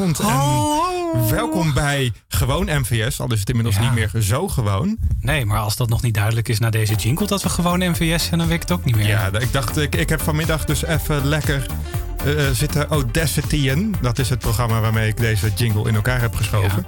Goedenavond 0.00 0.20
en 1.12 1.30
welkom 1.30 1.72
bij 1.74 2.12
Gewoon 2.28 2.64
MVS. 2.80 3.20
Al 3.20 3.32
is 3.32 3.40
het 3.40 3.48
inmiddels 3.48 3.76
Ja. 3.76 3.80
niet 3.82 3.92
meer 4.12 4.22
zo 4.22 4.48
gewoon. 4.48 4.96
Nee, 5.20 5.44
maar 5.46 5.58
als 5.58 5.76
dat 5.76 5.88
nog 5.88 6.02
niet 6.02 6.14
duidelijk 6.14 6.48
is 6.48 6.58
na 6.58 6.70
deze 6.70 6.94
jingle 6.94 7.26
dat 7.26 7.42
we 7.42 7.48
gewoon 7.48 7.90
MVS 7.90 8.24
zijn, 8.24 8.38
dan 8.38 8.48
weet 8.48 8.56
ik 8.62 8.68
het 8.68 8.70
ook 8.70 8.84
niet 8.84 8.96
meer. 8.96 9.06
Ja, 9.06 9.30
ik 9.38 9.52
dacht, 9.52 9.76
ik, 9.76 9.94
ik 9.94 10.08
heb 10.08 10.20
vanmiddag 10.20 10.64
dus 10.64 10.84
even 10.84 11.26
lekker 11.26 11.66
eh, 12.24 12.32
zitten 12.52 12.86
Audacityen. 12.88 13.94
Dat 14.00 14.18
is 14.18 14.28
het 14.28 14.38
programma 14.38 14.80
waarmee 14.80 15.08
ik 15.08 15.16
deze 15.16 15.50
jingle 15.54 15.88
in 15.88 15.94
elkaar 15.94 16.20
heb 16.20 16.34
geschoven. 16.34 16.86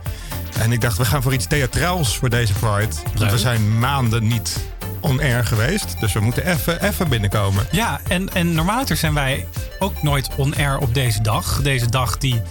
En 0.59 0.73
ik 0.73 0.81
dacht, 0.81 0.99
we 0.99 1.05
gaan 1.05 1.23
voor 1.23 1.33
iets 1.33 1.47
theatraals 1.47 2.17
voor 2.17 2.29
deze 2.31 2.53
Pride. 2.53 2.95
Want 3.17 3.31
we 3.31 3.39
zijn 3.39 3.79
maanden 3.79 4.27
niet 4.27 4.65
on-air 5.01 5.45
geweest. 5.45 6.01
Dus 6.01 6.13
we 6.13 6.21
moeten 6.21 6.47
even, 6.47 6.83
even 6.83 7.09
binnenkomen. 7.09 7.67
Ja, 7.71 8.01
en, 8.09 8.35
en 8.35 8.55
normaliter 8.55 8.97
zijn 8.97 9.15
wij 9.15 9.47
ook 9.79 10.03
nooit 10.03 10.29
on-air 10.37 10.79
op 10.79 10.95
deze 10.95 11.23
dag. 11.23 11.63
Deze 11.63 11.91
dag 11.91 12.19
die 12.19 12.43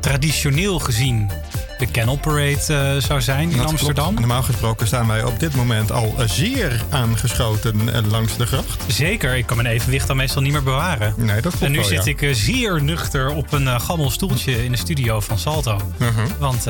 traditioneel 0.00 0.78
gezien 0.78 1.30
de 1.78 1.86
Kennel 1.86 2.16
Parade 2.16 2.58
eh, 2.68 3.02
zou 3.02 3.20
zijn 3.20 3.50
in 3.50 3.56
Dat 3.56 3.66
Amsterdam. 3.66 4.04
klopt. 4.04 4.18
Normaal 4.18 4.42
gesproken 4.42 4.86
staan 4.86 5.06
wij 5.06 5.24
op 5.24 5.40
dit 5.40 5.54
moment 5.54 5.92
al 5.92 6.14
zeer 6.26 6.82
aangeschoten 6.90 7.94
eh, 7.94 8.10
langs 8.10 8.36
de 8.36 8.46
gracht. 8.46 8.82
Zeker, 8.86 9.36
ik 9.36 9.46
kan 9.46 9.56
mijn 9.56 9.68
evenwicht 9.68 10.06
dan 10.06 10.16
meestal 10.16 10.42
niet 10.42 10.52
meer 10.52 10.62
bewaren. 10.62 11.14
Nee, 11.16 11.26
dat 11.40 11.40
klopt 11.40 11.62
En 11.62 11.70
nu 11.70 11.78
wel, 11.78 11.86
zit 11.86 12.04
ja. 12.04 12.10
ik 12.10 12.22
eh, 12.22 12.34
zeer 12.34 12.82
nuchter 12.82 13.28
op 13.30 13.52
een 13.52 13.62
uh, 13.62 13.80
gammel 13.80 14.10
stoeltje 14.10 14.64
in 14.64 14.70
de 14.72 14.78
studio 14.78 15.20
van 15.20 15.38
Salto. 15.38 15.80
Mhm. 15.96 16.26
Want 16.38 16.64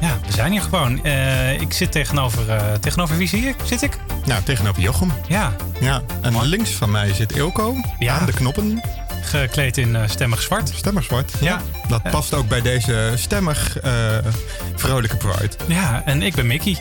ja, 0.00 0.18
we 0.26 0.32
zijn 0.32 0.52
hier 0.52 0.62
gewoon. 0.62 1.04
Ik 1.60 1.72
zit 1.72 1.92
tegenover, 1.92 2.44
tegenover 2.80 3.16
wie 3.16 3.28
zie 3.28 3.46
ik? 3.48 3.54
Zit 3.64 3.82
ik? 3.82 3.96
Nou, 4.24 4.42
tegenover 4.42 4.82
Jochem. 4.82 5.12
Ja, 5.28 5.52
Ja, 5.80 6.02
en 6.20 6.42
links 6.46 6.70
van 6.70 6.90
mij 6.90 7.14
zit 7.14 7.32
Ilko 7.36 7.76
Ja. 7.98 8.18
aan 8.18 8.26
de 8.26 8.32
knoppen. 8.32 8.80
Gekleed 9.22 9.78
in 9.78 9.96
eh, 9.96 10.02
stemmig 10.08 10.42
zwart. 10.42 10.70
Stemmig 10.74 11.04
zwart. 11.04 11.32
Ja. 11.40 11.60
Dat 11.88 12.00
Ja. 12.04 12.10
past 12.10 12.34
ook 12.34 12.48
bij 12.48 12.60
deze 12.60 13.12
stemmig 13.14 13.78
eh, 13.78 13.92
vrolijke 14.76 15.16
Pride. 15.16 15.50
Ja, 15.66 16.02
en 16.04 16.22
ik 16.22 16.34
ben 16.34 16.46
Mickey. 16.46 16.80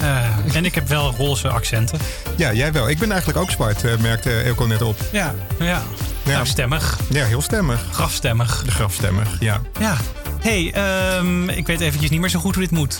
Eh, 0.00 0.56
en 0.56 0.64
ik 0.64 0.74
heb 0.74 0.88
wel 0.88 1.14
roze 1.18 1.48
accenten. 1.48 1.98
Ja, 2.36 2.52
jij 2.52 2.72
wel. 2.72 2.88
Ik 2.88 2.98
ben 2.98 3.10
eigenlijk 3.10 3.40
ook 3.40 3.50
zwart, 3.50 4.00
merkte 4.00 4.42
Ilko 4.44 4.66
net 4.66 4.82
op. 4.82 4.96
Ja, 5.12 5.34
ja. 5.58 5.82
Ja. 6.24 6.32
Nou, 6.32 6.46
stemmig. 6.46 6.98
Ja, 7.08 7.24
heel 7.24 7.42
stemmig. 7.42 7.80
Grafstemmig. 7.92 8.62
De 8.64 8.70
grafstemmig, 8.70 9.28
ja. 9.40 9.60
Ja. 9.80 9.96
hey, 10.40 10.72
ehm, 10.72 11.48
ik 11.48 11.66
weet 11.66 11.80
eventjes 11.80 12.10
niet 12.10 12.20
meer 12.20 12.28
zo 12.30 12.38
goed 12.38 12.54
hoe 12.54 12.62
dit 12.62 12.72
moet. 12.72 12.98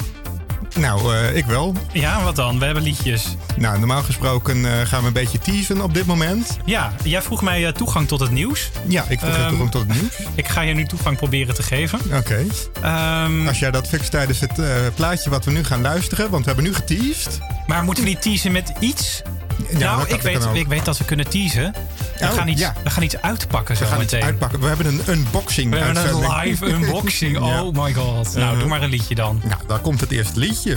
Nou, 0.78 1.14
eh, 1.14 1.36
ik 1.36 1.44
wel. 1.44 1.74
Ja, 1.92 2.22
wat 2.22 2.36
dan? 2.36 2.58
We 2.58 2.64
hebben 2.64 2.82
liedjes. 2.82 3.36
Nou, 3.56 3.78
normaal 3.78 4.02
gesproken 4.02 4.64
eh, 4.64 4.86
gaan 4.86 5.00
we 5.00 5.06
een 5.06 5.12
beetje 5.12 5.38
teasen 5.38 5.80
op 5.80 5.94
dit 5.94 6.06
moment. 6.06 6.58
Ja, 6.64 6.92
jij 7.04 7.22
vroeg 7.22 7.42
mij 7.42 7.66
eh, 7.66 7.72
toegang 7.72 8.08
tot 8.08 8.20
het 8.20 8.30
nieuws. 8.30 8.70
Ja, 8.86 9.04
ik 9.08 9.18
vroeg 9.18 9.34
Ehm, 9.34 9.42
um, 9.42 9.48
toegang 9.48 9.70
tot 9.70 9.80
het 9.88 10.00
nieuws. 10.00 10.14
Ik 10.34 10.48
ga 10.48 10.60
je 10.60 10.74
nu 10.74 10.84
toegang 10.84 11.16
proberen 11.16 11.54
te 11.54 11.62
geven. 11.62 12.00
Oké. 12.14 12.44
Ehm, 12.82 13.46
Als 13.48 13.58
jij 13.58 13.70
dat 13.70 13.88
fixt 13.88 14.10
tijdens 14.10 14.40
het 14.40 14.60
plaatje 14.94 15.30
wat 15.30 15.44
we 15.44 15.50
nu 15.50 15.64
gaan 15.64 15.80
luisteren, 15.80 16.30
want 16.30 16.44
we 16.44 16.50
hebben 16.52 16.64
nu 16.70 16.74
geteased. 16.74 17.38
maar 17.66 17.84
moeten 17.84 18.04
we 18.04 18.10
niet 18.10 18.22
teasen 18.22 18.52
met 18.52 18.72
iets? 18.80 19.22
Ja, 19.70 19.78
nou, 19.78 20.06
kan- 20.06 20.16
ik, 20.16 20.22
weet, 20.22 20.38
kan 20.38 20.56
ik 20.56 20.66
weet 20.66 20.84
dat 20.84 20.98
we 20.98 21.04
kunnen 21.04 21.28
teasen. 21.30 21.74
We, 22.18 22.24
Oh, 22.24 22.32
gaan, 22.32 22.48
iets, 22.48 22.60
ja. 22.60 22.74
we 22.84 22.90
gaan 22.90 23.02
iets 23.02 23.16
uitpakken 23.20 23.76
zo 23.76 23.82
We 23.82 23.88
gaan 23.88 23.98
meteen. 23.98 24.18
het 24.20 24.28
uitpakken. 24.28 24.60
We 24.60 24.66
hebben 24.66 24.86
een 24.86 25.00
unboxing 25.08 25.70
We 25.70 25.78
hebben 25.78 26.08
een 26.08 26.38
live 26.40 26.66
unboxing. 26.74 27.38
Ja. 27.38 27.62
Oh 27.62 27.84
my 27.84 27.92
god. 27.94 28.34
Nou, 28.34 28.50
Mhm. 28.50 28.58
doe 28.58 28.68
maar 28.68 28.82
een 28.82 28.90
liedje 28.90 29.14
dan. 29.14 29.40
Nou, 29.44 29.60
daar 29.66 29.78
komt 29.78 30.00
het 30.00 30.10
eerste 30.10 30.38
liedje. 30.38 30.76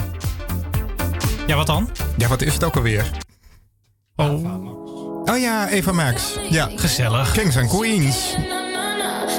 Ja, 1.46 1.56
wat 1.56 1.66
dan? 1.66 1.90
Ja, 2.16 2.28
wat 2.28 2.42
is 2.42 2.52
het 2.54 2.64
ook 2.64 2.76
alweer? 2.76 3.04
Oh, 4.16 4.68
Oh 5.24 5.38
ja, 5.38 5.68
Eva 5.68 5.92
Max. 5.92 6.22
Ja, 6.50 6.68
gezellig. 6.76 7.32
Kings 7.32 7.56
and 7.56 7.68
Queens. 7.68 8.34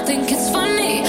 Think 0.06 0.28
it's 0.30 0.50
funny, 0.50 1.02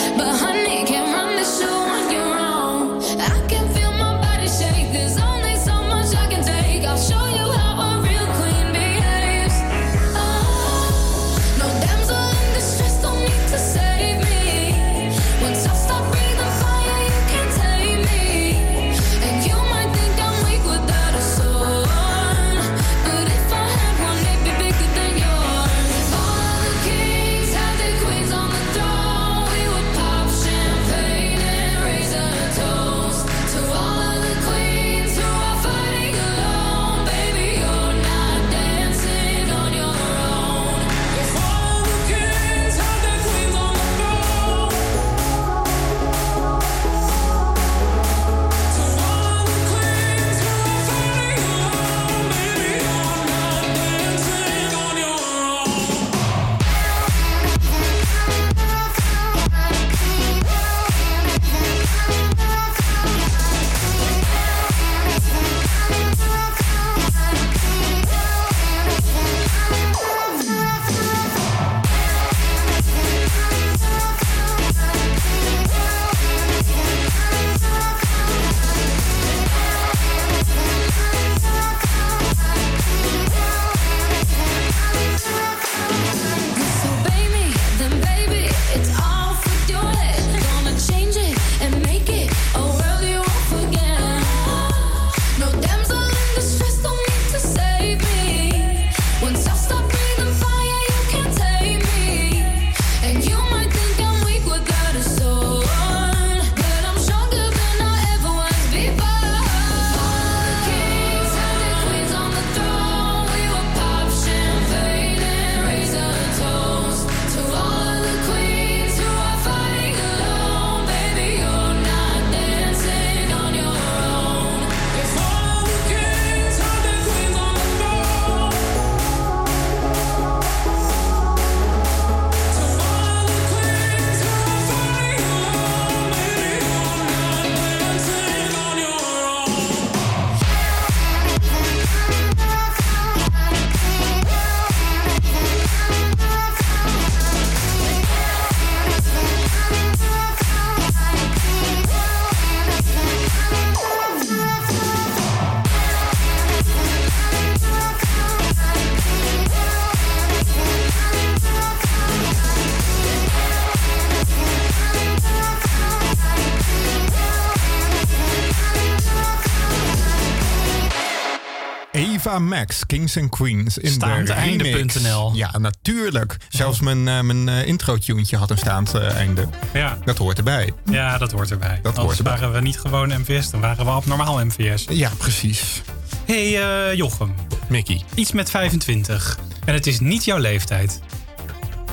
Max, 172.44 172.86
Kings 172.86 173.18
and 173.18 173.30
Queens. 173.30 173.78
In 173.78 174.02
einde.nl. 174.02 175.32
Ja, 175.34 175.58
natuurlijk. 175.58 176.38
Zelfs 176.50 176.80
mijn, 176.80 177.08
eh, 177.08 177.22
mijn 177.22 177.50
eh, 177.50 177.68
intro-tuentje 177.68 178.38
had 178.38 178.50
een 178.50 178.58
staand 178.58 178.94
eh, 178.94 179.16
einde. 179.16 179.48
Ja. 179.74 179.98
Dat 180.06 180.18
hoort 180.18 180.38
erbij. 180.38 180.74
ja, 180.86 181.18
dat 181.18 181.32
hoort 181.32 181.52
erbij. 181.52 181.80
Dat 181.82 181.86
Anders 181.86 182.06
hoort 182.06 182.18
erbij. 182.18 182.34
waren 182.34 182.52
we 182.52 182.62
niet 182.62 182.80
gewoon 182.80 183.20
MVS, 183.20 183.50
dan 183.50 183.60
waren 183.62 183.86
we 183.86 183.92
abnormaal 183.92 184.46
MVS. 184.46 184.86
Ja, 184.90 185.12
precies. 185.18 185.82
hey, 186.26 186.96
Jochem. 186.96 187.34
Mickey. 187.68 188.02
Iets 188.16 188.32
met 188.32 188.50
25. 188.50 189.40
En 189.66 189.74
het 189.74 189.88
is 189.88 190.00
niet 190.00 190.26
jouw 190.26 190.38
leeftijd. 190.38 191.00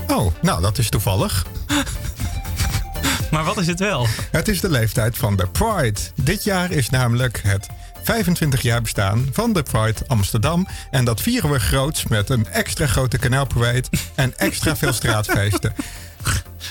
Oh, 0.08 0.32
nou, 0.43 0.62
dat 0.62 0.79
is 0.79 0.88
toevallig. 0.88 1.47
Maar 3.31 3.44
wat 3.44 3.58
is 3.58 3.67
het 3.67 3.79
wel? 3.79 4.06
Het 4.31 4.49
is 4.49 4.61
de 4.61 4.70
leeftijd 4.70 5.17
van 5.19 5.37
de 5.37 5.47
Pride. 5.47 6.00
Dit 6.14 6.44
jaar 6.44 6.70
is 6.70 6.91
namelijk 6.91 7.41
het 7.43 7.69
25 8.02 8.62
jaar 8.62 8.82
bestaan 8.82 9.29
van 9.32 9.52
de 9.52 9.62
Pride 9.62 9.99
Amsterdam. 10.06 10.67
En 10.91 11.05
dat 11.05 11.20
vieren 11.20 11.50
we 11.50 11.61
groots 11.61 12.06
met 12.06 12.31
een 12.31 12.47
extra 12.49 12.87
grote 12.87 13.19
kanaalparade 13.19 13.85
en 14.14 14.38
extra 14.38 14.76
veel 14.76 14.93
straatfeesten. 14.93 15.75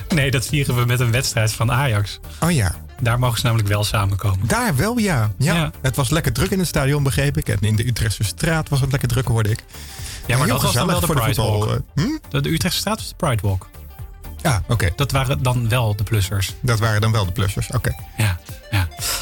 Nee, 0.10 0.32
dat 0.32 0.46
vieren 0.48 0.76
we 0.76 0.86
met 0.86 1.00
een 1.00 1.12
wedstrijd 1.12 1.52
van 1.54 1.72
Ajax. 1.72 2.20
Oh 2.40 2.52
ja, 2.52 2.76
Daar 3.02 3.20
mogen 3.20 3.38
ze 3.40 3.44
namelijk 3.46 3.68
wel 3.70 3.84
samenkomen. 3.84 4.48
daar 4.48 4.76
wel 4.76 4.98
ja. 4.98 5.32
ja. 5.38 5.54
Ja. 5.56 5.72
Het 5.82 5.96
was 5.96 6.10
lekker 6.10 6.34
druk 6.34 6.50
in 6.52 6.60
het 6.60 6.68
stadion, 6.68 7.04
begreep 7.04 7.38
ik. 7.38 7.50
En 7.50 7.58
in 7.60 7.76
de 7.76 7.88
Utrechtse 7.88 8.24
straat 8.24 8.70
was 8.70 8.82
het 8.82 8.92
lekker 8.92 9.10
druk, 9.10 9.28
hoorde 9.28 9.50
ik. 9.50 9.60
Ja, 10.26 10.38
maar 10.38 10.46
Heel 10.46 10.54
dat 10.56 10.64
was 10.64 10.74
dan 10.74 10.88
wel 10.88 11.00
de 11.00 11.06
Pride 11.06 11.22
voetbal, 11.24 11.60
Walk. 11.68 11.82
eh, 11.96 12.04
hm? 12.04 12.18
De, 12.30 12.42
de 12.42 12.50
Utrechtse 12.50 12.80
straat 12.80 12.98
was 12.98 13.08
de 13.10 13.16
Pride 13.16 13.42
Walk. 13.48 13.70
Ja, 14.42 14.64
oké. 14.68 14.90
Dat 14.96 15.12
waren 15.12 15.44
dan 15.44 15.70
wel 15.70 15.96
de 15.96 16.04
plussers. 16.04 16.54
Dat 16.62 16.80
waren 16.80 17.02
dan 17.02 17.12
wel 17.12 17.26
de 17.26 17.32
plussers. 17.32 17.68
Oké. 17.72 17.96
Ja. 18.18 18.40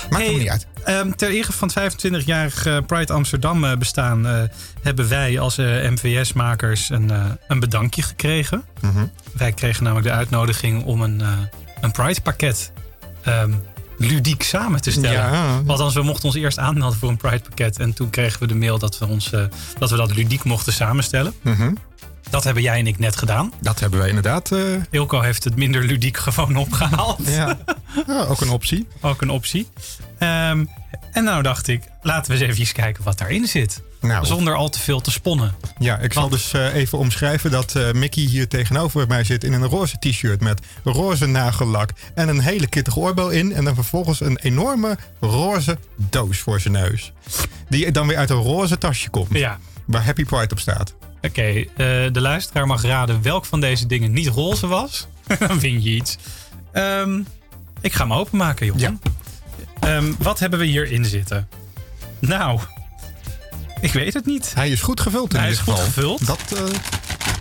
Maakt 0.09 0.23
Hey, 0.23 0.33
niet 0.33 0.49
uit. 0.49 0.67
Ehm, 0.83 1.11
ter 1.11 1.29
ere 1.29 1.51
van 1.53 1.71
het 1.73 1.93
25-jarig 1.95 2.65
eh, 2.65 2.77
Pride 2.87 3.13
Amsterdam 3.13 3.63
eh, 3.65 3.77
bestaan... 3.77 4.27
eh, 4.27 4.41
hebben 4.81 5.09
wij 5.09 5.39
als 5.39 5.57
eh, 5.57 5.89
MVS-makers 5.89 6.89
een, 6.89 7.11
een 7.47 7.59
bedankje 7.59 8.01
gekregen. 8.01 8.63
Mhm. 8.81 9.05
Wij 9.33 9.51
kregen 9.51 9.83
namelijk 9.83 10.07
de 10.07 10.13
uitnodiging 10.13 10.83
om 10.83 11.01
een, 11.01 11.21
een 11.81 11.91
Pride-pakket... 11.91 12.71
ehm, 13.21 13.51
ludiek 13.97 14.43
samen 14.43 14.81
te 14.81 14.91
stellen. 14.91 15.11
Ja. 15.31 15.61
Althans, 15.65 15.93
we 15.93 16.03
mochten 16.03 16.25
ons 16.25 16.35
eerst 16.35 16.59
aanmelden 16.59 16.99
voor 16.99 17.09
een 17.09 17.17
Pride-pakket. 17.17 17.79
En 17.79 17.93
toen 17.93 18.09
kregen 18.09 18.39
we 18.39 18.47
de 18.47 18.55
mail 18.55 18.79
dat 18.79 18.97
we, 18.97 19.07
ons, 19.07 19.29
dat, 19.79 19.89
we 19.89 19.95
dat 19.95 20.15
ludiek 20.15 20.43
mochten 20.43 20.73
samenstellen. 20.73 21.33
Mhm. 21.41 21.73
Dat 22.29 22.43
hebben 22.43 22.63
jij 22.63 22.79
en 22.79 22.87
ik 22.87 22.99
net 22.99 23.15
gedaan. 23.15 23.53
Dat 23.59 23.79
hebben 23.79 23.99
wij 23.99 24.07
inderdaad. 24.07 24.51
eh, 24.51 24.59
Ilko 24.89 25.21
heeft 25.21 25.43
het 25.43 25.55
minder 25.55 25.83
ludiek 25.83 26.17
gewoon 26.17 26.55
opgehaald. 26.55 27.19
ja. 27.27 27.57
ja, 28.07 28.23
ook 28.23 28.41
een 28.41 28.49
optie. 28.49 28.87
Ook 29.01 29.21
een 29.21 29.29
optie. 29.29 29.67
Ehm, 30.17 30.65
en 31.11 31.23
nou 31.23 31.43
dacht 31.43 31.67
ik, 31.67 31.81
laten 32.01 32.37
we 32.37 32.45
eens 32.45 32.57
even 32.59 32.73
kijken 32.73 33.03
wat 33.03 33.17
daarin 33.17 33.47
zit. 33.47 33.81
Nou, 34.01 34.25
Zonder 34.25 34.55
al 34.55 34.69
te 34.69 34.79
veel 34.79 35.01
te 35.01 35.11
sponnen. 35.11 35.55
Ja, 35.79 35.97
ik 35.97 36.13
zal 36.13 36.29
dus 36.29 36.53
eh, 36.53 36.73
even 36.73 36.97
omschrijven 36.97 37.51
dat 37.51 37.75
eh, 37.75 37.91
Mickey 37.91 38.23
hier 38.23 38.47
tegenover 38.47 39.07
mij 39.07 39.23
zit 39.23 39.43
in 39.43 39.53
een 39.53 39.65
roze 39.65 39.95
t-shirt 39.99 40.41
met 40.41 40.61
roze 40.83 41.25
nagellak 41.25 41.89
en 42.15 42.29
een 42.29 42.39
hele 42.39 42.67
kittige 42.67 42.99
oorbel 42.99 43.29
in. 43.29 43.53
En 43.53 43.63
dan 43.63 43.75
vervolgens 43.75 44.19
een 44.19 44.37
enorme 44.37 44.97
roze 45.19 45.77
doos 45.95 46.37
voor 46.39 46.59
zijn 46.59 46.73
neus. 46.73 47.11
Die 47.69 47.91
dan 47.91 48.07
weer 48.07 48.17
uit 48.17 48.29
een 48.29 48.35
roze 48.41 48.77
tasje 48.77 49.09
komt. 49.09 49.33
Ja, 49.37 49.59
Waar 49.85 50.05
Happy 50.05 50.23
Pride 50.25 50.51
op 50.51 50.59
staat. 50.59 50.93
Oké. 51.27 51.41
eh, 51.41 51.65
de 52.11 52.21
luisteraar 52.21 52.67
mag 52.67 52.81
raden 52.81 53.21
welk 53.21 53.45
van 53.45 53.59
deze 53.59 53.85
dingen 53.85 54.11
niet 54.11 54.27
roze 54.27 54.67
was. 54.67 55.07
Dan 55.47 55.59
win 55.59 55.81
je 55.83 55.89
iets. 55.89 56.17
Ehm, 56.71 57.19
ik 57.81 57.93
ga 57.93 58.01
hem 58.03 58.13
openmaken, 58.13 58.65
jongen. 58.65 58.81
Ja. 58.81 59.09
Ehm, 59.79 60.11
wat 60.19 60.39
hebben 60.39 60.59
we 60.59 60.65
hierin 60.65 61.05
zitten? 61.05 61.47
Nou, 62.19 62.59
ik 63.81 63.93
weet 63.93 64.13
het 64.13 64.25
niet. 64.25 64.51
Hij 64.55 64.69
is 64.69 64.81
goed 64.81 64.99
gevuld 65.01 65.33
in 65.33 65.39
Hij 65.39 65.49
dit 65.49 65.57
is 65.57 65.63
goed 65.63 65.73
geval. 65.73 65.85
gevuld. 65.87 66.25
Dat, 66.25 66.39
eh, 66.55 66.63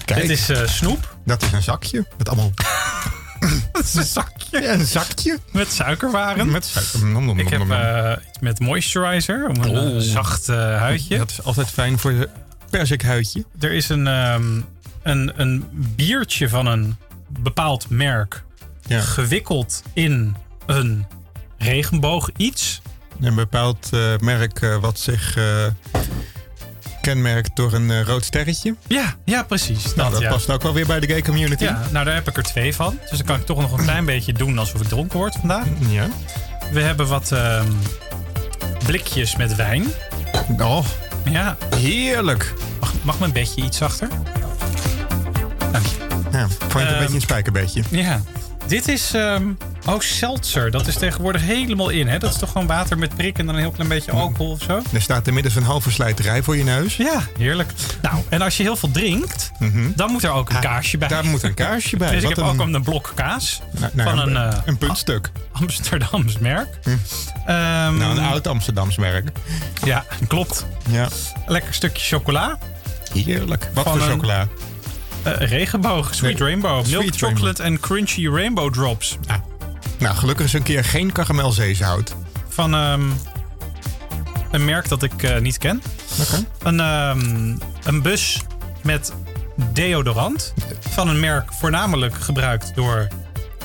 kijk, 0.04 0.20
Dit 0.20 0.30
is 0.30 0.48
eh, 0.48 0.66
snoep. 0.66 1.16
dat 1.24 1.42
is 1.42 1.52
een 1.52 1.62
zakje. 1.62 2.06
Met 2.18 2.28
allemaal 2.28 2.50
Dat 3.72 3.84
is 3.84 3.94
een 3.94 4.04
zakje. 4.04 4.60
Ja, 4.60 4.72
een 4.72 4.86
zakje. 4.86 5.38
Met 5.52 5.72
suikerwaren. 5.72 6.50
Met 6.50 6.64
suiker. 6.64 7.04
Nom, 7.06 7.24
nom, 7.24 7.38
Ik 7.38 7.58
nom, 7.58 7.70
heb 7.70 8.20
iets 8.28 8.38
met 8.40 8.60
moisturizer. 8.60 9.48
Om 9.48 9.62
een 9.62 9.78
Oh. 9.78 9.98
zacht 10.00 10.46
huidje. 10.46 11.18
Dat 11.18 11.30
is 11.30 11.42
altijd 11.42 11.70
fijn 11.70 11.98
voor 11.98 12.12
je 12.12 12.28
perzikhuidje. 12.70 13.44
Er 13.60 13.72
is 13.72 13.88
een, 13.88 14.06
ehm, 14.06 14.60
een, 15.02 15.32
een 15.36 15.64
biertje 15.72 16.48
van 16.48 16.66
een 16.66 16.96
bepaald 17.28 17.90
merk. 17.90 18.44
Ja. 18.86 19.00
Gewikkeld 19.00 19.82
in 19.92 20.36
een 20.66 21.06
regenboog 21.58 22.30
iets. 22.36 22.80
Een 23.20 23.34
bepaald 23.34 23.88
eh, 23.92 24.16
merk 24.18 24.62
eh, 24.62 24.76
wat 24.76 24.98
zich 24.98 25.36
eh, 25.36 25.66
kenmerkt 27.00 27.56
door 27.56 27.72
een 27.72 28.04
rood 28.04 28.24
sterretje. 28.24 28.74
Ja, 28.86 29.14
ja 29.24 29.42
precies. 29.42 29.94
Nou, 29.94 30.10
dat 30.10 30.20
ja. 30.20 30.30
past 30.30 30.50
ook 30.50 30.62
wel 30.62 30.72
weer 30.72 30.86
bij 30.86 31.00
de 31.00 31.06
gay 31.06 31.22
community. 31.22 31.64
Ja, 31.64 31.82
nou 31.90 32.04
daar 32.04 32.14
heb 32.14 32.28
ik 32.28 32.36
er 32.36 32.42
twee 32.42 32.74
van. 32.74 32.98
Dus 33.00 33.18
dan 33.18 33.26
kan 33.26 33.36
ik 33.36 33.46
toch 33.46 33.60
nog 33.60 33.72
een 33.72 33.84
klein 33.84 34.04
beetje 34.14 34.32
doen 34.32 34.58
alsof 34.58 34.80
ik 34.80 34.88
dronken 34.88 35.18
word 35.18 35.34
vandaag. 35.34 35.66
Ja. 35.88 36.08
We 36.72 36.80
hebben 36.80 37.06
wat 37.06 37.32
ehm, 37.32 37.72
blikjes 38.84 39.36
met 39.36 39.54
wijn. 39.54 39.86
Oh, 40.58 40.84
Ja, 41.30 41.56
heerlijk. 41.76 42.54
mag, 42.80 42.92
mag 43.02 43.18
mijn 43.18 43.32
bedje 43.32 43.62
iets 43.62 43.76
zachter? 43.76 44.08
Dank 45.72 45.86
je. 45.86 45.96
Ja, 46.32 46.48
vond 46.48 46.72
je 46.72 46.78
het 46.78 46.88
een 46.88 46.88
Ehm, 46.88 46.98
beetje 46.98 47.14
een 47.14 47.20
spijkerbedje? 47.20 47.82
Ja, 47.90 48.20
dit 48.66 48.88
is 48.88 49.14
ehm 49.14 49.50
oh, 49.86 50.00
seltzer. 50.00 50.70
Dat 50.70 50.86
is 50.86 50.94
tegenwoordig 50.96 51.42
helemaal 51.42 51.88
in. 51.88 52.08
Hè? 52.08 52.18
Dat 52.18 52.30
is 52.32 52.38
toch 52.38 52.52
gewoon 52.52 52.66
water 52.66 52.98
met 52.98 53.16
prik 53.16 53.38
en 53.38 53.46
dan 53.46 53.54
een 53.54 53.60
heel 53.60 53.70
klein 53.70 53.88
beetje 53.88 54.12
alcohol 54.12 54.50
of 54.50 54.62
zo? 54.62 54.82
Er 54.92 55.00
staat 55.02 55.26
inmiddels 55.26 55.54
een 55.56 55.62
halve 55.62 55.90
slijterij 55.90 56.42
voor 56.42 56.56
je 56.56 56.64
neus. 56.64 56.96
Ja, 56.96 57.20
heerlijk. 57.38 57.70
Nou, 58.02 58.22
en 58.28 58.42
als 58.42 58.56
je 58.56 58.62
heel 58.62 58.76
veel 58.76 58.90
drinkt, 58.90 59.50
dan 59.94 60.10
moet 60.10 60.22
er 60.22 60.30
ook 60.30 60.50
een 60.50 60.60
kaarsje 60.60 60.98
bij. 60.98 61.08
Daar 61.08 61.24
moet 61.24 61.42
een 61.42 61.54
kaarsje 61.54 61.96
bij. 61.96 62.10
dus 62.14 62.22
ik 62.22 62.28
heb 62.28 62.38
een, 62.38 62.44
ook 62.44 62.58
een 62.58 62.82
blok 62.82 63.12
kaas 63.14 63.60
nou, 63.78 63.92
nou, 63.94 64.08
van 64.08 64.18
een, 64.18 64.36
een, 64.36 64.52
eh, 64.52 64.58
een 64.64 64.78
puntstuk. 64.78 65.30
Amsterdams 65.52 66.38
merk. 66.38 66.68
Ehm, 66.84 66.96
Nou, 67.96 68.02
een 68.18 68.24
oud 68.24 68.46
Amsterdams 68.46 68.96
merk. 68.96 69.28
Ja, 69.84 70.04
klopt. 70.28 70.66
Ja, 70.90 71.08
Lekker 71.46 71.74
stukje 71.74 72.06
chocola. 72.16 72.58
heerlijk. 73.12 73.68
Wat 73.74 73.84
Van 73.84 73.92
voor 73.92 74.02
een- 74.02 74.12
chocola? 74.12 74.46
Eh, 75.22 75.32
regenboog, 75.48 76.14
sweet 76.14 76.38
Nee, 76.38 76.48
rainbow, 76.48 76.86
milk 76.86 77.02
sweet 77.02 77.16
chocolate 77.16 77.62
en 77.62 77.80
crunchy 77.80 78.28
rainbow 78.28 78.72
drops. 78.72 79.18
Ah. 79.26 79.36
Nou, 79.98 80.16
gelukkig 80.16 80.46
is 80.46 80.52
een 80.52 80.62
keer 80.62 80.84
geen 80.84 81.12
karamelzeezout. 81.12 82.14
Van 82.48 82.74
ehm, 82.74 83.02
een 84.50 84.64
merk 84.64 84.88
dat 84.88 85.02
ik 85.02 85.22
eh, 85.22 85.38
niet 85.40 85.58
ken. 85.58 85.82
Een, 86.62 86.80
ehm, 86.80 87.56
een 87.84 88.02
bus 88.02 88.40
met 88.82 89.12
deodorant. 89.72 90.54
Van 90.80 91.08
een 91.08 91.20
merk 91.20 91.52
voornamelijk 91.52 92.14
gebruikt 92.14 92.72
door 92.74 93.08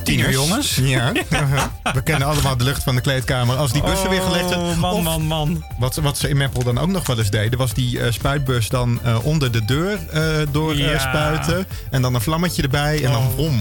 tienerjongens. 0.04 0.76
Ja. 0.76 1.12
We 1.94 2.02
kennen 2.04 2.28
allemaal 2.28 2.58
de 2.58 2.64
lucht 2.64 2.84
van 2.84 2.96
de 2.96 3.02
kleedkamer. 3.02 3.56
Als 3.56 3.72
die 3.72 3.84
bussen 3.84 4.10
weer 4.10 4.22
gelegd 4.22 4.50
zijn. 4.50 4.62
Oh, 4.62 4.78
man, 4.78 4.94
Of 4.94 5.04
man, 5.04 5.22
man. 5.22 5.66
Wat, 5.80 5.96
wat 5.96 6.18
ze 6.18 6.30
in 6.30 6.38
Meppel 6.38 6.64
dan 6.64 6.78
ook 6.78 6.90
nog 6.90 7.08
wel 7.08 7.18
eens 7.18 7.30
deden, 7.30 7.60
was 7.60 7.74
die 7.74 8.00
eh, 8.02 8.12
spuitbus 8.12 8.70
dan 8.70 9.00
eh, 9.04 9.26
onder 9.26 9.52
de 9.52 9.66
deur 9.66 10.00
eh, 10.10 10.48
door 10.52 10.78
Ja. 10.78 11.00
spuiten. 11.00 11.66
En 11.92 12.02
dan 12.02 12.14
een 12.16 12.22
vlammetje 12.22 12.62
erbij 12.62 13.04
en 13.06 13.12
dan 13.12 13.28
Oh. 13.38 13.52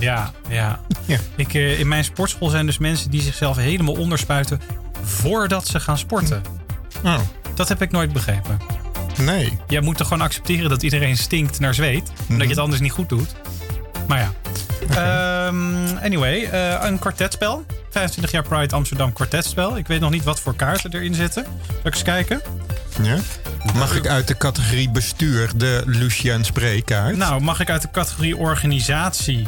Ja, 0.00 0.30
ja. 0.48 0.80
Ja. 1.04 1.18
Ik, 1.36 1.54
eh, 1.54 1.78
in 1.80 1.88
mijn 1.88 2.04
sportschool 2.04 2.48
zijn 2.48 2.66
dus 2.66 2.78
mensen 2.78 3.10
die 3.10 3.22
zichzelf 3.22 3.56
helemaal 3.56 3.94
onderspuiten 3.94 4.60
voordat 5.02 5.66
ze 5.66 5.80
gaan 5.80 5.98
sporten. 5.98 6.42
Oh, 7.04 7.18
Dat 7.54 7.68
heb 7.68 7.82
ik 7.82 7.90
nooit 7.90 8.12
begrepen. 8.12 8.58
nee. 9.18 9.58
Jij 9.68 9.80
moet 9.80 9.96
toch 9.96 10.08
gewoon 10.08 10.22
accepteren 10.22 10.68
dat 10.70 10.82
iedereen 10.82 11.16
stinkt 11.16 11.60
naar 11.60 11.74
zweet. 11.74 12.02
Mhm. 12.12 12.32
Omdat 12.32 12.42
je 12.46 12.52
het 12.52 12.62
anders 12.62 12.80
niet 12.80 12.92
goed 12.92 13.08
doet. 13.08 13.34
Maar 14.08 14.18
ja. 14.18 14.32
Ehm, 14.90 15.96
anyway, 16.02 16.44
eh, 16.44 16.84
een 16.88 16.98
kwartetspel. 16.98 17.64
25 17.90 18.30
jaar 18.32 18.42
Pride 18.42 18.74
Amsterdam 18.74 19.12
kwartetspel. 19.12 19.76
Ik 19.76 19.86
weet 19.86 20.00
nog 20.00 20.10
niet 20.10 20.24
wat 20.24 20.40
voor 20.40 20.54
kaarten 20.56 20.94
erin 20.94 21.14
zitten. 21.14 21.44
Zal 21.66 21.76
ik 21.84 21.94
eens 21.94 22.02
kijken? 22.02 22.40
Ja. 23.02 23.16
Mag 23.74 23.96
ik 23.96 24.06
uit 24.06 24.28
de 24.28 24.36
categorie 24.36 24.90
bestuur 24.90 25.50
de 25.56 25.82
Lucien 25.86 26.44
Spreekaart? 26.44 27.16
Nou, 27.16 27.40
mag 27.40 27.60
ik 27.60 27.70
uit 27.70 27.82
de 27.82 27.90
categorie 27.90 28.36
organisatie... 28.36 29.46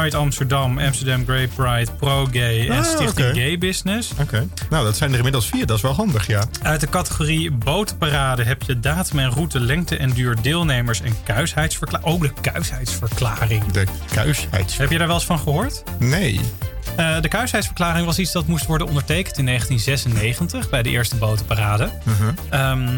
Pride 0.00 0.16
Amsterdam, 0.16 0.78
Amsterdam 0.78 1.24
Gay 1.26 1.48
Pride, 1.48 1.86
Pro 1.98 2.26
Gay 2.30 2.68
en 2.68 2.78
Ah, 2.78 2.84
Stichting. 2.84 3.34
Gay 3.34 3.58
Business. 3.58 4.10
Oké. 4.20 4.48
Nou, 4.70 4.84
dat 4.84 4.96
zijn 4.96 5.10
er 5.10 5.16
inmiddels 5.16 5.46
vier. 5.48 5.66
Dat 5.66 5.76
is 5.76 5.82
wel 5.82 5.94
handig, 5.94 6.26
ja. 6.26 6.44
Uit 6.62 6.80
de 6.80 6.88
categorie 6.88 7.50
bootparade 7.50 8.42
heb 8.44 8.62
je 8.62 8.80
datum 8.80 9.18
en 9.18 9.30
route, 9.30 9.60
lengte 9.60 9.96
en 9.96 10.10
duur, 10.10 10.36
deelnemers 10.42 11.00
en 11.00 11.14
kuisheidsverklaring. 11.22 12.08
Oh, 12.14 12.20
de 12.20 12.30
kuisheidsverklaring. 12.40 13.64
De 13.66 13.84
kuisheids... 14.14 14.76
Heb 14.76 14.90
je 14.90 14.98
daar 14.98 15.06
wel 15.06 15.16
eens 15.16 15.24
van 15.24 15.38
gehoord? 15.38 15.82
Nee. 15.98 16.40
Eh, 16.96 17.20
de 17.20 17.28
kuisheidsverklaring 17.28 18.06
was 18.06 18.18
iets 18.18 18.32
dat 18.32 18.46
moest 18.46 18.66
worden 18.66 18.86
ondertekend 18.86 19.38
in 19.38 19.46
1996 19.46 20.70
bij 20.70 20.82
de 20.82 20.90
eerste 20.90 21.16
botenparade. 21.16 21.90
Ehm, 22.50 22.88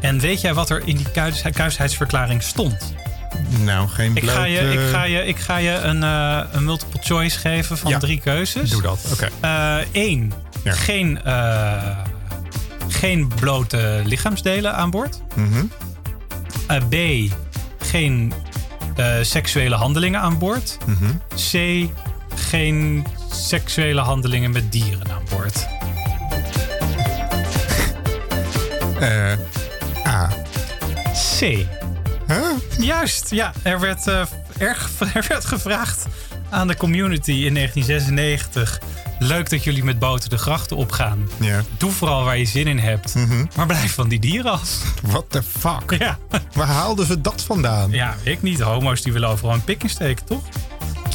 en 0.00 0.18
weet 0.18 0.40
jij 0.40 0.54
wat 0.54 0.70
er 0.70 0.82
in 0.84 0.96
die 0.96 1.10
kuis- 1.10 1.42
kuisheidsverklaring 1.52 2.42
stond? 2.42 2.94
Nou, 3.64 3.88
geen 3.88 4.16
Ik 4.16 4.22
blote... 4.22 4.38
ga 4.38 4.44
je, 4.44 4.60
ik 4.72 4.80
ga 4.92 5.04
je, 5.04 5.24
ik 5.26 5.36
ga 5.38 5.56
je 5.56 5.70
een, 5.70 6.02
eh, 6.02 6.40
een 6.52 6.64
multiple 6.64 7.00
choice 7.02 7.38
geven 7.38 7.78
van 7.78 7.90
Ja. 7.90 7.98
drie 7.98 8.20
keuzes. 8.20 8.70
Doe 8.70 8.82
dat, 8.82 8.98
oké. 9.12 9.28
Eén, 9.92 10.32
Ja. 10.64 10.72
geen, 10.72 11.22
eh, 11.22 11.96
geen 12.88 13.28
blote 13.40 14.00
lichaamsdelen 14.04 14.74
aan 14.74 14.90
boord. 14.90 15.20
Mhm. 15.34 15.64
Eh, 16.66 16.76
B. 16.88 16.94
Geen 17.84 18.32
eh, 18.96 19.06
seksuele 19.22 19.74
handelingen 19.74 20.20
aan 20.20 20.38
boord. 20.38 20.78
Mhm. 20.86 21.10
C. 21.50 21.84
Geen 22.34 23.06
seksuele 23.32 24.00
handelingen 24.00 24.50
met 24.50 24.72
dieren 24.72 25.10
aan 25.10 25.22
boord. 25.30 25.66
Eh, 29.00 29.32
A. 30.06 30.28
C. 31.38 31.66
Huh? 32.26 32.46
Juist, 32.78 33.30
ja. 33.30 33.52
Er 33.62 33.80
werd, 33.80 34.06
eh, 34.06 34.22
erg, 34.58 34.90
er 35.14 35.24
werd 35.28 35.44
gevraagd 35.44 36.06
aan 36.50 36.68
de 36.68 36.76
community 36.76 37.30
in 37.30 37.54
1996. 37.54 38.80
Leuk 39.18 39.50
dat 39.50 39.64
jullie 39.64 39.84
met 39.84 39.98
boten 39.98 40.30
de 40.30 40.38
grachten 40.38 40.76
opgaan. 40.76 41.28
Ja. 41.40 41.62
Doe 41.76 41.90
vooral 41.92 42.24
waar 42.24 42.38
je 42.38 42.44
zin 42.44 42.66
in 42.66 42.78
hebt. 42.78 43.14
Maar 43.56 43.66
blijf 43.66 43.94
van 43.94 44.08
die 44.08 44.18
dieren 44.18 44.50
af. 44.52 44.70
What 45.12 45.24
the 45.28 45.42
fuck? 45.42 45.98
Ja. 45.98 46.18
Waar 46.52 46.66
haalden 46.66 47.06
ze 47.06 47.20
dat 47.20 47.42
vandaan? 47.42 47.90
ja, 47.90 48.16
ik 48.22 48.42
niet. 48.42 48.60
Homo's 48.60 49.02
die 49.02 49.12
willen 49.12 49.28
overal 49.28 49.54
een 49.54 49.64
pik 49.64 49.82
in 49.82 49.88
steken, 49.88 50.24
toch? 50.24 50.42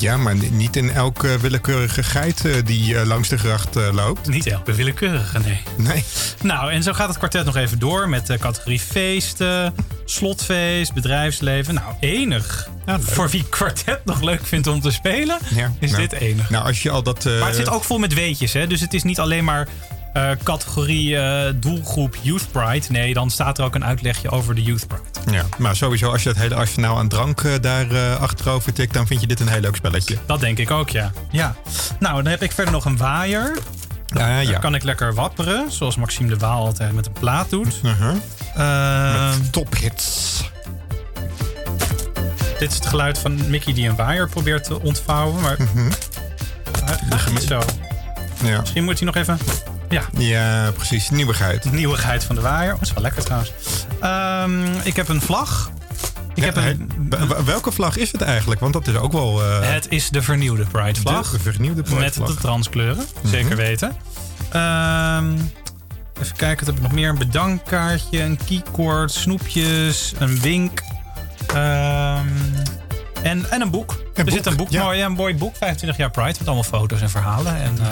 Ja, 0.02 0.18
maar 0.18 0.36
ni- 0.36 0.50
niet 0.50 0.76
in 0.76 0.92
elke 0.92 1.40
willekeurige 1.40 2.04
geit 2.04 2.46
eh, 2.46 2.56
die 2.66 2.98
eh, 2.98 3.06
langs 3.06 3.30
de 3.30 3.38
gracht 3.38 3.76
eh, 3.76 3.94
loopt. 3.94 4.28
Niet 4.28 4.48
elke 4.48 4.74
willekeurige, 4.74 5.40
nee. 5.40 5.62
Nee. 5.76 6.04
Nou, 6.42 6.72
en 6.72 6.84
zo 6.84 6.94
gaat 6.94 7.08
het 7.08 7.18
kwartet 7.18 7.46
nog 7.46 7.56
even 7.56 7.80
door 7.80 8.10
met 8.10 8.28
de 8.28 8.38
categorie 8.38 8.80
feesten, 8.80 9.74
slotfeest, 10.06 10.94
bedrijfsleven. 10.94 11.74
Nou, 11.74 11.94
enig. 12.00 12.70
Ja. 12.86 13.00
Voor 13.00 13.30
wie 13.30 13.44
kwartet 13.50 14.06
nog 14.06 14.22
leuk 14.22 14.46
vindt 14.46 14.68
om 14.68 14.82
te 14.82 14.92
spelen, 14.92 15.38
Ja, 15.56 15.72
is 15.80 15.92
nou. 15.92 16.08
dit 16.08 16.20
enig. 16.20 16.50
Nou, 16.50 16.66
als 16.66 16.84
je 16.84 16.90
al 16.90 17.04
dat... 17.04 17.26
Maar 17.26 17.48
het 17.48 17.56
zit 17.56 17.70
ook 17.70 17.84
vol 17.84 17.98
met 17.98 18.14
weetjes, 18.14 18.54
hè? 18.54 18.68
Dus 18.68 18.82
het 18.82 18.94
is 18.94 19.04
niet 19.04 19.20
alleen 19.20 19.44
maar 19.44 19.68
eh, 20.14 20.30
categorie 20.44 21.18
eh, 21.18 21.54
doelgroep 21.56 22.18
Youth 22.22 22.52
Pride. 22.52 22.86
Nee, 22.90 23.14
dan 23.14 23.30
staat 23.30 23.58
er 23.58 23.64
ook 23.64 23.76
een 23.76 23.86
uitlegje 23.86 24.30
over 24.30 24.56
de 24.56 24.64
Youth 24.64 24.88
Pride. 24.88 25.32
Ja, 25.32 25.46
maar 25.58 25.76
sowieso 25.76 26.12
als 26.12 26.24
je 26.24 26.30
het 26.30 26.38
hele 26.38 26.56
arsenaal 26.56 26.98
aan 26.98 27.08
drank 27.08 27.42
eh, 27.42 27.54
daar 27.62 28.16
achterover 28.18 28.74
tikt... 28.74 28.94
dan 28.94 29.08
vind 29.08 29.22
je 29.22 29.28
dit 29.28 29.40
een 29.40 29.48
heel 29.48 29.62
leuk 29.62 29.76
spelletje. 29.76 30.18
Dat 30.26 30.40
denk 30.40 30.58
ik 30.58 30.72
ook, 30.72 30.90
ja. 30.90 31.12
ja. 31.32 31.56
Nou, 32.00 32.16
dan 32.16 32.32
heb 32.32 32.42
ik 32.42 32.52
verder 32.52 32.74
nog 32.74 32.86
een 32.86 32.98
waaier. 32.98 33.58
Ja, 34.06 34.40
ja. 34.40 34.52
Dan 34.52 34.62
kan 34.62 34.76
ik 34.76 34.84
lekker 34.84 35.14
wapperen, 35.14 35.72
zoals 35.72 35.96
Maxime 35.96 36.30
de 36.30 36.38
Waal 36.38 36.66
altijd 36.66 36.94
met 36.94 37.06
een 37.06 37.14
plaat 37.20 37.50
doet. 37.50 37.82
Uh-huh. 37.84 38.16
Ehm, 38.56 39.40
Tophits. 39.52 40.44
dit 42.60 42.70
is 42.70 42.76
het 42.76 42.86
geluid 42.86 43.18
van 43.18 43.50
Mickey 43.50 43.74
die 43.74 43.90
een 43.90 43.96
waaier 43.96 44.30
probeert 44.30 44.64
te 44.64 44.82
ontvouwen. 44.82 45.42
Maar 45.42 45.58
hij 47.10 47.18
gaat 47.18 47.34
niet 47.34 47.44
zo. 47.44 47.62
Ja. 48.44 48.60
Misschien 48.60 48.84
moet 48.84 49.00
hij 49.00 49.06
nog 49.06 49.16
even... 49.16 49.38
Ja, 49.92 50.04
ja, 50.18 50.72
precies. 50.72 51.10
Nieuwigheid. 51.10 51.72
nieuwigheid 51.72 52.24
van 52.24 52.36
de 52.36 52.42
waaier. 52.42 52.74
Oh, 52.74 52.80
dat 52.80 52.88
is 52.88 52.94
wel 52.94 53.04
lekker 53.04 53.24
trouwens. 53.24 53.52
Ehm, 54.02 54.66
ik 54.84 54.96
heb 54.96 55.08
een 55.08 55.22
vlag. 55.22 55.72
Ik 56.34 56.44
heb 56.44 56.56
een... 56.56 56.90
welke 57.46 57.72
vlag 57.72 57.98
is 57.98 58.12
het 58.12 58.22
eigenlijk? 58.22 58.60
Want 58.60 58.74
dat 58.74 58.88
is 58.88 58.96
ook 58.96 59.12
wel... 59.12 59.44
eh, 59.44 59.72
Het 59.74 59.86
is 59.90 60.10
de 60.10 60.22
vernieuwde 60.22 60.66
Pride 60.66 61.00
vlag. 61.00 61.32
De 61.32 61.40
vernieuwde 61.40 61.82
Met 61.82 61.94
Pride-vlag. 61.96 62.28
de 62.28 62.36
transkleuren, 62.36 63.06
zeker 63.24 63.56
weten. 63.56 63.96
Ehm, 64.52 65.34
even 66.22 66.36
kijken, 66.36 66.58
wat 66.58 66.66
heb 66.66 66.76
ik 66.76 66.82
nog 66.82 66.92
meer? 66.92 67.10
Een 67.10 67.18
bedankkaartje, 67.18 68.22
een 68.22 68.40
keycord, 68.46 69.12
snoepjes, 69.12 70.14
een 70.20 70.40
wink. 70.40 70.82
ehm, 71.48 72.26
en, 73.24 73.50
en 73.52 73.62
een 73.62 73.70
boek. 73.70 73.92
er 74.14 74.24
boek, 74.24 74.34
zit 74.34 74.46
een 74.46 74.56
boek, 74.56 74.70
ja. 74.70 74.84
mooi, 74.84 75.02
een 75.04 75.12
mooi 75.12 75.36
boek, 75.36 75.56
25 75.56 75.98
jaar 76.00 76.12
Pride, 76.12 76.36
met 76.40 76.46
allemaal 76.46 76.64
foto's 76.64 77.02
en 77.02 77.10
verhalen 77.10 77.56
en 77.56 77.78
eh, 77.80 77.88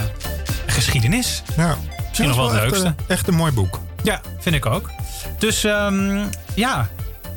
geschiedenis. 0.72 1.44
Ja. 1.58 1.78
Misschien 2.08 2.28
nog 2.28 2.36
wel 2.38 2.46
het 2.52 2.56
echt, 2.62 2.72
leukste. 2.72 2.88
eh, 2.88 2.94
Echt 3.08 3.28
een 3.28 3.34
mooi 3.36 3.52
boek. 3.52 3.80
Ja, 4.04 4.22
vind 4.40 4.56
ik 4.56 4.66
ook. 4.66 4.90
Dus 5.40 5.64
ehm, 5.64 6.26
ja, 6.54 6.88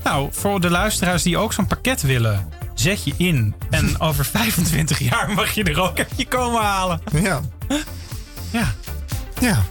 nou, 0.04 0.28
voor 0.32 0.60
de 0.60 0.70
luisteraars 0.70 1.22
die 1.22 1.38
ook 1.38 1.52
zo'n 1.52 1.66
pakket 1.66 2.02
willen, 2.02 2.48
zet 2.74 3.04
je 3.04 3.12
in. 3.16 3.54
En 3.70 3.94
over 4.00 4.24
25 4.24 4.98
jaar 4.98 5.30
mag 5.30 5.50
je 5.50 5.62
er 5.64 5.80
ook 5.80 5.98
eentje 5.98 6.26
komen 6.26 6.62
halen. 6.62 7.00
Ja. 7.12 7.40
Ja. 8.50 8.72
Ja. 9.40 9.62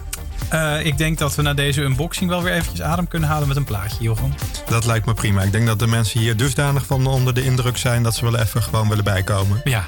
Eh, 0.48 0.86
ik 0.86 0.98
denk 0.98 1.18
dat 1.18 1.34
we 1.34 1.42
na 1.42 1.54
deze 1.54 1.80
unboxing 1.82 2.30
wel 2.30 2.42
weer 2.42 2.52
eventjes 2.52 2.82
adem 2.82 3.08
kunnen 3.08 3.28
halen 3.28 3.48
met 3.48 3.56
een 3.56 3.64
plaatje, 3.64 3.96
Jochem. 4.00 4.34
Dat 4.68 4.84
lijkt 4.84 5.06
me 5.06 5.14
prima. 5.14 5.42
Ik 5.42 5.52
denk 5.52 5.66
dat 5.66 5.78
de 5.78 5.86
mensen 5.86 6.20
hier 6.20 6.36
dusdanig 6.36 6.86
van 6.86 7.06
onder 7.06 7.34
de 7.34 7.44
indruk 7.44 7.76
zijn... 7.76 8.02
dat 8.02 8.14
ze 8.14 8.24
wel 8.30 8.38
even 8.38 8.62
gewoon 8.62 8.88
willen 8.88 9.04
bijkomen. 9.04 9.60
Ja, 9.64 9.84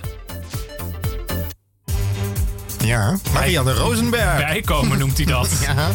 Ja. 2.84 3.16
Marianne 3.32 3.74
Rosenberg. 3.74 4.36
bijkomen 4.36 4.98
noemt 4.98 5.16
hij 5.16 5.26
dat. 5.26 5.48
Ja. 5.66 5.90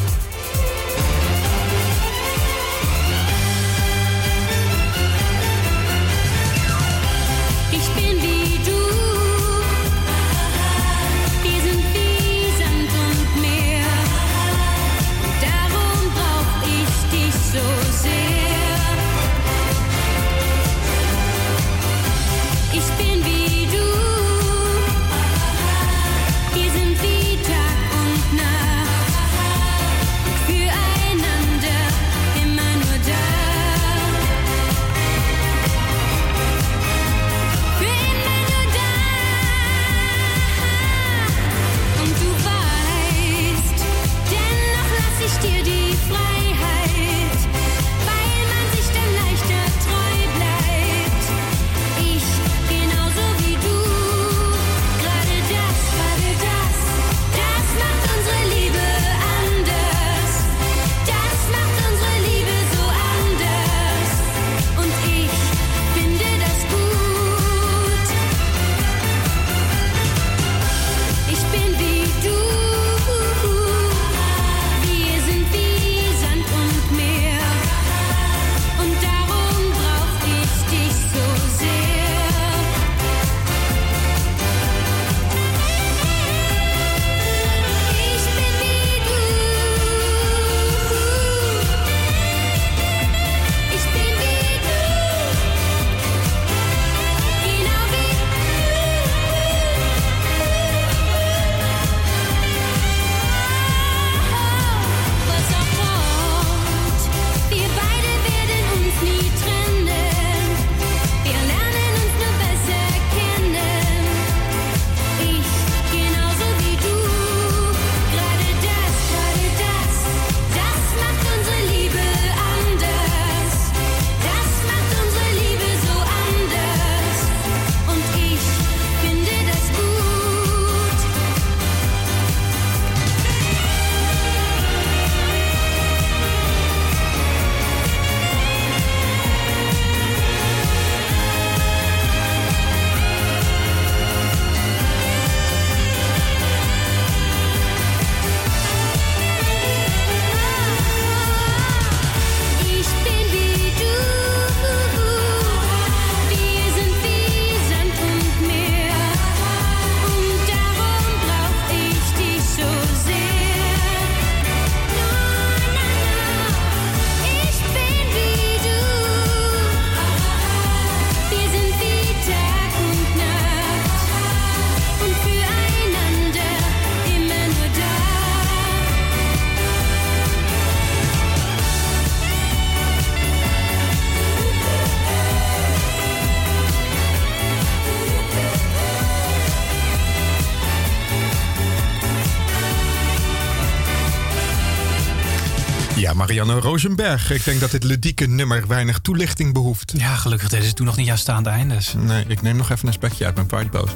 Rosenberg. 196.69 197.31
Ik 197.31 197.43
denk 197.43 197.59
dat 197.59 197.71
dit 197.71 197.83
ludieke 197.83 198.27
nummer 198.27 198.67
weinig 198.67 198.99
toelichting 198.99 199.53
behoeft. 199.53 199.93
Ja, 199.97 200.15
gelukkig 200.15 200.49
deden 200.49 200.67
ze 200.67 200.73
toen 200.73 200.85
nog 200.85 200.95
niet 200.95 201.09
aan 201.09 201.17
staande 201.17 201.49
eindes. 201.49 201.93
Nee, 201.97 202.25
ik 202.27 202.41
neem 202.41 202.55
nog 202.55 202.69
even 202.69 202.87
een 202.87 202.93
spekje 202.93 203.25
uit 203.25 203.35
mijn 203.35 203.47
Pridepost. 203.47 203.95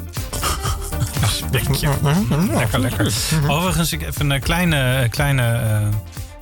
Spekje. 1.46 1.88
Lekker, 2.52 2.80
lekker. 2.80 3.12
Overigens, 3.48 3.92
ik 3.92 4.02
even 4.02 4.30
een 4.30 4.40
kleine, 4.40 5.08
kleine 5.10 5.42
eh, 5.42 5.88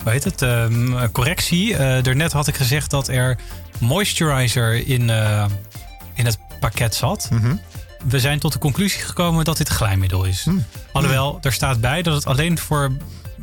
hoe 0.03 0.12
heet 0.12 0.25
het, 0.25 0.42
ehm, 0.42 1.09
correctie. 1.11 1.77
Eh 1.77 2.03
daarnet 2.03 2.33
had 2.33 2.47
ik 2.47 2.57
gezegd 2.57 2.90
dat 2.90 3.09
er 3.09 3.38
moisturizer 3.79 4.87
in, 4.87 5.11
eh, 5.11 5.45
in 6.14 6.25
het 6.25 6.38
pakket 6.61 6.95
zat. 6.95 7.29
Mhm. 7.31 7.55
We 8.09 8.21
zijn 8.21 8.38
tot 8.38 8.53
de 8.53 8.59
conclusie 8.59 9.01
gekomen 9.01 9.45
dat 9.45 9.57
dit 9.57 9.68
glijmiddel 9.68 10.25
is. 10.25 10.45
Hmm. 10.45 10.64
Alhoewel, 10.92 11.38
er 11.42 11.53
staat 11.53 11.81
bij 11.81 12.03
dat 12.03 12.14
het 12.14 12.27
alleen 12.27 12.59
voor 12.59 12.92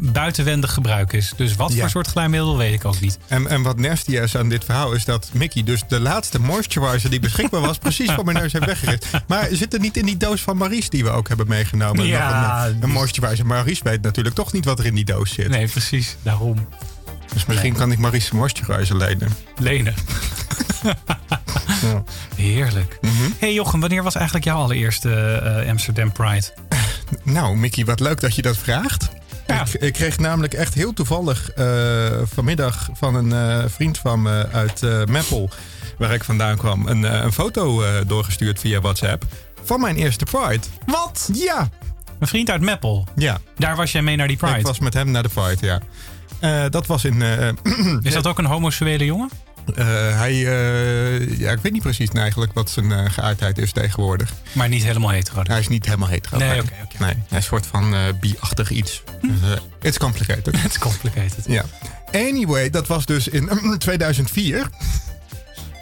buitenwendig 0.02 0.74
gebruik 0.74 1.14
is. 1.14 1.34
Dus 1.36 1.56
wat 1.56 1.74
Ja. 1.74 1.80
voor 1.80 1.90
soort 1.90 2.08
glijmiddel 2.08 2.58
weet 2.58 2.74
ik 2.74 2.86
ook 2.86 3.00
niet. 3.00 3.18
En, 3.28 3.48
en 3.48 3.62
wat 3.62 3.78
nasty 3.80 4.12
is 4.18 4.36
aan 4.38 4.50
dit 4.50 4.66
verhaal 4.66 4.92
is 4.94 5.06
dat 5.06 5.30
Mickey 5.34 5.64
dus 5.64 5.84
de 5.88 6.00
laatste 6.00 6.40
moisturizer 6.40 7.10
die 7.10 7.20
beschikbaar 7.20 7.62
was, 7.62 7.78
precies 7.78 8.12
voor 8.12 8.26
mijn 8.26 8.38
neus 8.38 8.54
heeft 8.54 8.66
weggericht. 8.66 9.06
Maar 9.28 9.48
zit 9.52 9.74
er 9.74 9.80
niet 9.80 9.98
in 9.98 10.06
die 10.06 10.18
doos 10.18 10.42
van 10.42 10.58
Maries 10.58 10.90
die 10.90 11.04
we 11.04 11.10
ook 11.10 11.28
hebben 11.28 11.48
meegenomen? 11.48 12.06
Ja, 12.06 12.66
een, 12.68 12.74
die- 12.74 12.84
een 12.84 12.90
moisturizer. 12.90 13.46
Maries 13.46 13.82
weet 13.82 14.02
natuurlijk 14.02 14.36
toch 14.36 14.54
niet 14.54 14.66
wat 14.66 14.80
er 14.80 14.86
in 14.86 14.96
die 14.96 15.06
doos 15.06 15.34
zit. 15.34 15.50
Nee, 15.50 15.68
precies. 15.68 16.16
Daarom. 16.24 16.68
Dus 17.34 17.46
misschien 17.46 17.74
kan 17.74 17.92
ik 17.92 17.98
Maries 17.98 18.32
moisturizer 18.32 18.98
lenen. 18.98 19.30
Lenen. 19.58 19.94
Ja. 21.82 22.04
Heerlijk. 22.36 22.98
Mhm. 23.02 23.14
hey 23.40 23.54
Jochem, 23.54 23.80
wanneer 23.80 24.04
was 24.04 24.16
eigenlijk 24.16 24.46
jouw 24.46 24.58
allereerste 24.58 25.12
eh, 25.64 25.70
Amsterdam 25.70 26.12
Pride? 26.12 26.54
Nou, 27.24 27.56
Mickey, 27.58 27.86
wat 27.86 28.00
leuk 28.00 28.20
dat 28.22 28.36
je 28.36 28.42
dat 28.42 28.58
vraagt. 28.58 29.10
Ja. 29.56 29.62
Ik, 29.62 29.74
ik 29.82 29.94
kreeg 29.94 30.18
namelijk 30.20 30.54
echt 30.54 30.74
heel 30.74 30.94
toevallig 30.94 31.52
eh, 31.52 31.66
vanmiddag 32.34 32.90
van 32.94 33.16
een 33.16 33.34
eh, 33.34 33.70
vriend 33.70 33.98
van 33.98 34.22
me 34.22 34.48
uit 34.52 34.84
eh 34.84 35.04
Meppel, 35.06 35.50
waar 35.98 36.14
ik 36.14 36.24
vandaan 36.24 36.58
kwam, 36.58 36.88
een, 36.88 37.04
een 37.24 37.32
foto 37.34 37.84
doorgestuurd 38.06 38.60
via 38.60 38.82
WhatsApp 38.82 39.24
van 39.64 39.80
mijn 39.80 39.96
eerste 39.96 40.26
Pride. 40.26 40.66
Wat? 40.86 41.30
Ja, 41.34 41.70
Een 42.20 42.28
vriend 42.28 42.50
uit 42.50 42.62
Meppel. 42.62 43.08
ja. 43.16 43.38
Daar 43.58 43.76
was 43.76 43.92
jij 43.92 44.02
mee 44.02 44.16
naar 44.16 44.28
die 44.28 44.38
Pride. 44.38 44.58
Ik 44.58 44.66
was 44.66 44.80
met 44.80 44.94
hem 44.94 45.12
naar 45.12 45.24
de 45.24 45.30
Pride, 45.30 45.66
ja. 46.40 46.70
Dat 46.70 46.86
was 46.88 47.04
in. 47.06 47.22
Is 48.02 48.14
dat 48.14 48.28
ook 48.28 48.38
een 48.40 48.46
homoseksuele 48.46 49.06
jongen? 49.06 49.30
Eh, 49.76 49.86
hij. 50.18 50.32
eh, 50.32 51.40
ja, 51.40 51.52
ik 51.52 51.60
weet 51.62 51.72
niet 51.72 51.82
precies 51.82 52.10
eigenlijk 52.10 52.54
wat 52.54 52.70
zijn 52.70 52.92
eh, 52.92 53.12
geaardheid 53.12 53.58
is 53.58 53.72
tegenwoordig. 53.72 54.34
Maar 54.52 54.70
niet 54.70 54.84
helemaal 54.84 55.10
hetero. 55.10 55.40
dus. 55.40 55.48
Hij 55.48 55.60
is 55.60 55.68
niet 55.68 55.86
helemaal 55.86 56.08
hetero. 56.10 56.38
Nee, 56.38 56.62
oké. 56.62 56.74
Nee, 56.98 57.10
hij 57.10 57.18
is 57.30 57.36
een 57.36 57.42
soort 57.44 57.66
van 57.66 57.96
bi-achtig 58.20 58.70
iets. 58.70 59.04
Dus, 59.22 59.32
eh, 59.52 59.58
it's 59.82 59.98
complicated. 59.98 60.56
Het 60.62 60.72
is 60.72 60.80
complicated. 60.80 61.46
Ja. 61.48 61.64
Anyway, 62.12 62.70
dat 62.70 62.88
was 62.88 63.06
dus 63.06 63.28
in 63.28 63.50
2004. 63.78 64.70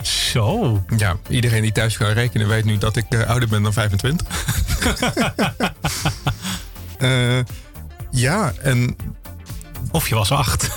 Zo. 0.02 0.84
Ja, 0.97 1.17
iedereen 1.30 1.62
die 1.62 1.71
thuis 1.71 1.97
kan 1.97 2.08
rekenen 2.08 2.47
weet 2.47 2.65
nu 2.65 2.78
dat 2.78 2.95
ik 2.95 3.06
ouder 3.26 3.50
ben 3.50 3.63
dan 3.63 3.73
25. 3.73 4.28
Eh, 6.97 7.39
ja, 8.12 8.54
en 8.62 8.95
Of 9.91 10.10
je 10.10 10.15
was 10.15 10.32
acht. 10.32 10.69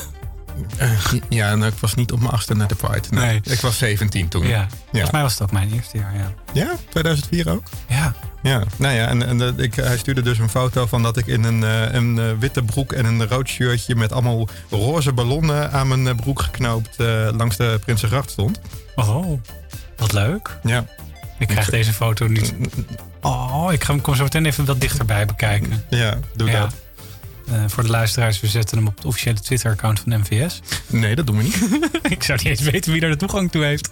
Eh, 0.76 0.90
ja, 1.28 1.50
en 1.50 1.62
ik 1.62 1.74
was 1.80 1.94
niet 1.94 2.12
op 2.12 2.18
mijn 2.18 2.30
achtste 2.30 2.54
naar 2.54 2.68
de 2.68 2.74
Pride. 2.74 3.06
Nee, 3.10 3.24
Nee. 3.24 3.40
Ik 3.54 3.60
was 3.60 3.78
17 3.78 4.28
toen. 4.28 4.46
Ja. 4.46 4.66
Volgens 4.90 5.10
mij 5.12 5.22
was 5.22 5.32
het 5.32 5.42
ook 5.42 5.52
mijn 5.52 5.72
eerste 5.72 5.98
jaar, 5.98 6.16
ja. 6.16 6.32
Ja, 6.52 6.76
2004 6.88 7.48
ook? 7.50 7.62
Ja. 7.88 8.14
Ja, 8.42 8.62
nou 8.76 8.94
ja, 8.94 9.06
en, 9.06 9.26
en 9.26 9.58
ik, 9.58 9.74
hij 9.74 9.98
stuurde 9.98 10.22
dus 10.22 10.38
een 10.38 10.48
foto 10.48 10.86
van 10.86 11.02
dat 11.02 11.16
ik 11.16 11.26
in 11.26 11.44
een, 11.44 11.64
eh, 11.64 11.92
een 11.94 12.18
eh, 12.18 12.24
witte 12.38 12.62
broek 12.62 12.92
en 12.92 13.04
een 13.04 13.28
rood 13.28 13.48
shirtje 13.48 13.94
met 13.96 14.12
allemaal 14.12 14.48
roze 14.70 15.12
ballonnen 15.12 15.72
aan 15.72 15.88
mijn 16.02 16.16
broek 16.16 16.42
geknoopt 16.42 16.96
langs 17.36 17.56
de 17.56 17.78
Prinsengracht 17.84 18.30
stond. 18.30 18.60
Oh, 18.94 19.40
wat 19.96 20.12
leuk. 20.12 20.58
Ja. 20.62 20.84
Ik 21.38 21.48
krijg 21.48 21.70
deze 21.70 21.92
foto 21.92 22.26
niet. 22.26 22.54
Oh, 23.20 23.68
ik 23.72 23.84
ga 23.84 23.92
hem 23.92 24.00
kom 24.02 24.14
zo 24.14 24.22
meteen 24.22 24.46
even 24.46 24.64
wat 24.64 24.80
dichterbij 24.80 25.26
bekijken. 25.26 25.84
Ja, 25.90 26.18
doe 26.36 26.50
Ja. 26.50 26.60
dat. 26.60 26.74
Eh, 27.50 27.64
voor 27.66 27.82
de 27.82 27.88
luisteraars, 27.90 28.40
we 28.40 28.46
zetten 28.46 28.76
hem 28.78 28.86
op 28.86 28.96
het 28.96 29.04
officiële 29.04 29.40
Twitter-account 29.40 30.00
van 30.00 30.18
MVS. 30.20 30.60
Nee, 30.86 31.14
dat 31.14 31.26
doen 31.26 31.36
we 31.36 31.42
niet. 31.42 31.58
ik 32.16 32.22
zou 32.22 32.38
niet 32.38 32.46
eens 32.46 32.60
weten 32.70 32.92
wie 32.92 33.00
daar 33.00 33.10
de 33.10 33.16
toegang 33.16 33.50
toe 33.50 33.64
heeft. 33.64 33.90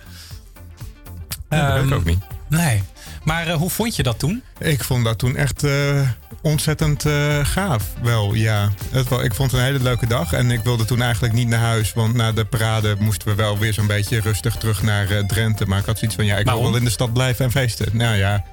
Ja, 1.50 1.66
dat 1.66 1.74
weet 1.74 1.84
ik 1.84 1.90
Ehm, 1.90 1.98
ook 1.98 2.04
niet. 2.04 2.18
Nee. 2.48 2.82
Maar 3.24 3.46
eh, 3.46 3.54
hoe 3.54 3.70
vond 3.70 3.96
je 3.96 4.02
dat 4.02 4.18
toen? 4.18 4.42
Ik 4.58 4.84
vond 4.84 5.04
dat 5.04 5.18
toen 5.18 5.36
echt 5.36 5.64
eh, 5.64 6.00
ontzettend 6.42 7.04
gaaf. 7.42 7.84
Wel, 8.02 8.34
ja. 8.34 8.72
Het, 8.90 9.08
wa- 9.08 9.22
ik 9.22 9.34
vond 9.34 9.50
het 9.50 9.60
een 9.60 9.66
hele 9.66 9.82
leuke 9.82 10.06
dag. 10.06 10.32
En 10.32 10.50
ik 10.50 10.60
wilde 10.62 10.84
toen 10.84 11.02
eigenlijk 11.02 11.34
niet 11.34 11.48
naar 11.48 11.60
huis. 11.60 11.92
Want 11.92 12.14
na 12.14 12.32
de 12.32 12.44
parade 12.44 12.96
moesten 12.98 13.28
we 13.28 13.34
wel 13.34 13.58
weer 13.58 13.72
zo'n 13.72 13.86
beetje 13.86 14.20
rustig 14.20 14.56
terug 14.56 14.82
naar 14.82 15.26
Drenthe. 15.26 15.66
Maar 15.66 15.78
ik 15.78 15.84
had 15.86 15.98
zoiets 15.98 16.16
van, 16.16 16.24
ja, 16.26 16.36
ik 16.36 16.44
wil 16.46 16.62
wel 16.62 16.76
in 16.76 16.84
de 16.84 16.90
stad 16.90 17.12
blijven 17.12 17.44
en 17.44 17.50
feesten. 17.50 17.96
Nou 17.96 18.16
ja. 18.16 18.44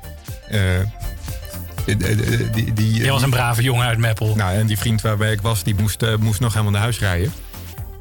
Eh, 1.85 1.95
die, 1.97 2.49
die, 2.49 2.73
die, 2.73 2.73
die- 2.73 3.11
was 3.11 3.21
een 3.21 3.29
brave 3.29 3.61
jongen 3.61 3.85
uit 3.87 3.97
Meppel. 3.97 4.35
Nou, 4.35 4.55
en 4.57 4.65
die 4.65 4.77
vriend 4.77 5.01
waarbij 5.01 5.31
ik 5.31 5.41
was, 5.41 5.63
die 5.63 5.75
moest, 5.79 6.01
eh, 6.03 6.15
moest 6.15 6.39
nog 6.39 6.51
helemaal 6.51 6.71
naar 6.73 6.81
huis 6.81 6.99
rijden. 6.99 7.33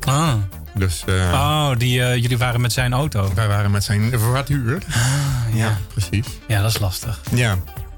Ah. 0.06 0.32
Dus 0.74 1.02
eh, 1.06 1.14
Oh, 1.32 1.70
die, 1.78 2.02
eh, 2.04 2.16
jullie 2.16 2.38
waren 2.38 2.60
met 2.60 2.72
zijn 2.72 2.92
auto. 2.92 3.30
wij 3.34 3.48
waren 3.48 3.70
met 3.70 3.84
zijn 3.84 4.18
voituur. 4.20 4.78
ja. 5.52 5.78
precies. 5.92 6.26
Ja, 6.48 6.62
dat 6.62 6.70
is 6.70 6.78
lastig. 6.78 7.20
Ja. 7.34 7.56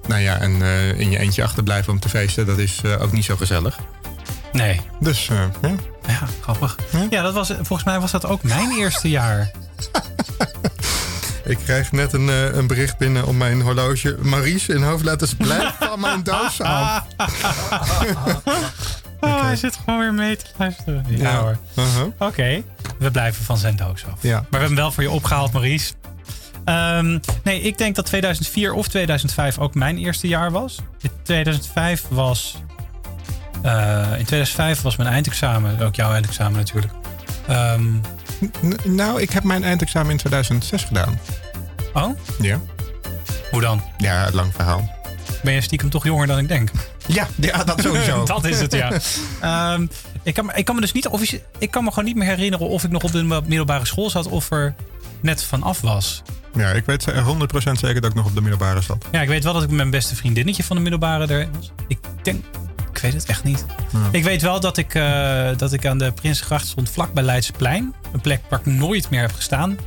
Nou 0.08 0.20
ja, 0.20 0.36
en 0.38 0.62
eh, 0.62 0.98
in 1.00 1.10
je 1.10 1.18
eentje 1.18 1.42
achterblijven 1.42 1.92
om 1.92 2.00
te 2.00 2.08
feesten, 2.08 2.46
dat 2.46 2.58
is 2.58 2.80
eh, 2.84 3.02
ook 3.02 3.12
niet 3.12 3.24
zo 3.24 3.36
gezellig. 3.36 3.78
Nee. 4.52 4.80
Dus 5.00 5.28
eh, 5.28 5.36
ja. 5.62 5.74
Ja, 6.06 6.20
grappig. 6.40 6.76
Ja. 6.92 7.06
Ja, 7.10 7.22
dat 7.22 7.34
was, 7.34 7.48
volgens 7.48 7.84
mij 7.84 8.00
was 8.00 8.10
dat 8.10 8.26
ook 8.26 8.42
mijn 8.42 8.70
eerste 8.78 9.08
jaar. 9.10 9.50
Ik 11.46 11.58
kreeg 11.58 11.92
net 11.92 12.12
een, 12.12 12.28
eh, 12.28 12.54
een 12.54 12.66
bericht 12.66 12.98
binnen 12.98 13.26
op 13.26 13.34
mijn 13.34 13.60
horloge. 13.60 14.16
Maries 14.22 14.68
in 14.68 14.82
hoofdletters 14.82 15.34
blijf 15.34 15.74
van 15.80 16.00
mijn 16.00 16.22
doos 16.22 16.60
af. 16.60 17.04
Oh, 19.20 19.42
hij 19.42 19.56
zit 19.56 19.76
gewoon 19.84 19.98
weer 20.00 20.14
mee 20.14 20.36
te 20.36 20.44
luisteren. 20.56 21.04
Ja, 21.08 21.38
hoor. 21.40 21.56
Uh-huh. 21.78 22.06
Oké, 22.18 22.62
we 22.98 23.10
blijven 23.10 23.44
van 23.44 23.56
zijn 23.56 23.76
doos 23.76 24.04
af. 24.12 24.22
Ja. 24.22 24.32
Maar 24.32 24.40
we 24.40 24.46
hebben 24.50 24.68
hem 24.68 24.76
wel 24.76 24.92
voor 24.92 25.02
je 25.02 25.10
opgehaald, 25.10 25.52
Maurice. 25.52 25.92
Ehm, 26.64 27.18
nee, 27.44 27.60
ik 27.60 27.78
denk 27.78 27.94
dat 27.96 28.06
2004 28.06 28.72
of 28.72 28.88
2005 28.88 29.58
ook 29.58 29.74
mijn 29.74 29.98
eerste 29.98 30.28
jaar 30.28 30.50
was. 30.50 30.78
In 31.00 31.10
2005 31.22 32.04
was... 32.08 32.56
eh, 33.62 33.98
in 34.18 34.24
2005 34.24 34.82
was 34.82 34.96
mijn 34.96 35.08
eindexamen. 35.10 35.80
Ook 35.80 35.94
jouw 35.94 36.12
eindexamen 36.12 36.58
natuurlijk. 36.58 36.92
Ehm, 37.46 37.82
N- 37.84 38.00
nou, 38.84 39.20
ik 39.22 39.30
heb 39.30 39.42
mijn 39.44 39.64
eindexamen 39.64 40.10
in 40.10 40.16
2006 40.16 40.84
gedaan. 40.84 41.18
oh, 41.92 42.10
Ja. 42.40 42.60
hoe 43.50 43.60
dan? 43.60 43.82
Ja, 43.98 44.28
lang 44.32 44.52
verhaal. 44.54 44.94
Ben 45.42 45.54
je 45.54 45.60
stiekem 45.60 45.90
toch 45.90 46.04
jonger 46.04 46.26
dan 46.26 46.38
ik 46.38 46.48
denk? 46.48 46.70
Ja, 47.06 47.26
ja 47.36 47.64
dat 47.64 47.80
sowieso. 47.80 48.24
dat 48.34 48.44
is 48.44 48.60
het, 48.60 48.72
ja. 48.72 48.92
Ehm, 49.40 49.86
ik, 50.22 50.34
kan, 50.34 50.46
me- 50.46 50.52
ik 50.54 50.64
kan 50.64 50.74
me 50.74 50.80
dus 50.80 50.92
niet 50.92 51.08
officie- 51.08 51.42
ik 51.58 51.70
kan 51.70 51.84
me 51.84 51.88
gewoon 51.90 52.04
niet 52.04 52.16
meer 52.16 52.28
herinneren 52.28 52.68
of 52.68 52.84
ik 52.84 52.90
nog 52.90 53.02
op 53.02 53.12
de 53.12 53.22
middelbare 53.46 53.86
school 53.86 54.10
zat 54.10 54.26
of 54.28 54.50
er 54.50 54.74
net 55.20 55.42
vanaf 55.44 55.80
was. 55.80 56.22
Ja, 56.54 56.70
ik 56.70 56.84
weet 56.86 57.02
ze- 57.02 57.12
100% 57.22 57.78
zeker 57.78 58.00
dat 58.00 58.10
ik 58.10 58.16
nog 58.16 58.26
op 58.26 58.34
de 58.34 58.40
middelbare 58.40 58.80
zat. 58.80 59.04
Ja, 59.12 59.20
ik 59.22 59.28
weet 59.28 59.44
wel 59.44 59.52
dat 59.52 59.62
ik 59.62 59.68
met 59.68 59.76
mijn 59.76 59.90
beste 59.90 60.16
vriendinnetje 60.16 60.62
van 60.64 60.76
de 60.76 60.82
middelbare 60.82 61.26
er 61.34 61.48
was. 61.52 61.70
Ik 61.88 61.98
denk, 62.22 62.44
ik 62.96 63.02
weet 63.02 63.12
het 63.12 63.24
echt 63.24 63.44
niet. 63.44 63.64
Ik 64.10 64.24
weet 64.24 64.42
wel 64.42 64.60
dat 64.60 64.76
ik, 64.76 64.94
eh, 64.94 65.48
dat 65.56 65.72
ik 65.72 65.86
aan 65.86 65.98
de 65.98 66.12
Prinsengracht 66.12 66.66
stond 66.66 66.90
vlak 66.90 67.12
bij 67.12 67.22
Leidseplein. 67.22 67.94
Een 68.12 68.20
plek 68.20 68.40
waar 68.48 68.58
ik 68.58 68.66
nooit 68.66 69.10
meer 69.10 69.20
heb 69.20 69.32
gestaan 69.32 69.78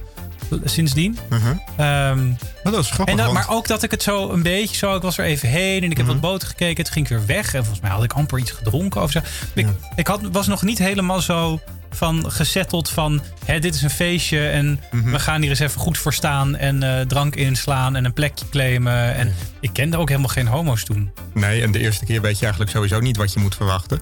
sindsdien. 0.63 1.17
Uh-huh. 1.29 1.49
Ehm, 1.77 2.27
Maar 2.63 2.73
dat 2.73 2.83
is 2.83 2.89
grappig, 2.91 3.15
en 3.15 3.23
dat, 3.23 3.31
want- 3.31 3.37
maar 3.47 3.55
ook 3.55 3.67
dat 3.67 3.83
ik 3.83 3.91
het 3.91 4.03
zo 4.03 4.29
een 4.29 4.43
beetje 4.43 4.75
zo, 4.75 4.95
ik 4.95 5.01
was 5.01 5.17
er 5.17 5.25
even 5.25 5.49
heen 5.49 5.83
en 5.83 5.91
ik 5.91 5.97
heb 5.97 6.05
wat 6.05 6.19
boten 6.21 6.47
gekeken. 6.47 6.83
Toen 6.83 6.93
ging 6.93 7.09
ik 7.09 7.17
weer 7.17 7.25
weg 7.25 7.45
en 7.53 7.59
volgens 7.59 7.79
mij 7.81 7.91
had 7.91 8.03
ik 8.03 8.13
amper 8.13 8.39
iets 8.39 8.51
gedronken 8.51 9.01
of 9.01 9.11
zo. 9.11 9.19
Ik, 9.53 9.67
ik 9.95 10.07
had, 10.07 10.21
was 10.31 10.47
nog 10.47 10.61
niet 10.61 10.77
helemaal 10.77 11.21
zo 11.21 11.59
van 11.89 12.31
gezetteld 12.31 12.89
van 12.89 13.21
hè, 13.45 13.59
dit 13.59 13.75
is 13.75 13.81
een 13.81 13.89
feestje 13.89 14.47
en 14.49 14.79
we 14.91 15.19
gaan 15.19 15.41
hier 15.41 15.49
eens 15.49 15.59
even 15.59 15.79
goed 15.81 15.97
voor 15.97 16.13
staan 16.13 16.55
en 16.55 16.83
eh, 16.83 17.05
drank 17.05 17.35
inslaan 17.35 17.95
en 17.95 18.05
een 18.05 18.13
plekje 18.13 18.49
claimen. 18.49 19.15
En 19.15 19.33
ik 19.59 19.69
kende 19.73 19.97
ook 19.97 20.07
helemaal 20.09 20.29
geen 20.29 20.47
homo's 20.47 20.83
toen. 20.83 21.11
Nee, 21.33 21.61
en 21.61 21.71
de 21.71 21.79
eerste 21.79 22.05
keer 22.05 22.21
weet 22.21 22.35
je 22.37 22.41
eigenlijk 22.41 22.71
sowieso 22.75 22.99
niet 22.99 23.17
wat 23.17 23.33
je 23.33 23.39
moet 23.39 23.55
verwachten. 23.55 24.01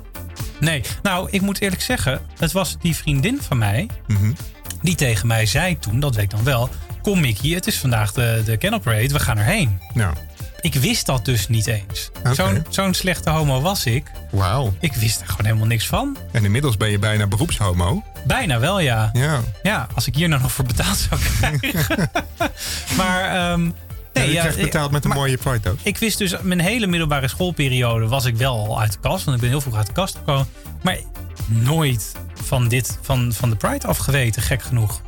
Nee, 0.59 0.81
nou, 1.01 1.27
ik 1.31 1.41
moet 1.41 1.61
eerlijk 1.61 1.81
zeggen, 1.81 2.21
het 2.37 2.51
was 2.51 2.77
die 2.81 2.95
vriendin 2.95 3.39
van 3.41 3.57
mij 3.57 3.89
Mhm. 4.07 4.31
die 4.81 4.95
tegen 4.95 5.27
mij 5.27 5.45
zei 5.45 5.79
toen, 5.79 5.99
dat 5.99 6.15
weet 6.15 6.23
ik 6.23 6.29
dan 6.29 6.43
wel, 6.43 6.69
kom 7.01 7.19
Mickey, 7.19 7.49
het 7.49 7.67
is 7.67 7.77
vandaag 7.77 8.11
de, 8.13 8.41
de 8.45 8.57
Kennel 8.57 8.79
Parade, 8.79 9.07
we 9.13 9.19
gaan 9.19 9.37
erheen. 9.37 9.79
Nou, 9.93 10.15
Ik 10.67 10.73
wist 10.75 11.05
dat 11.05 11.25
dus 11.25 11.47
niet 11.47 11.67
eens. 11.67 12.09
Oké. 12.19 12.33
Zo'n 12.33 12.65
zo'n 12.69 12.93
slechte 12.93 13.29
homo 13.29 13.61
was 13.61 13.85
ik. 13.85 14.11
wauw. 14.31 14.73
Ik 14.79 14.93
wist 14.93 15.21
er 15.21 15.27
gewoon 15.27 15.45
helemaal 15.45 15.67
niks 15.67 15.87
van. 15.87 16.17
En 16.31 16.43
inmiddels 16.45 16.77
ben 16.77 16.89
je 16.91 16.99
bijna 16.99 17.27
beroepshomo. 17.27 18.03
Bijna 18.25 18.59
wel, 18.59 18.79
ja. 18.79 19.09
Ja. 19.13 19.41
Ja, 19.63 19.87
als 19.95 20.07
ik 20.07 20.15
hier 20.15 20.29
nou 20.29 20.41
nog 20.41 20.51
voor 20.51 20.65
betaald 20.65 20.97
zou 21.09 21.21
krijgen. 21.21 22.09
maar, 22.97 23.51
ehm, 23.51 23.61
Nee, 24.13 24.27
je 24.27 24.33
ja, 24.33 24.39
krijgt 24.39 24.61
betaald 24.61 24.91
met 24.91 25.03
een 25.03 25.09
maar- 25.09 25.17
mooie 25.17 25.37
Pride 25.37 25.59
doos. 25.59 25.79
Ik 25.83 25.97
wist 25.97 26.17
dus, 26.17 26.35
mijn 26.41 26.59
hele 26.59 26.87
middelbare 26.87 27.27
schoolperiode 27.27 28.07
was 28.07 28.25
ik 28.25 28.35
wel 28.35 28.65
al 28.67 28.79
uit 28.79 28.91
de 28.91 28.99
kast. 28.99 29.23
Want 29.23 29.35
ik 29.35 29.41
ben 29.41 29.51
heel 29.51 29.61
vroeg 29.61 29.75
uit 29.75 29.87
de 29.87 29.93
kast 29.93 30.15
gekomen. 30.15 30.47
Maar 30.83 30.97
nooit 31.45 32.11
van, 32.43 32.67
dit, 32.67 32.97
van, 33.01 33.33
van 33.33 33.49
de 33.49 33.55
Pride 33.55 33.87
afgeweten, 33.87 34.41
gek 34.41 34.61
genoeg. 34.63 35.01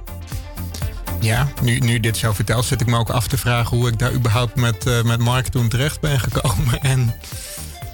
Ja, 1.20 1.48
nu, 1.62 1.80
nu 1.80 2.00
dit 2.00 2.18
zo 2.18 2.34
vertelt, 2.34 2.66
zit 2.66 2.82
ik 2.82 2.88
me 2.88 2.98
ook 2.98 3.10
af 3.10 3.28
te 3.28 3.38
vragen 3.38 3.78
hoe 3.78 3.88
ik 3.88 4.00
daar 4.00 4.12
überhaupt 4.14 4.56
met, 4.56 4.86
eh, 4.86 5.02
met 5.04 5.20
Mark 5.20 5.48
toen 5.48 5.70
terecht 5.70 6.00
ben 6.00 6.20
gekomen. 6.20 6.82
En 6.92 7.14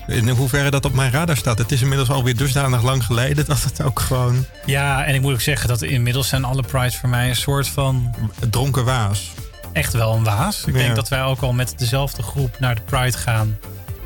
in 0.07 0.29
hoeverre 0.29 0.69
dat 0.71 0.85
op 0.85 0.93
mijn 0.93 1.11
radar 1.11 1.37
staat. 1.37 1.57
Het 1.57 1.71
is 1.71 1.81
inmiddels 1.81 2.09
alweer 2.09 2.35
dusdanig 2.37 2.83
lang 2.83 3.05
geleden 3.05 3.45
dat 3.45 3.63
het 3.63 3.81
ook 3.83 3.99
gewoon 3.99 4.45
Ja, 4.65 5.03
en 5.05 5.15
ik 5.15 5.21
moet 5.21 5.33
ook 5.33 5.41
zeggen 5.41 5.67
dat 5.67 5.81
inmiddels 5.81 6.27
zijn 6.27 6.43
alle 6.43 6.61
Prides 6.63 6.95
voor 6.97 7.09
mij 7.09 7.29
een 7.29 7.35
soort 7.35 7.67
van 7.67 8.15
dronken 8.49 8.85
waas. 8.85 9.31
echt 9.73 9.93
wel 9.93 10.13
een 10.13 10.23
waas. 10.23 10.63
Ik 10.65 10.73
Ja. 10.75 10.79
denk 10.81 10.95
dat 10.95 11.09
wij 11.09 11.23
ook 11.23 11.41
al 11.41 11.53
met 11.53 11.73
dezelfde 11.77 12.21
groep 12.23 12.59
naar 12.59 12.75
de 12.75 12.81
Pride 12.81 13.17
gaan 13.17 13.57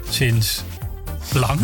sinds 0.10 0.64
lang. 1.34 1.60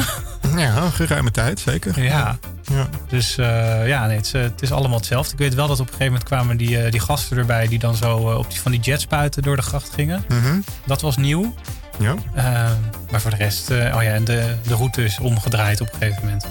Ja, 0.55 0.89
geruime 0.89 1.31
tijd, 1.31 1.59
zeker. 1.59 2.03
ja. 2.03 2.37
Ja. 2.71 2.87
Dus 3.07 3.37
eh, 3.37 3.87
ja, 3.87 4.05
nee, 4.05 4.15
het, 4.15 4.25
is, 4.25 4.33
eh, 4.33 4.41
het 4.41 4.61
is 4.61 4.71
allemaal 4.71 4.97
hetzelfde. 4.97 5.31
Ik 5.33 5.37
weet 5.39 5.53
wel 5.53 5.67
dat 5.67 5.79
op 5.79 5.85
een 5.85 5.91
gegeven 5.93 6.11
moment 6.11 6.29
kwamen 6.29 6.57
die, 6.57 6.81
eh, 6.81 6.91
die 6.91 6.99
gasten 6.99 7.37
erbij 7.37 7.67
die 7.67 7.79
dan 7.79 7.95
zo 7.95 8.15
op 8.17 8.49
die, 8.51 8.61
van 8.61 8.71
die 8.71 8.81
jetspuiten 8.81 9.41
door 9.43 9.55
de 9.55 9.61
gracht 9.61 9.89
gingen. 9.93 10.23
Mhm. 10.27 10.59
Dat 10.85 11.01
was 11.01 11.17
nieuw. 11.17 11.53
ja. 11.99 12.15
Maar 13.11 13.21
voor 13.21 13.31
de 13.31 13.37
rest, 13.37 13.69
oh 13.71 13.75
ja, 13.77 14.01
en 14.01 14.23
de, 14.23 14.55
de 14.67 14.75
route 14.75 15.03
is 15.03 15.19
omgedraaid 15.19 15.81
op 15.81 15.87
een 15.93 15.99
gegeven 15.99 16.23
moment. 16.23 16.45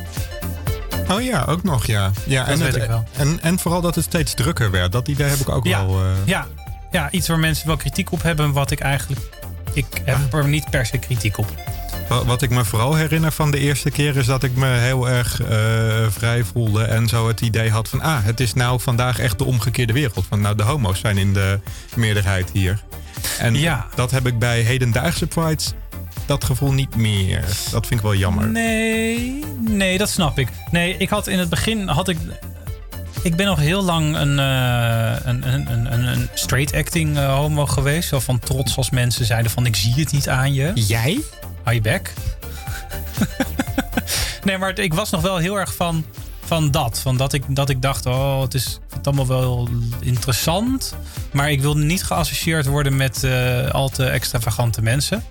Oh 1.11 1.22
ja, 1.22 1.44
ook 1.48 1.62
nog, 1.62 1.87
ja. 1.87 2.11
ja 2.27 2.46
en, 2.46 2.59
weet 2.59 2.72
het- 2.72 2.83
ik 2.83 2.88
wel. 2.88 3.05
En, 3.16 3.38
en 3.42 3.59
vooral 3.59 3.81
dat 3.81 3.94
het 3.94 4.05
steeds 4.05 4.35
drukker 4.35 4.70
werd. 4.70 4.92
Dat 4.92 5.09
idee 5.09 5.29
heb 5.29 5.38
ik 5.38 5.48
ook 5.48 5.66
Ja. 5.66 5.87
wel. 5.87 6.00
Ja, 6.24 6.46
ja, 6.90 7.11
iets 7.11 7.29
waar 7.29 7.38
mensen 7.38 7.66
wel 7.66 7.77
kritiek 7.77 8.12
op 8.12 8.22
hebben, 8.22 8.53
wat 8.53 8.70
ik 8.70 8.81
eigenlijk. 8.81 9.20
Ik 9.72 9.87
heb 10.05 10.33
er 10.35 10.48
niet 10.48 10.70
per 10.70 10.87
se 10.87 10.98
kritiek 10.98 11.38
op. 11.38 11.55
Wa- 12.09 12.25
Wat 12.25 12.43
ik 12.43 12.51
me 12.51 12.64
vooral 12.64 12.95
herinner 12.95 13.33
van 13.33 13.51
de 13.51 13.59
eerste 13.59 13.90
keer 13.90 14.17
is 14.17 14.27
dat 14.27 14.43
ik 14.43 14.57
me 14.57 14.67
heel 14.67 15.09
erg 15.09 15.40
eh, 15.43 15.49
vrij 16.11 16.45
voelde. 16.45 16.83
En 16.85 17.09
zo 17.09 17.29
het 17.29 17.40
idee 17.40 17.71
had 17.71 17.88
van, 17.88 18.01
ah, 18.01 18.25
het 18.25 18.40
is 18.40 18.55
nou 18.55 18.81
vandaag 18.81 19.19
echt 19.19 19.38
de 19.38 19.45
omgekeerde 19.45 19.93
wereld. 19.93 20.27
Van 20.29 20.40
nou, 20.40 20.57
de 20.57 20.62
homo's 20.62 21.01
zijn 21.01 21.19
in 21.19 21.33
de 21.33 21.61
meerderheid 21.97 22.51
hier. 22.53 22.83
En 23.38 23.55
Ja. 23.55 23.87
dat 23.95 24.11
heb 24.11 24.27
ik 24.27 24.38
bij 24.38 24.61
hedendaagse 24.61 25.27
prides, 25.27 25.73
dat 26.27 26.45
gevoel 26.45 26.73
niet 26.73 26.97
meer. 26.97 27.45
Dat 27.71 27.87
vind 27.87 28.01
ik 28.01 28.07
wel 28.07 28.14
jammer. 28.14 28.49
Nee, 28.49 29.45
nee, 29.61 29.99
dat 29.99 30.09
snap 30.11 30.38
ik. 30.38 30.49
Nee, 30.71 30.97
ik 30.97 31.09
had 31.09 31.27
in 31.27 31.38
het 31.38 31.49
begin 31.49 31.88
had 31.88 32.09
ik. 32.09 32.19
Ik 33.23 33.37
ben 33.37 33.47
nog 33.47 33.59
heel 33.59 33.83
lang 33.83 34.17
een, 34.17 34.38
eh, 34.38 35.12
een, 35.25 35.53
een, 35.53 35.73
een, 35.73 35.93
een, 35.93 36.07
een 36.07 36.29
straight 36.35 36.75
acting 36.75 37.17
eh, 37.19 37.35
homo 37.35 37.67
geweest. 37.67 38.09
Zo 38.09 38.21
van 38.21 38.38
trots 38.38 38.77
als 38.77 38.90
mensen 38.90 39.25
zeiden 39.25 39.51
van 39.51 39.67
ik 39.67 39.77
zie 39.77 39.95
het 39.95 40.12
niet 40.12 40.29
aan 40.29 40.55
je. 40.55 40.71
Jij? 40.75 41.21
Je 41.72 41.81
bek. 41.81 42.12
nee, 44.44 44.59
maar 44.59 44.79
ik 44.79 44.94
was 44.94 45.11
nog 45.11 45.20
wel 45.20 45.37
heel 45.37 45.59
erg 45.59 45.74
van, 45.74 46.05
van 46.44 46.70
dat. 46.70 47.00
Van 47.00 47.16
dat, 47.16 47.33
ik, 47.33 47.42
dat 47.48 47.70
ik 47.70 47.83
dacht, 47.83 48.07
oh, 48.07 48.40
het 48.40 48.55
is 48.55 48.81
het 48.96 49.07
allemaal 49.07 49.27
wel 49.27 49.68
interessant. 50.00 50.94
Maar 51.33 51.50
ik 51.50 51.61
wilde 51.61 51.85
niet 51.85 52.05
geassocieerd 52.05 52.66
worden 52.66 52.96
met 52.96 53.24
eh, 53.24 53.70
al 53.70 53.88
te 53.88 54.05
extravagante 54.05 54.83
mensen. 54.83 55.22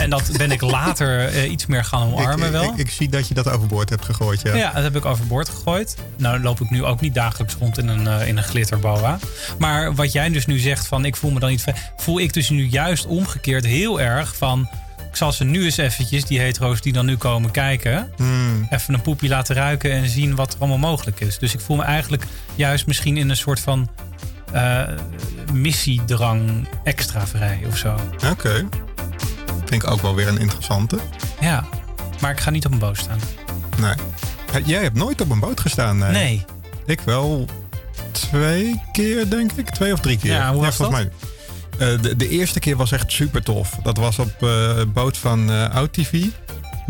En 0.00 0.10
dat 0.10 0.30
ben 0.36 0.50
ik 0.50 0.60
later 0.78 1.28
eh, 1.28 1.50
iets 1.50 1.66
meer 1.66 1.84
gaan 1.84 2.02
omarmen 2.02 2.46
ik, 2.46 2.52
wel. 2.52 2.64
Ik, 2.64 2.76
ik 2.76 2.90
zie 2.90 3.08
dat 3.08 3.28
je 3.28 3.34
dat 3.34 3.48
overboord 3.48 3.88
hebt 3.88 4.04
gegooid, 4.04 4.40
ja. 4.42 4.54
Ja, 4.54 4.72
dat 4.72 4.82
heb 4.82 4.96
ik 4.96 5.04
overboord 5.04 5.48
gegooid. 5.48 5.96
Nou 6.16 6.40
loop 6.40 6.60
ik 6.60 6.70
nu 6.70 6.84
ook 6.84 7.00
niet 7.00 7.14
dagelijks 7.14 7.54
rond 7.54 7.78
in 7.78 7.88
een, 7.88 8.06
eh, 8.06 8.28
in 8.28 8.36
een 8.36 8.44
glitterboa. 8.44 9.18
Maar 9.58 9.94
wat 9.94 10.12
jij 10.12 10.28
dus 10.28 10.46
nu 10.46 10.58
zegt 10.58 10.86
van 10.86 11.04
ik 11.04 11.16
voel 11.16 11.30
me 11.30 11.40
dan 11.40 11.50
niet... 11.50 11.64
Voel 11.96 12.20
ik 12.20 12.32
dus 12.32 12.48
nu 12.48 12.66
juist 12.66 13.06
omgekeerd 13.06 13.64
heel 13.64 14.00
erg 14.00 14.36
van... 14.36 14.68
Ik 15.10 15.16
zal 15.16 15.32
ze 15.32 15.44
nu 15.44 15.64
eens 15.64 15.76
eventjes, 15.76 16.24
die 16.24 16.40
hetero's 16.40 16.80
die 16.80 16.92
dan 16.92 17.06
nu 17.06 17.16
komen 17.16 17.50
kijken... 17.50 18.12
Hmm. 18.16 18.66
even 18.70 18.94
een 18.94 19.00
poepje 19.02 19.28
laten 19.28 19.54
ruiken 19.54 19.90
en 19.92 20.08
zien 20.08 20.34
wat 20.34 20.52
er 20.52 20.58
allemaal 20.58 20.78
mogelijk 20.78 21.20
is. 21.20 21.38
Dus 21.38 21.54
ik 21.54 21.60
voel 21.60 21.76
me 21.76 21.82
eigenlijk 21.82 22.24
juist 22.54 22.86
misschien 22.86 23.16
in 23.16 23.30
een 23.30 23.36
soort 23.36 23.60
van... 23.60 23.90
eh, 24.52 24.82
missiedrang 25.52 26.68
extra 26.84 27.26
vrij 27.26 27.60
of 27.66 27.76
zo. 27.76 27.94
Oké. 28.30 28.68
Vind 29.64 29.82
ik 29.82 29.90
ook 29.90 30.02
wel 30.02 30.14
weer 30.14 30.28
een 30.28 30.38
interessante. 30.38 30.98
Ja, 31.40 31.64
maar 32.20 32.30
ik 32.30 32.40
ga 32.40 32.50
niet 32.50 32.66
op 32.66 32.72
een 32.72 32.78
boot 32.78 32.96
staan. 32.98 33.18
Nee. 33.78 33.94
Hey, 34.50 34.62
Jij 34.64 34.82
hebt 34.82 34.96
nooit 34.96 35.20
op 35.20 35.30
een 35.30 35.40
boot 35.40 35.60
gestaan, 35.60 35.98
nee? 35.98 36.10
Nee. 36.10 36.44
Ik 36.86 37.00
wel 37.00 37.48
twee 38.10 38.82
keer, 38.92 39.30
denk 39.30 39.52
ik. 39.52 39.70
Twee 39.70 39.92
of 39.92 40.00
drie 40.00 40.18
keer. 40.18 40.32
Ja, 40.32 40.52
hoe 40.52 40.64
was 40.64 40.76
volgens 40.76 40.98
mij. 40.98 41.10
Eh, 41.80 42.00
de, 42.02 42.16
de 42.16 42.28
eerste 42.28 42.58
keer 42.58 42.76
was 42.76 42.92
echt 42.92 43.12
super 43.12 43.42
tof. 43.42 43.70
Dat 43.82 43.96
was 43.96 44.18
op 44.18 44.42
eh, 44.42 44.48
een 44.76 44.92
boot 44.92 45.16
van 45.18 45.50
eh 45.50 45.74
OutTV. 45.74 46.10
Die 46.10 46.32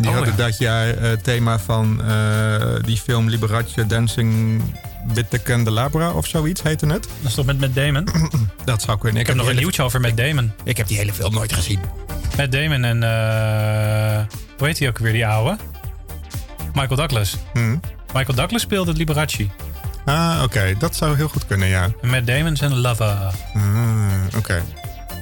Oh, 0.09 0.15
hadden 0.15 0.33
ja. 0.37 0.43
dat 0.45 0.57
jaar 0.57 0.87
het 0.87 1.23
thema 1.23 1.59
van 1.59 2.01
die 2.85 2.97
film 2.97 3.29
Liberace 3.29 3.85
Dancing 3.87 4.61
with 5.13 5.29
the 5.29 5.41
Candelabra 5.41 6.11
of 6.11 6.27
zoiets 6.27 6.61
heette 6.61 6.85
het. 6.87 7.03
Dat 7.21 7.29
is 7.29 7.33
toch 7.33 7.45
met 7.45 7.59
Matt 7.59 7.75
Damon? 7.75 8.07
Ik 8.07 8.31
Dat 8.65 8.81
zou 8.81 8.97
kunnen. 8.97 9.21
Ik, 9.21 9.27
heb 9.27 9.35
nog 9.35 9.47
een 9.47 9.55
nieuwtje 9.55 9.83
over 9.83 10.01
Matt 10.01 10.17
Damon. 10.17 10.51
ik 10.63 10.77
heb 10.77 10.87
die 10.87 10.97
hele 10.97 11.13
film 11.13 11.33
nooit 11.33 11.53
gezien. 11.53 11.79
Matt 12.37 12.51
Damon 12.51 12.83
en... 12.83 13.03
eh 13.03 14.21
hoe 14.57 14.67
heet 14.67 14.79
hij 14.79 14.87
ook 14.87 14.97
weer, 14.97 15.13
die 15.13 15.27
ouwe? 15.27 15.57
Michael 16.73 16.95
Douglas. 16.95 17.37
Hm. 17.53 17.77
Michael 18.13 18.35
Douglas 18.35 18.61
speelde 18.61 18.93
Liberace. 18.93 19.47
Ah, 20.05 20.39
oké. 20.43 20.75
Dat 20.79 20.95
zou 20.95 21.15
heel 21.15 21.27
goed 21.27 21.47
kunnen, 21.47 21.67
ja. 21.67 21.89
En 22.01 22.09
Matt 22.09 22.27
Damon 22.27 22.55
zijn 22.55 22.75
lover, 22.77 23.05
Ah, 23.53 24.37
oké. 24.37 24.61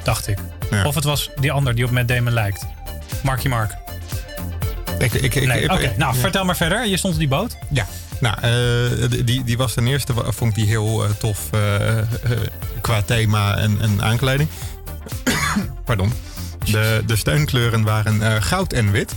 Dacht 0.10 0.28
ik. 0.28 0.38
Ja. 0.72 0.86
Of 0.86 0.96
het 0.96 1.04
was 1.04 1.30
die 1.40 1.52
ander 1.52 1.76
die 1.76 1.86
op 1.86 1.92
Matt 1.92 2.08
Damon 2.08 2.34
lijkt. 2.34 2.66
Marky 3.24 3.48
Mark. 3.48 3.72
Ik, 5.00 5.14
ik, 5.14 5.36
ik, 5.36 5.48
Nee, 5.48 5.62
ik- 5.62 5.72
oké. 5.72 5.94
nou, 5.98 6.14
ja. 6.16 6.20
vertel 6.20 6.46
maar 6.46 6.56
verder. 6.56 6.88
Je 6.88 6.98
stond 6.98 7.14
op 7.14 7.20
die 7.20 7.28
boot. 7.30 7.58
Ja, 7.70 7.86
nou, 8.20 8.36
eh, 8.42 9.26
die, 9.26 9.44
die 9.44 9.58
was 9.58 9.74
ten 9.74 9.88
eerste, 9.88 10.14
vond 10.16 10.50
ik 10.50 10.56
die 10.56 10.66
heel 10.66 11.04
eh, 11.04 11.10
tof 11.10 11.40
eh, 11.52 11.60
qua 12.82 13.02
thema 13.02 13.58
en, 13.58 13.78
en 13.82 14.02
aankleding. 14.04 14.50
Pardon. 15.86 16.14
De, 16.66 17.04
de 17.06 17.16
steunkleuren 17.16 17.84
waren 17.84 18.44
goud 18.44 18.74
en 18.74 18.92
wit. 18.92 19.14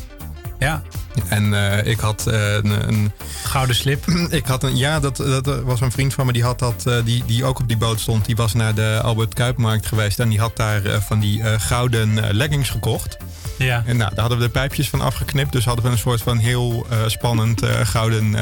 Ja, 0.63 0.83
En 1.29 1.55
eh, 1.55 1.91
ik 1.91 1.99
had 1.99 2.27
eh, 2.27 2.55
een, 2.55 2.89
een, 2.89 3.13
gouden 3.45 3.77
slip. 3.77 4.07
ik 4.31 4.47
had 4.47 4.63
een, 4.63 4.77
ja, 4.77 5.01
dat, 5.01 5.17
dat 5.17 5.63
was 5.63 5.81
een 5.81 5.93
vriend 5.93 6.15
van 6.15 6.27
me 6.27 6.33
die 6.33 6.43
had 6.43 6.59
dat, 6.59 6.87
eh, 6.87 6.95
die, 7.05 7.25
die 7.25 7.45
ook 7.45 7.59
op 7.59 7.69
die 7.69 7.77
boot 7.77 8.01
stond. 8.01 8.25
Die 8.25 8.37
was 8.37 8.53
naar 8.53 8.75
de 8.75 9.01
Albert 9.03 9.35
Kuipmarkt 9.35 9.87
geweest 9.87 10.19
en 10.19 10.29
die 10.29 10.41
had 10.41 10.57
daar 10.57 10.83
van 11.01 11.21
die 11.21 11.59
gouden 11.59 12.37
leggings 12.37 12.71
gekocht. 12.71 13.17
Ja. 13.59 13.83
En 13.87 13.97
nou, 13.97 14.11
daar 14.11 14.21
hadden 14.21 14.39
we 14.39 14.45
de 14.45 14.51
pijpjes 14.51 14.89
van 14.89 15.01
afgeknipt. 15.01 15.53
Dus 15.53 15.65
hadden 15.65 15.85
we 15.85 15.91
een 15.91 15.99
soort 15.99 16.23
van 16.23 16.39
heel 16.39 16.87
spannend 17.07 17.63
gouden 17.83 18.37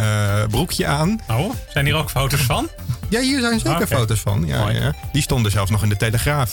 broekje 0.50 0.86
aan. 0.86 1.20
Oh, 1.28 1.54
zijn 1.68 1.84
hier 1.84 1.94
ook 1.94 2.10
foto's 2.10 2.40
van? 2.40 2.68
Ja, 3.08 3.20
hier 3.20 3.40
zijn 3.40 3.60
zeker 3.60 3.76
Oké. 3.76 3.86
foto's 3.86 4.20
van. 4.20 4.46
Ja, 4.46 4.70
ja. 4.70 4.94
Die 5.12 5.22
stonden 5.22 5.52
zelfs 5.52 5.70
nog 5.70 5.82
in 5.82 5.88
de 5.88 5.96
Telegraaf. 5.96 6.52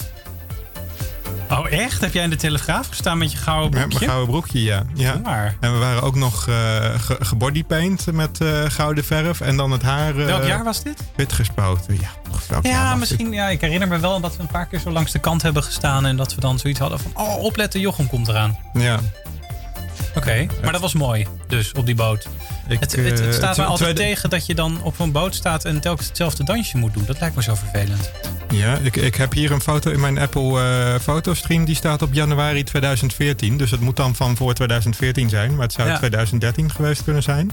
Oh, 1.50 1.72
echt? 1.72 2.02
Heb 2.02 2.14
jij 2.14 2.24
in 2.24 2.30
de 2.30 2.36
Telegraaf 2.36 2.88
gestaan 2.88 3.18
met 3.18 3.32
je 3.32 3.38
gouden 3.38 3.70
Met 3.70 3.80
broekje? 3.80 3.98
mijn 3.98 4.10
gouden 4.10 4.30
broekje, 4.30 4.64
ja. 4.64 4.84
ja. 4.94 5.22
Waar? 5.22 5.58
En 5.60 5.74
we 5.74 5.78
waren 5.80 6.02
ook 6.04 6.16
nog 6.16 6.44
ge- 6.44 7.18
gebodypaint 7.20 8.12
met 8.12 8.42
eh, 8.42 8.64
gouden 8.68 9.04
verf. 9.04 9.42
En 9.42 9.58
dan 9.58 9.72
het 9.72 9.82
haar 9.82 10.18
eh, 10.18 10.26
Welk 10.26 10.44
jaar 10.46 10.64
was 10.64 10.84
dit? 10.84 11.04
wit 11.16 11.34
gespoten. 11.34 11.98
Ja, 12.02 12.10
Ja, 12.62 12.96
misschien. 12.96 13.32
Ja, 13.34 13.48
ik 13.50 13.62
herinner 13.62 13.88
me 13.88 14.00
wel 14.00 14.20
dat 14.20 14.36
we 14.36 14.42
een 14.42 14.48
paar 14.48 14.66
keer 14.66 14.80
zo 14.80 14.90
langs 14.92 15.12
de 15.12 15.20
kant 15.20 15.42
hebben 15.42 15.64
gestaan. 15.64 16.06
En 16.06 16.16
dat 16.16 16.36
we 16.36 16.42
dan 16.42 16.60
zoiets 16.60 16.80
hadden 16.80 17.00
van: 17.00 17.12
oh, 17.14 17.44
opletten, 17.44 17.80
Jochem 17.80 18.08
komt 18.08 18.28
eraan. 18.28 18.58
Ja. 18.74 19.00
Oké, 20.18 20.48
maar 20.64 20.72
dat 20.72 20.82
was 20.82 20.94
mooi, 20.94 21.28
dus 21.48 21.72
op 21.72 21.86
die 21.86 21.96
boot. 21.96 22.28
Ik, 22.68 22.80
Het, 22.80 22.96
het, 22.96 23.06
het 23.10 23.20
eh, 23.20 23.32
staat 23.32 23.58
me 23.58 23.64
tw- 23.64 23.70
altijd 23.70 23.96
tweede- 23.96 24.00
tegen 24.14 24.30
dat 24.30 24.46
je 24.46 24.56
dan 24.56 24.82
op 24.84 25.00
een 25.00 25.12
boot 25.12 25.36
staat 25.36 25.66
en 25.66 25.80
telkens 25.80 26.08
hetzelfde 26.08 26.44
dansje 26.44 26.78
moet 26.78 26.94
doen. 26.94 27.04
Dat 27.06 27.20
lijkt 27.20 27.36
me 27.36 27.44
zo 27.44 27.56
vervelend. 27.56 28.12
Ja, 28.50 28.78
ik, 28.78 28.96
ik 28.96 29.16
heb 29.16 29.34
hier 29.34 29.52
een 29.52 29.62
foto 29.62 29.92
in 29.92 30.00
mijn 30.00 30.18
Apple 30.18 30.62
eh 30.62 31.00
fotostream. 31.02 31.66
Die 31.66 31.76
staat 31.76 32.02
op 32.02 32.14
januari 32.14 32.64
2014. 32.64 33.58
Dus 33.58 33.72
het 33.72 33.80
moet 33.80 33.96
dan 33.96 34.16
van 34.16 34.36
voor 34.38 34.54
2014 34.54 35.30
zijn. 35.30 35.52
Maar 35.56 35.64
het 35.64 35.74
zou 35.74 35.88
Ja. 35.90 35.98
2013 35.98 36.72
geweest 36.72 37.04
kunnen 37.04 37.24
zijn. 37.24 37.52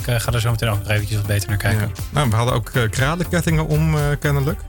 Ik 0.00 0.06
eh, 0.06 0.20
ga 0.20 0.32
er 0.32 0.40
zo 0.40 0.50
meteen 0.50 0.68
ook 0.68 0.78
nog 0.78 0.88
eventjes 0.90 1.16
wat 1.16 1.26
beter 1.26 1.48
naar 1.48 1.58
kijken. 1.58 1.88
Ja. 1.94 2.02
Nou, 2.10 2.30
we 2.30 2.36
hadden 2.36 2.54
ook 2.54 2.68
eh, 2.70 2.82
kralenkettingen 2.90 3.66
om, 3.66 3.94
eh, 3.96 4.02
kennelijk. 4.20 4.60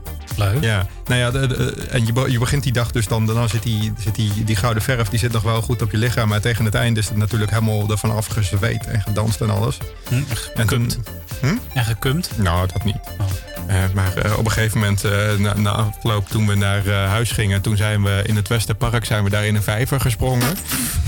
Ja, 0.60 0.86
nou 1.06 1.20
ja, 1.20 1.30
de- 1.30 1.46
de- 1.46 1.86
en 1.90 2.06
je, 2.06 2.12
be- 2.12 2.30
je 2.30 2.38
begint 2.38 2.62
die 2.62 2.72
dag 2.72 2.90
dus 2.90 3.06
dan, 3.06 3.26
dan 3.26 3.48
zit, 3.48 3.62
die, 3.62 3.92
zit 3.98 4.14
die, 4.14 4.44
die 4.44 4.56
gouden 4.56 4.82
verf, 4.82 5.08
die 5.08 5.18
zit 5.18 5.32
nog 5.32 5.42
wel 5.42 5.62
goed 5.62 5.82
op 5.82 5.90
je 5.90 5.96
lichaam. 5.96 6.28
Maar 6.28 6.40
tegen 6.40 6.64
het 6.64 6.74
einde 6.74 7.00
is 7.00 7.08
het 7.08 7.16
natuurlijk 7.16 7.50
helemaal 7.50 7.90
ervan 7.90 8.14
afgezweet 8.16 8.86
en 8.86 9.00
gedanst 9.02 9.40
en 9.40 9.50
alles. 9.50 9.78
Hm, 10.08 10.14
En 10.14 10.24
gekumd. 10.36 10.90
toen, 10.90 11.04
hm? 11.50 11.56
En 11.78 11.84
gekumd. 11.84 12.30
Nou, 12.36 12.68
dat 12.72 12.84
niet. 12.84 12.96
Oh. 13.18 13.26
Eh, 13.66 13.76
maar 13.94 14.16
eh, 14.16 14.38
op 14.38 14.44
een 14.44 14.50
gegeven 14.50 14.78
moment, 14.78 15.04
eh, 15.04 15.34
na, 15.38 15.54
na 15.56 15.70
afloop 15.70 16.28
toen 16.28 16.46
we 16.46 16.54
naar 16.54 16.88
huis 16.88 17.30
gingen, 17.30 17.60
toen 17.60 17.76
zijn 17.76 18.02
we 18.02 18.22
in 18.26 18.36
het 18.36 18.48
Westerpark 18.48 19.04
zijn 19.04 19.24
we 19.24 19.30
daar 19.30 19.44
in 19.46 19.54
een 19.56 19.62
vijver 19.62 20.00
gesprongen. 20.00 20.56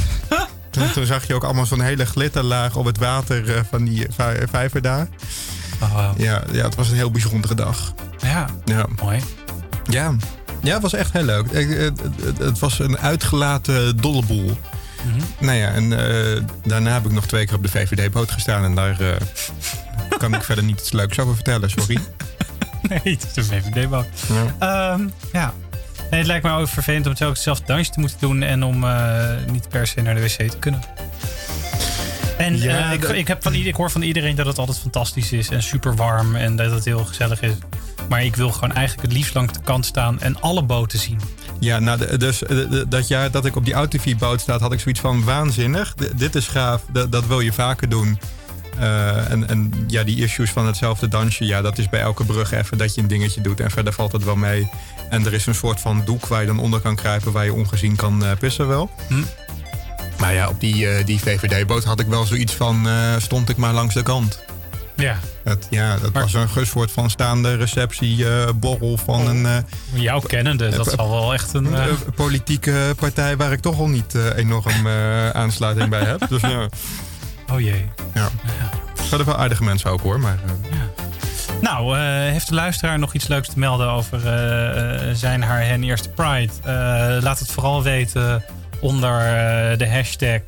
toen, 0.71 0.91
toen 0.93 1.07
zag 1.07 1.27
je 1.27 1.35
ook 1.35 1.45
allemaal 1.45 1.67
zo'n 1.67 1.81
hele 1.81 2.07
glitterlaag 2.07 2.77
op 2.77 2.85
het 2.85 2.99
water 2.99 3.65
van 3.71 3.85
die 3.85 4.07
vij- 4.11 4.47
vijver 4.51 4.83
daar. 4.83 5.09
Oh. 5.83 6.09
Ja, 6.17 6.43
ja, 6.53 6.65
het 6.65 6.75
was 6.75 6.89
een 6.89 6.97
heel 6.97 7.11
bijzondere 7.11 7.55
dag. 7.55 7.93
Ja, 8.23 8.47
Ja. 8.65 8.87
mooi. 9.03 9.21
Ja, 9.85 10.15
ja 10.63 10.73
het 10.73 10.83
was 10.83 10.93
echt 10.93 11.13
heel 11.13 11.23
leuk. 11.23 11.53
Het, 11.53 12.01
het, 12.23 12.39
het 12.39 12.59
was 12.59 12.79
een 12.79 12.99
uitgelaten 12.99 13.97
dolleboel. 13.97 14.59
Mhm. 15.05 15.21
Nou 15.39 15.57
ja, 15.59 15.69
en 15.73 15.93
eh, 16.09 16.43
daarna 16.65 16.93
heb 16.93 17.05
ik 17.05 17.13
nog 17.13 17.27
twee 17.27 17.47
keer 17.47 17.57
op 17.57 17.63
de 17.63 17.69
VVD-boot 17.69 18.31
gestaan. 18.31 18.65
En 18.65 18.75
daar, 18.75 19.01
eh, 19.01 19.17
kan 20.19 20.35
ik 20.35 20.43
verder 20.51 20.65
niet 20.65 20.81
iets 20.81 20.93
leuks 20.93 21.19
over 21.19 21.35
vertellen, 21.35 21.71
sorry. 21.71 21.99
Nee, 22.89 23.01
het 23.03 23.27
is 23.35 23.37
een 23.37 23.45
VVD-boot. 23.63 24.07
Ja. 24.29 24.93
Ehm, 24.93 25.09
ja. 25.33 25.53
Nee, 26.11 26.19
het 26.21 26.27
lijkt 26.29 26.45
me 26.45 26.51
ook 26.53 26.69
vervelend 26.69 27.07
om 27.07 27.15
telkens 27.15 27.43
zelf 27.43 27.61
dansje 27.61 27.93
te 27.93 28.01
moeten 28.01 28.19
doen 28.21 28.43
en 28.43 28.63
om 28.63 28.85
eh, 28.85 29.29
niet 29.51 29.69
per 29.69 29.87
se 29.87 30.01
naar 30.01 30.15
de 30.15 30.21
wc 30.21 30.51
te 30.51 30.57
kunnen. 30.59 30.81
En 32.39 32.59
Ja, 32.59 32.91
ik, 32.93 33.29
heb 33.29 33.43
van, 33.43 33.55
ik 33.55 33.75
hoor 33.75 33.91
van 33.91 34.03
iedereen 34.03 34.37
dat 34.37 34.47
het 34.47 34.59
altijd 34.59 34.79
fantastisch 34.79 35.33
is 35.33 35.49
en 35.49 35.63
super 35.63 35.97
warm 35.97 36.37
en 36.37 36.57
dat 36.57 36.71
het 36.71 36.85
heel 36.85 37.05
gezellig 37.05 37.43
is. 37.43 37.53
Maar 38.11 38.25
ik 38.25 38.37
wil 38.37 38.51
gewoon 38.51 38.73
eigenlijk 38.73 39.09
het 39.09 39.17
liefst 39.17 39.35
langs 39.35 39.53
de 39.53 39.61
kant 39.65 39.87
staan 39.87 40.21
en 40.21 40.41
alle 40.41 40.63
boten 40.63 40.99
zien. 40.99 41.21
Ja, 41.61 41.79
nou, 41.79 42.17
dus 42.17 42.43
dat 42.89 43.09
jaar 43.09 43.31
dat 43.31 43.45
ik 43.45 43.57
op 43.57 43.65
die 43.65 43.75
AutoV-boot 43.75 44.41
staat, 44.41 44.61
had 44.61 44.73
ik 44.73 44.81
zoiets 44.81 45.01
van 45.01 45.25
waanzinnig. 45.25 45.95
D- 45.95 46.19
dit 46.19 46.35
is 46.35 46.47
gaaf, 46.49 46.83
D- 46.93 47.13
dat 47.13 47.27
wil 47.27 47.41
je 47.41 47.53
vaker 47.53 47.89
doen. 47.89 48.19
Eh, 48.79 49.31
en, 49.31 49.49
en 49.49 49.73
ja, 49.87 50.03
die 50.05 50.23
issues 50.23 50.51
van 50.51 50.67
hetzelfde 50.67 51.09
dansje, 51.09 51.45
ja, 51.45 51.63
dat 51.63 51.79
is 51.79 51.89
bij 51.89 52.01
elke 52.01 52.25
brug 52.25 52.53
even 52.53 52.79
dat 52.79 52.95
je 52.95 53.01
een 53.01 53.09
dingetje 53.09 53.41
doet. 53.41 53.61
En 53.61 53.71
verder 53.71 53.93
valt 53.93 54.13
het 54.13 54.25
wel 54.25 54.37
mee. 54.37 54.69
En 55.11 55.27
er 55.27 55.33
is 55.33 55.47
een 55.47 55.55
soort 55.55 55.81
van 55.81 56.03
doek 56.05 56.27
waar 56.27 56.41
je 56.41 56.47
dan 56.47 56.59
onder 56.61 56.81
kan 56.81 56.97
kruipen, 56.97 57.33
waar 57.33 57.45
je 57.45 57.53
ongezien 57.55 57.97
kan 57.97 58.25
eh, 58.25 58.31
pissen 58.39 58.69
wel. 58.69 58.91
Hm. 59.09 59.23
Maar 60.19 60.35
ja, 60.35 60.49
op 60.49 60.61
die, 60.61 60.89
eh, 60.89 61.05
die 61.07 61.19
VVD-boot 61.21 61.85
had 61.85 62.01
ik 62.01 62.07
wel 62.07 62.25
zoiets 62.25 62.55
van, 62.55 62.89
stond 63.19 63.49
ik 63.49 63.57
maar 63.57 63.73
langs 63.73 63.95
de 63.95 64.03
kant. 64.03 64.39
Ja, 65.01 65.17
Het, 65.45 65.67
ja, 65.71 65.97
dat 65.99 66.13
Maar- 66.13 66.23
was 66.23 66.35
een 66.57 66.67
soort 66.67 66.91
van 66.91 67.11
staande 67.11 67.55
receptieborrel 67.57 68.97
van 68.97 69.27
een 69.27 69.47
eh, 69.47 69.57
jou 69.93 70.27
kennende, 70.27 70.69
dat 70.69 70.87
Eh, 70.87 70.95
zal 70.97 71.11
wel 71.11 71.33
echt 71.33 71.55
een... 71.55 71.75
eh, 71.75 71.85
eh, 71.85 71.93
politieke 72.15 72.95
partij 72.97 73.37
waar 73.37 73.53
ik 73.53 73.61
toch 73.61 73.79
al 73.79 73.89
niet 73.89 74.15
eh, 74.15 74.37
enorm 74.37 74.87
aansluiting 75.33 75.89
bij 75.89 76.03
heb. 76.05 76.27
Dus 76.29 76.41
ja, 76.41 76.69
oh 77.53 77.61
jee. 77.61 77.89
ja. 78.15 78.29
Verder 78.95 79.27
wel 79.27 79.37
aardige 79.37 79.65
mensen 79.65 79.91
ook 79.91 80.01
hoor, 80.01 80.21
maar 80.21 80.39
Nou, 81.61 81.99
heeft 82.31 82.49
de 82.49 82.55
luisteraar 82.55 82.99
nog 82.99 83.15
iets 83.15 83.27
leuks 83.27 83.49
te 83.49 83.59
melden 83.59 83.91
over 83.91 84.21
zijn, 85.17 85.43
haar, 85.43 85.65
hen 85.67 85.83
eerste 85.83 86.09
Pride? 86.09 86.53
Laat 87.23 87.39
het 87.39 87.51
vooral 87.51 87.83
weten 87.83 88.45
onder 88.81 89.19
de 89.79 89.89
hashtag 89.91 90.41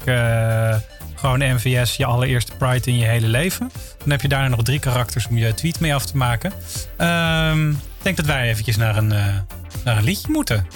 gewoon 1.22 1.54
MVS, 1.54 1.96
je 1.96 2.04
allereerste 2.04 2.52
Pride 2.58 2.90
in 2.90 2.98
je 2.98 3.04
hele 3.04 3.26
leven. 3.26 3.70
Dan 3.98 4.11
heb 4.11 4.20
je 4.20 4.28
daar 4.28 4.50
nog 4.50 4.62
drie 4.62 4.78
karakters 4.78 5.26
om 5.26 5.37
je 5.37 5.54
tweet 5.54 5.80
mee 5.80 5.94
af 5.94 6.06
te 6.06 6.16
maken. 6.16 6.52
Ehm, 6.96 7.70
ik 7.70 7.76
denk 8.02 8.16
dat 8.16 8.26
wij 8.26 8.48
eventjes 8.48 8.76
naar 8.76 8.96
een, 8.96 9.12
eh, 9.12 9.26
naar 9.85 9.96
een 9.96 10.04
liedje 10.04 10.32
moeten. 10.32 10.66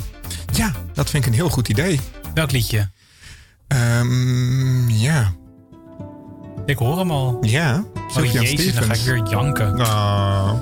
ja, 0.53 0.73
dat 0.95 1.11
vind 1.11 1.25
ik 1.25 1.31
een 1.31 1.37
heel 1.37 1.49
goed 1.49 1.69
idee. 1.69 2.01
Welk 2.35 2.51
liedje? 2.53 2.91
Ehm, 3.69 4.89
ja, 4.89 5.33
Ik 6.67 6.79
hoor 6.79 6.99
hem 6.99 7.11
al. 7.11 7.39
ja. 7.41 7.85
Oh 8.19 8.25
jezus, 8.33 8.75
dan 8.75 8.83
ga 8.85 8.95
ik 8.95 9.01
weer 9.01 9.23
janken. 9.31 9.81
Oh, 9.81 10.53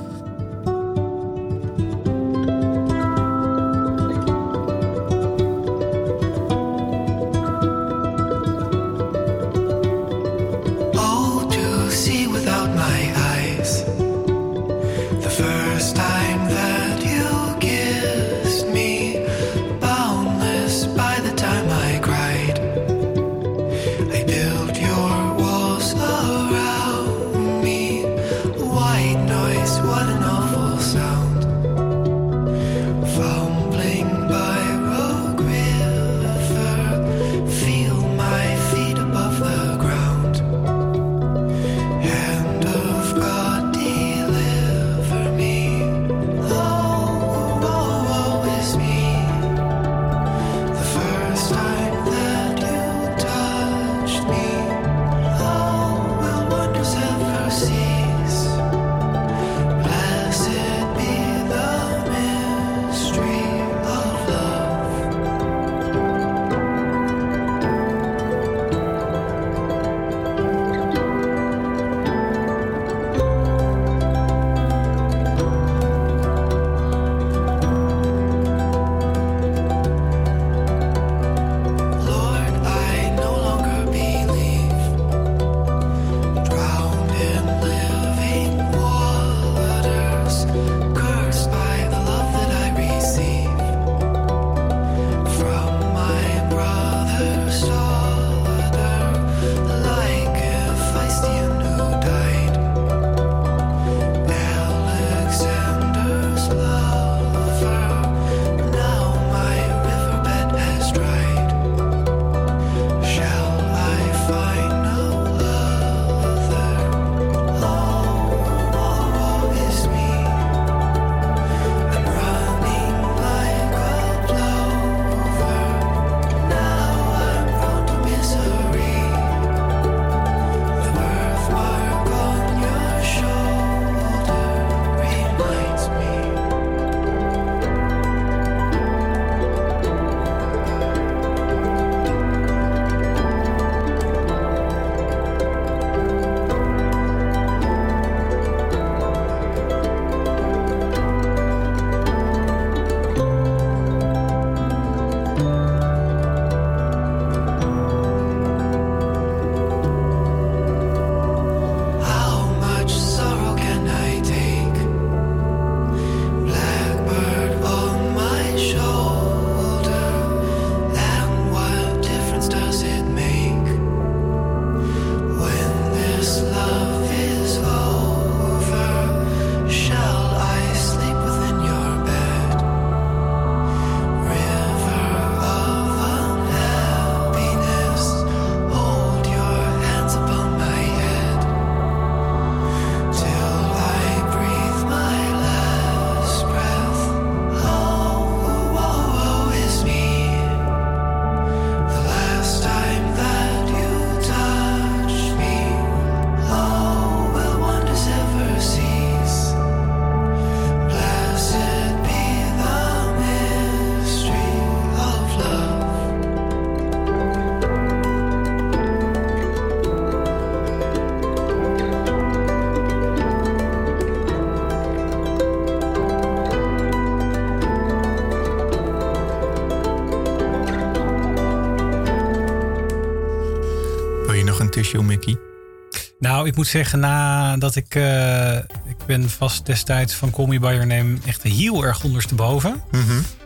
Nou, 236.25 236.47
ik 236.47 236.57
moet 236.57 236.67
zeggen, 236.67 237.01
nadat 237.01 237.77
ik... 237.77 237.95
eh, 237.95 238.57
ik 238.87 239.07
ben 239.07 239.31
vast 239.31 239.67
destijds 239.67 240.15
van 240.15 240.31
Call 240.31 240.47
Me 240.47 240.59
By 240.59 240.67
Your 240.67 240.87
Name 240.87 241.17
echt 241.27 241.43
heel 241.43 241.85
erg 241.85 242.05
ondersteboven. 242.05 242.83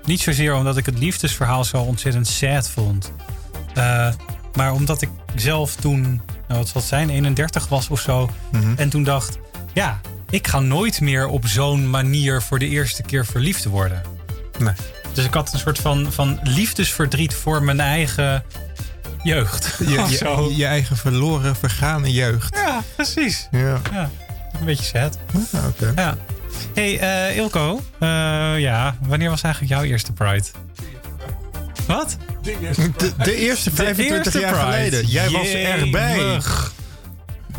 Niet 0.04 0.20
zozeer 0.20 0.54
omdat 0.54 0.76
ik 0.76 0.86
het 0.86 0.98
liefdesverhaal 0.98 1.64
zo 1.64 1.76
ontzettend 1.76 2.26
sad 2.26 2.70
vond. 2.70 3.12
Eh, 3.74 4.08
maar 4.54 4.72
omdat 4.72 5.02
ik 5.02 5.08
zelf 5.34 5.74
toen, 5.74 6.02
nou 6.48 6.58
wat 6.60 6.68
zal 6.68 6.80
het 6.80 6.90
zijn, 6.90 7.10
31 7.10 7.68
was 7.68 7.88
of 7.88 8.00
zo. 8.00 8.30
En 8.76 8.88
toen 8.88 9.02
dacht, 9.04 9.38
ja, 9.74 10.00
ik 10.30 10.46
ga 10.46 10.60
nooit 10.60 11.00
meer 11.00 11.26
op 11.26 11.46
zo'n 11.46 11.90
manier 11.90 12.42
voor 12.42 12.58
de 12.58 12.68
eerste 12.68 13.02
keer 13.02 13.26
verliefd 13.26 13.64
worden. 13.64 14.02
Nee. 14.58 14.74
Dus 15.12 15.24
ik 15.24 15.34
had 15.34 15.52
een 15.52 15.58
soort 15.58 15.78
van, 15.78 16.12
van 16.12 16.40
liefdesverdriet 16.42 17.34
voor 17.34 17.62
mijn 17.62 17.80
eigen 17.80 18.44
jeugd. 19.28 19.74
Je, 19.88 20.00
Of 20.02 20.10
zo. 20.10 20.48
je, 20.48 20.56
je 20.56 20.64
eigen 20.66 20.96
verloren, 20.96 21.56
vergane 21.56 22.12
jeugd. 22.12 22.54
Ja, 22.56 22.82
precies. 22.94 23.48
Ja, 23.50 23.80
Ja, 23.92 24.10
een 24.58 24.64
beetje 24.64 24.84
sad. 24.84 25.18
Ah, 25.52 25.66
oké. 25.66 25.92
Ja. 25.96 26.16
hey, 26.74 26.98
eh, 26.98 27.36
Ilko. 27.36 27.80
eh, 27.98 28.08
ja, 28.58 28.96
wanneer 29.06 29.30
was 29.30 29.42
eigenlijk 29.42 29.72
jouw 29.74 29.82
eerste 29.82 30.12
Pride? 30.12 30.44
Wat? 31.86 32.16
De, 32.42 33.12
de 33.22 33.34
eerste 33.36 33.70
25 33.70 34.16
eerste 34.24 34.38
jaar 34.40 34.52
Pride. 34.52 34.66
geleden. 34.72 35.06
Jij 35.06 35.30
was 35.30 35.48
erbij. 35.48 36.40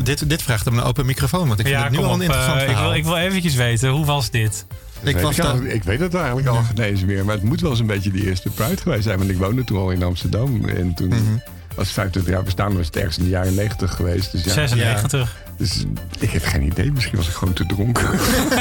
Dit, 0.02 0.28
dit 0.28 0.42
vraagt 0.42 0.66
om 0.66 0.78
een 0.78 0.84
open 0.84 1.06
microfoon, 1.06 1.48
want 1.48 1.60
ik 1.60 1.66
vind 1.66 1.78
Ja, 1.78 1.84
het 1.84 1.92
nu 1.92 1.98
al 1.98 2.14
een 2.14 2.20
interessant 2.22 2.56
eh, 2.56 2.62
ik, 2.62 2.68
verhaal. 2.68 2.88
wil, 2.88 2.98
ik 2.98 3.04
wil 3.04 3.16
eventjes 3.16 3.54
weten, 3.54 3.88
hoe 3.88 4.04
was 4.04 4.30
dit? 4.30 4.66
Ik 5.02 5.14
weet 5.14 5.22
was 5.22 5.38
ik, 5.38 5.44
al- 5.44 5.62
ik 5.62 5.82
weet 5.84 6.00
het 6.00 6.14
eigenlijk 6.14 6.46
al 6.46 6.62
niet 6.68 6.78
eens 6.78 7.04
meer. 7.04 7.24
Maar 7.24 7.34
het 7.34 7.44
moet 7.44 7.60
wel 7.60 7.70
eens 7.70 7.80
een 7.80 7.86
beetje 7.86 8.10
de 8.10 8.24
eerste 8.26 8.48
Pride 8.50 8.76
geweest 8.76 9.02
zijn. 9.02 9.18
Want 9.18 9.30
ik 9.30 9.36
woonde 9.38 9.64
toen 9.64 9.78
al 9.78 9.90
in 9.90 10.02
Amsterdam. 10.02 10.64
En 10.68 10.94
toen 10.94 11.08
Mhm. 11.08 11.36
Het 11.76 11.88
25 11.88 12.32
jaar 12.32 12.42
bestaan. 12.42 12.76
was 12.76 12.86
het 12.86 12.96
ergens 12.96 13.18
in 13.18 13.24
de 13.24 13.30
jaren 13.30 13.54
90 13.54 13.94
geweest. 13.94 14.32
Dus 14.32 14.44
ja, 14.44 14.52
96. 14.52 15.36
dus 15.56 15.84
ik 16.18 16.30
heb 16.30 16.44
geen 16.44 16.62
idee. 16.62 16.92
Misschien 16.92 17.16
was 17.16 17.28
ik 17.28 17.34
gewoon 17.34 17.54
te 17.54 17.66
dronken. 17.66 18.18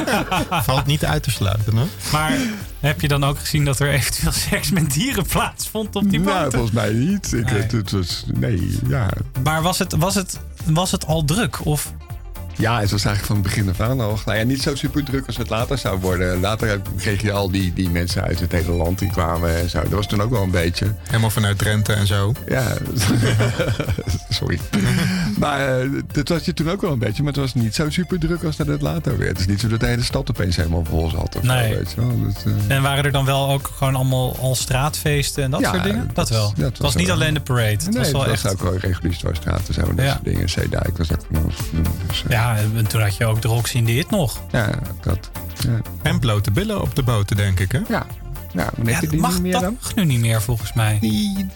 valt 0.63 0.85
niet 0.85 1.05
uit 1.05 1.23
te 1.23 1.31
sluiten, 1.31 1.77
hoor. 1.77 1.87
Maar 2.11 2.31
heb 2.79 3.01
je 3.01 3.07
dan 3.07 3.23
ook 3.23 3.39
gezien 3.39 3.65
dat 3.65 3.79
er 3.79 3.89
eventueel 3.89 4.31
seks 4.49 4.71
met 4.71 4.93
dieren 4.93 5.25
plaatsvond 5.25 5.95
op 5.95 6.09
die 6.09 6.19
nou, 6.19 6.37
boten? 6.37 6.51
volgens 6.51 6.71
mij 6.71 6.91
niet. 6.93 7.33
Ik, 7.33 7.51
Nee. 7.51 7.61
het, 7.61 7.71
het 7.71 7.91
was, 7.91 8.23
nee, 8.33 8.77
ja. 8.87 9.09
Maar 9.43 9.61
was 9.61 9.79
het, 9.79 9.95
was, 9.97 10.15
het, 10.15 10.39
was 10.65 10.91
het 10.91 11.05
al 11.05 11.25
druk? 11.25 11.65
Of 11.65 11.93
Ja, 12.59 12.79
het 12.79 12.91
was 12.91 13.05
eigenlijk 13.05 13.25
van 13.25 13.35
het 13.35 13.43
begin 13.45 13.69
af 13.69 13.79
aan 13.89 13.99
al. 14.01 14.19
Nou 14.25 14.37
ja, 14.37 14.43
niet 14.43 14.61
zo 14.61 14.75
super 14.75 15.03
druk 15.03 15.27
als 15.27 15.37
het 15.37 15.49
later 15.49 15.77
zou 15.77 15.99
worden. 15.99 16.39
Later 16.39 16.81
kreeg 16.97 17.21
je 17.21 17.31
al 17.31 17.51
die, 17.51 17.73
die 17.73 17.89
mensen 17.89 18.23
uit 18.23 18.39
het 18.39 18.51
hele 18.51 18.71
land 18.71 18.99
die 18.99 19.09
kwamen 19.11 19.57
en 19.57 19.69
zo. 19.69 19.81
Dat 19.81 19.91
was 19.91 20.07
toen 20.07 20.21
ook 20.21 20.29
wel 20.29 20.43
een 20.43 20.51
beetje. 20.51 20.93
Helemaal 21.03 21.29
vanuit 21.29 21.57
Drenthe 21.57 21.93
en 21.93 22.07
zo. 22.07 22.33
Ja, 22.47 22.73
sorry. 24.29 24.59
maar 25.37 25.83
uh, 25.85 26.01
dat 26.11 26.29
was 26.29 26.45
je 26.45 26.53
toen 26.53 26.69
ook 26.69 26.81
wel 26.81 26.91
een 26.91 26.99
beetje. 26.99 27.23
Maar 27.23 27.31
het 27.33 27.41
was 27.41 27.53
niet 27.53 27.75
zo 27.75 27.89
super 27.89 28.19
druk 28.19 28.43
als 28.43 28.55
dat 28.55 28.67
het 28.67 28.81
later 28.81 29.17
werd. 29.17 29.29
Het 29.29 29.39
is 29.39 29.45
niet 29.47 29.59
zo 29.59 29.67
dat 29.67 29.79
de 29.79 29.85
hele 29.85 30.03
stad 30.03 30.29
opeens 30.29 30.55
helemaal 30.55 30.85
vol 30.85 31.09
zat. 31.09 31.35
Of 31.35 31.43
Nee. 31.43 31.69
zo, 31.71 31.75
weet 31.77 31.91
je 31.91 32.01
wel. 32.01 32.23
Dat, 32.23 32.43
eh, 32.67 32.75
en 32.75 32.81
waren 32.81 33.03
er 33.03 33.11
dan 33.11 33.25
wel 33.25 33.49
ook 33.49 33.71
gewoon 33.77 33.95
allemaal 33.95 34.37
al 34.39 34.55
straatfeesten 34.55 35.43
en 35.43 35.51
dat 35.51 35.59
Ja, 35.59 35.71
soort 35.71 35.83
dingen? 35.83 36.05
Dat, 36.05 36.15
dat- 36.15 36.29
wel. 36.29 36.47
ja, 36.47 36.53
dat 36.55 36.65
het 36.65 36.77
was 36.77 36.87
was 36.87 36.95
niet 36.95 37.05
wel- 37.07 37.15
alleen 37.15 37.33
de 37.33 37.41
parade. 37.41 37.67
Het 37.69 37.83
nee, 37.85 37.93
was 37.93 38.07
het 38.07 38.15
wel 38.15 38.25
was 38.25 38.31
echt. 38.43 38.51
ook 38.51 38.61
wel 38.61 38.77
reguliere 38.77 39.35
straat 39.35 39.67
en 39.67 39.73
zo. 39.73 39.81
En 39.81 39.95
dat 39.95 40.05
Ja. 40.05 40.11
soort 40.11 40.23
dingen. 40.25 40.49
Zeedijk 40.49 40.97
was 40.97 41.11
ook 41.11 41.19
van 41.31 41.43
ons. 41.43 41.55
Dus, 42.07 42.23
Ja, 42.29 42.48
en 42.57 42.87
toen 42.87 43.01
had 43.01 43.15
je 43.15 43.25
ook 43.25 43.41
de 43.41 43.47
Roxy 43.47 43.77
in 43.77 43.85
de 43.85 43.91
Hit 43.91 44.09
nog. 44.09 44.39
ja, 44.51 44.69
dat. 45.01 45.31
Ja, 45.59 45.81
En 46.01 46.19
blote 46.19 46.51
billen 46.51 46.81
op 46.81 46.95
de 46.95 47.03
boten, 47.03 47.35
denk 47.35 47.59
ik, 47.59 47.71
hè? 47.71 47.79
ja. 47.87 48.05
Heb 48.53 49.01
je 49.01 49.07
die 49.07 49.19
mag, 49.19 49.33
niet 49.33 49.41
meer 49.41 49.51
dat 49.51 49.61
dan? 49.61 49.77
mag 49.81 49.95
nu 49.95 50.05
niet 50.05 50.19
meer 50.19 50.41
volgens 50.41 50.73
mij. 50.73 50.97
Nee. 51.01 51.47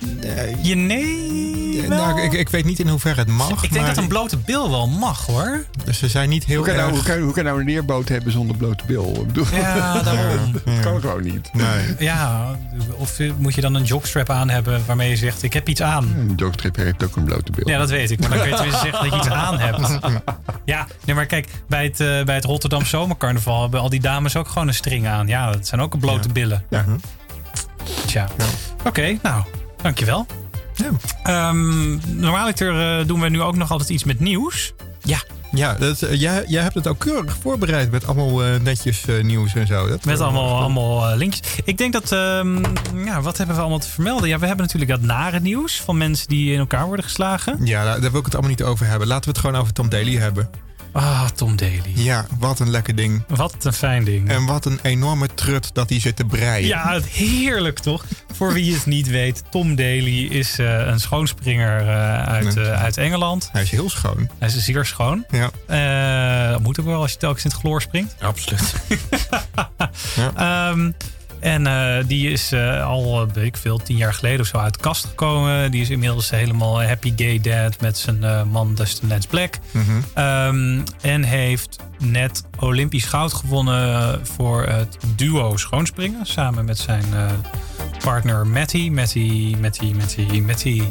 Je 0.62 0.76
nee. 0.76 1.88
Nou, 1.88 2.22
ik, 2.22 2.34
ik 2.34 2.50
weet 2.50 2.66
niet 2.66 2.80
in 2.80 2.88
hoeverre 2.88 3.20
het 3.20 3.28
mag, 3.30 3.52
Ik 3.52 3.60
denk 3.72 3.86
maar 3.86 3.94
dat 3.94 4.04
een 4.04 4.10
blote 4.10 4.38
bil 4.38 4.70
wel 4.70 4.88
mag 4.88 5.26
hoor. 5.26 5.66
ze 5.92 6.08
zijn 6.08 6.30
niet 6.30 6.46
heel 6.46 6.58
Hoe 6.58 6.66
kan, 6.66 6.76
nou, 6.76 6.92
hoe, 6.92 7.04
kan, 7.04 7.20
hoe 7.20 7.34
kan 7.34 7.44
nou 7.44 7.60
een 7.60 7.66
neerboot 7.66 8.10
hebben 8.10 8.32
zonder 8.32 8.58
blote 8.58 8.84
bil? 8.86 9.18
Ik 9.20 9.28
bedoel, 9.28 9.46
Ja, 9.52 10.02
daarom. 10.02 10.52
dat 10.66 10.80
kan 10.82 11.02
gewoon 11.02 11.24
niet. 11.24 11.50
Nee. 11.54 11.96
Ja, 12.00 12.48
of 12.98 13.20
moet 13.38 13.56
je 13.56 13.62
dan 13.62 13.74
een 13.74 13.84
jockstrap 13.84 14.30
aan 14.30 14.50
hebben 14.50 14.82
waarmee 14.86 15.10
je 15.10 15.16
zegt: 15.18 15.44
Ik 15.44 15.54
heb 15.54 15.70
iets 15.70 15.82
aan. 15.82 16.04
Een 16.18 16.34
jogstrip 16.36 16.76
heeft 16.76 17.04
ook 17.04 17.16
een 17.16 17.24
blote 17.24 17.52
bil. 17.52 17.70
Ja, 17.70 17.78
dat 17.78 17.90
weet 17.90 18.12
ik. 18.12 18.20
Maar 18.20 18.30
dan 18.30 18.40
kun 18.40 18.50
je 18.50 18.56
tenminste 18.56 18.82
zeggen 18.82 19.04
dat 19.04 19.12
je 19.12 19.18
iets 19.18 19.30
aan 19.30 19.60
hebt. 19.60 20.00
Ja, 20.66 20.88
nee, 21.06 21.16
maar 21.16 21.26
kijk, 21.26 21.48
bij 21.68 21.84
het, 21.84 22.00
eh, 22.00 22.24
bij 22.24 22.36
het 22.36 22.44
Rotterdam 22.44 22.86
Zomercarnaval 22.86 23.62
hebben 23.62 23.80
al 23.80 23.90
die 23.90 24.00
dames 24.00 24.36
ook 24.36 24.48
gewoon 24.48 24.68
een 24.68 24.74
string 24.74 25.08
aan. 25.08 25.28
Ja, 25.28 25.52
dat 25.52 25.68
zijn 25.68 25.82
ook 25.82 26.00
blote 26.00 26.30
billen. 26.30 26.64
Ja. 26.70 26.83
Tja. 28.06 28.28
Oké, 28.86 29.18
nou, 29.22 29.44
dankjewel. 29.82 30.26
Ja. 30.76 30.90
Ehm 31.24 31.98
normaaliter 32.06 33.00
eh, 33.00 33.08
doen 33.08 33.20
we 33.20 33.30
nu 33.30 33.42
ook 33.42 33.56
nog 33.56 33.72
altijd 33.72 33.90
iets 33.90 34.04
met 34.04 34.20
nieuws. 34.20 34.74
Ja, 35.04 35.24
Ja, 35.52 35.74
dat, 35.74 36.02
eh, 36.02 36.20
jij, 36.20 36.44
jij 36.48 36.62
hebt 36.62 36.76
het 36.76 36.88
ook 36.88 37.00
keurig 37.00 37.36
voorbereid 37.42 37.92
met 37.92 38.08
allemaal 38.08 38.44
eh, 38.44 38.60
netjes 38.60 39.06
nieuws 39.22 39.56
en 39.56 39.68
zo. 39.68 39.88
Dat, 39.88 40.06
met 40.06 40.20
allemaal, 40.20 40.60
allemaal 40.60 41.16
linkjes. 41.16 41.60
Ik 41.64 41.78
denk 41.78 41.94
dat, 41.94 42.12
ehm, 42.12 42.64
ja, 43.06 43.22
wat 43.22 43.38
hebben 43.38 43.56
we 43.56 43.62
allemaal 43.62 43.80
te 43.80 43.90
vermelden? 43.90 44.30
Ja, 44.30 44.40
we 44.40 44.46
hebben 44.46 44.66
natuurlijk 44.66 44.92
dat 44.92 45.02
nare 45.02 45.40
nieuws 45.40 45.82
van 45.82 45.98
mensen 45.98 46.28
die 46.28 46.54
in 46.54 46.60
elkaar 46.60 46.86
worden 46.86 47.06
geslagen. 47.06 47.66
Ja, 47.66 47.84
daar, 47.84 48.02
daar 48.02 48.12
wil 48.12 48.20
ik 48.20 48.26
het 48.26 48.34
allemaal 48.34 48.52
niet 48.52 48.64
over 48.64 48.86
hebben. 48.86 49.08
Laten 49.08 49.24
we 49.24 49.30
het 49.30 49.40
gewoon 49.40 49.62
over 49.62 49.74
Tom 49.74 49.90
Daly 49.90 50.16
hebben. 50.16 50.50
Ah, 50.94 51.26
Tom 51.36 51.56
Daly. 51.56 51.82
Ja, 51.94 52.26
wat 52.40 52.60
een 52.60 52.70
lekker 52.70 52.96
ding. 52.96 53.24
Wat 53.28 53.66
een 53.66 53.74
fijn 53.74 54.04
ding. 54.04 54.30
En 54.30 54.46
wat 54.46 54.66
een 54.66 54.80
enorme 54.82 55.28
trut 55.34 55.70
dat 55.74 55.90
hij 55.90 56.00
zit 56.00 56.16
te 56.16 56.26
breien. 56.26 56.68
Ja, 56.68 57.00
heerlijk 57.10 57.80
toch? 57.80 58.06
Voor 58.34 58.54
wie 58.54 58.74
het 58.74 58.86
niet 58.86 59.08
weet, 59.08 59.44
Tom 59.50 59.76
Daly 59.76 60.26
is 60.26 60.60
eh, 60.60 60.88
een 60.88 61.00
schoonspringer 61.00 61.80
eh, 61.80 62.24
uit, 62.24 62.58
eh, 62.58 62.82
uit 62.82 62.98
Engeland. 62.98 63.50
Hij 63.52 63.62
is 63.62 63.72
heel 63.72 63.90
schoon. 63.90 64.30
Hij 64.40 64.48
is 64.48 64.58
zeer 64.58 64.86
schoon. 64.86 65.26
Ja. 65.30 66.52
Dat 66.52 66.62
moet 66.62 66.80
ook 66.80 66.86
wel 66.86 67.02
als 67.02 67.12
je 67.12 67.18
telkens 67.18 67.44
in 67.44 67.52
het 67.52 67.60
chloor 67.60 67.82
springt. 67.82 68.16
Absoluut. 68.20 68.74
Ehm, 70.36 70.92
en 71.44 71.68
eh, 71.68 72.04
die 72.08 72.32
is 72.32 72.52
eh, 72.52 72.86
al, 72.86 73.22
eh, 73.22 73.34
weet 73.34 73.46
ik 73.46 73.58
veel, 73.58 73.78
tien 73.78 73.98
jaar 73.98 74.14
geleden 74.14 74.40
of 74.40 74.48
zo 74.48 74.58
uit 74.58 74.74
de 74.74 74.80
kast 74.80 75.06
gekomen. 75.06 75.72
Die 75.72 75.82
is 75.82 75.90
inmiddels 75.90 76.30
helemaal 76.30 76.84
happy 76.84 77.14
gay 77.16 77.40
dad 77.42 77.82
met 77.82 77.98
zijn 77.98 78.24
eh, 78.24 78.44
man 78.44 78.76
Dustin 78.76 79.08
Lance 79.10 79.28
Black. 79.28 79.60
Ehm, 80.14 80.82
en 81.02 81.24
heeft 81.24 81.78
net 82.00 82.44
Olympisch 82.60 83.06
goud 83.06 83.34
gewonnen 83.34 84.20
voor 84.28 84.64
het 84.64 84.98
duo 85.16 85.58
schoonspringen. 85.58 86.26
Samen 86.26 86.66
met 86.66 86.78
zijn 86.78 87.06
partner 88.04 88.48
Matty. 88.48 88.90
Matty, 88.90 89.56
Matty, 89.62 89.94
Matty, 89.98 90.40
Matty, 90.42 90.84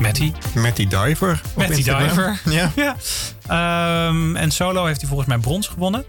Matty. 0.00 0.32
Die 0.74 0.86
diver. 0.88 1.40
Instagram. 1.56 2.08
diver. 2.08 2.40
Ja. 2.44 2.70
Ja. 2.84 2.96
Ehm, 3.46 4.36
en 4.36 4.50
solo 4.50 4.84
heeft 4.84 5.00
hij 5.00 5.08
volgens 5.08 5.28
mij 5.28 5.38
brons 5.38 5.68
gewonnen. 5.68 6.04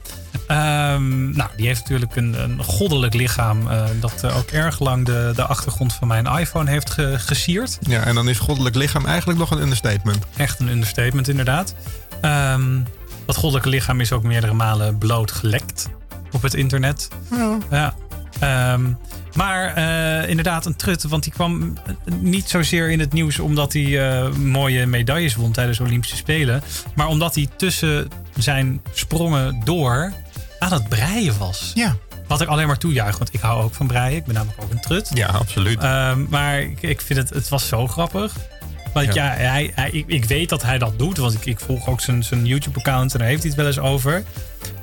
Ehm, 0.47 1.31
nou, 1.31 1.49
die 1.57 1.67
heeft 1.67 1.79
natuurlijk 1.81 2.15
een, 2.15 2.43
een 2.43 2.63
goddelijk 2.63 3.13
lichaam. 3.13 3.71
eh, 3.71 3.83
dat 3.99 4.23
eh, 4.23 4.37
ook 4.37 4.49
erg 4.49 4.79
lang 4.79 5.05
de, 5.05 5.31
de 5.35 5.45
achtergrond 5.45 5.93
van 5.93 6.07
mijn 6.07 6.25
iPhone 6.25 6.69
heeft 6.69 6.89
ge- 6.89 7.15
gesierd. 7.19 7.77
ja, 7.81 8.01
en 8.03 8.15
dan 8.15 8.29
is 8.29 8.39
goddelijk 8.39 8.75
lichaam 8.75 9.05
eigenlijk 9.05 9.39
nog 9.39 9.51
een 9.51 9.61
understatement. 9.61 10.25
Echt 10.37 10.59
een 10.59 10.67
understatement, 10.67 11.27
inderdaad. 11.27 11.75
Ehm, 12.21 12.79
dat 13.25 13.35
goddelijke 13.35 13.69
lichaam 13.69 13.99
is 14.01 14.11
ook 14.11 14.23
meerdere 14.23 14.53
malen 14.53 14.97
blootgelekt 14.97 15.89
op 16.31 16.41
het 16.41 16.53
internet. 16.53 17.07
Ja. 17.71 17.95
Ehm, 18.39 18.83
maar 19.35 19.73
eh, 19.73 20.29
inderdaad, 20.29 20.65
een 20.65 20.75
trut. 20.75 21.03
Want 21.03 21.23
die 21.23 21.33
kwam 21.33 21.73
niet 22.19 22.49
zozeer 22.49 22.89
in 22.89 22.99
het 22.99 23.13
nieuws 23.13 23.39
omdat 23.39 23.73
hij 23.73 24.29
mooie 24.37 24.85
medailles 24.85 25.35
won 25.35 25.51
tijdens 25.51 25.77
de 25.77 25.83
Olympische 25.83 26.15
Spelen. 26.15 26.61
Maar 26.95 27.07
omdat 27.07 27.35
hij 27.35 27.47
tussen 27.57 28.07
zijn 28.37 28.81
sprongen 28.93 29.61
door 29.63 30.11
aan 30.65 30.79
het 30.79 30.89
breien 30.89 31.37
was. 31.37 31.71
Ja. 31.75 31.95
Wat 32.27 32.41
ik 32.41 32.47
alleen 32.47 32.67
maar 32.67 32.77
toejuich, 32.77 33.17
want 33.17 33.33
ik 33.33 33.39
hou 33.39 33.63
ook 33.63 33.73
van 33.73 33.87
breien. 33.87 34.17
Ik 34.17 34.25
ben 34.25 34.33
namelijk 34.35 34.61
ook 34.63 34.71
een 34.71 34.79
trut. 34.81 35.09
Ja, 35.13 35.27
absoluut. 35.27 35.79
Ehm, 35.79 36.25
maar 36.29 36.59
ik, 36.61 36.81
ik 36.81 37.01
vind 37.01 37.19
het, 37.19 37.29
het 37.29 37.49
was 37.49 37.67
zo 37.67 37.87
grappig. 37.87 38.33
Want 38.93 39.13
ja, 39.13 39.27
hij, 39.27 39.71
hij, 39.75 39.89
ik, 39.89 40.07
ik 40.07 40.25
weet 40.25 40.49
dat 40.49 40.63
hij 40.63 40.77
dat 40.77 40.99
doet. 40.99 41.17
Want 41.17 41.33
ik, 41.33 41.45
ik 41.45 41.59
volg 41.59 41.87
ook 41.87 42.01
zijn, 42.01 42.23
zijn 42.23 42.45
YouTube-account 42.45 43.13
en 43.13 43.19
daar 43.19 43.27
heeft 43.27 43.41
hij 43.41 43.49
het 43.51 43.59
wel 43.59 43.67
eens 43.67 43.79
over. 43.79 44.23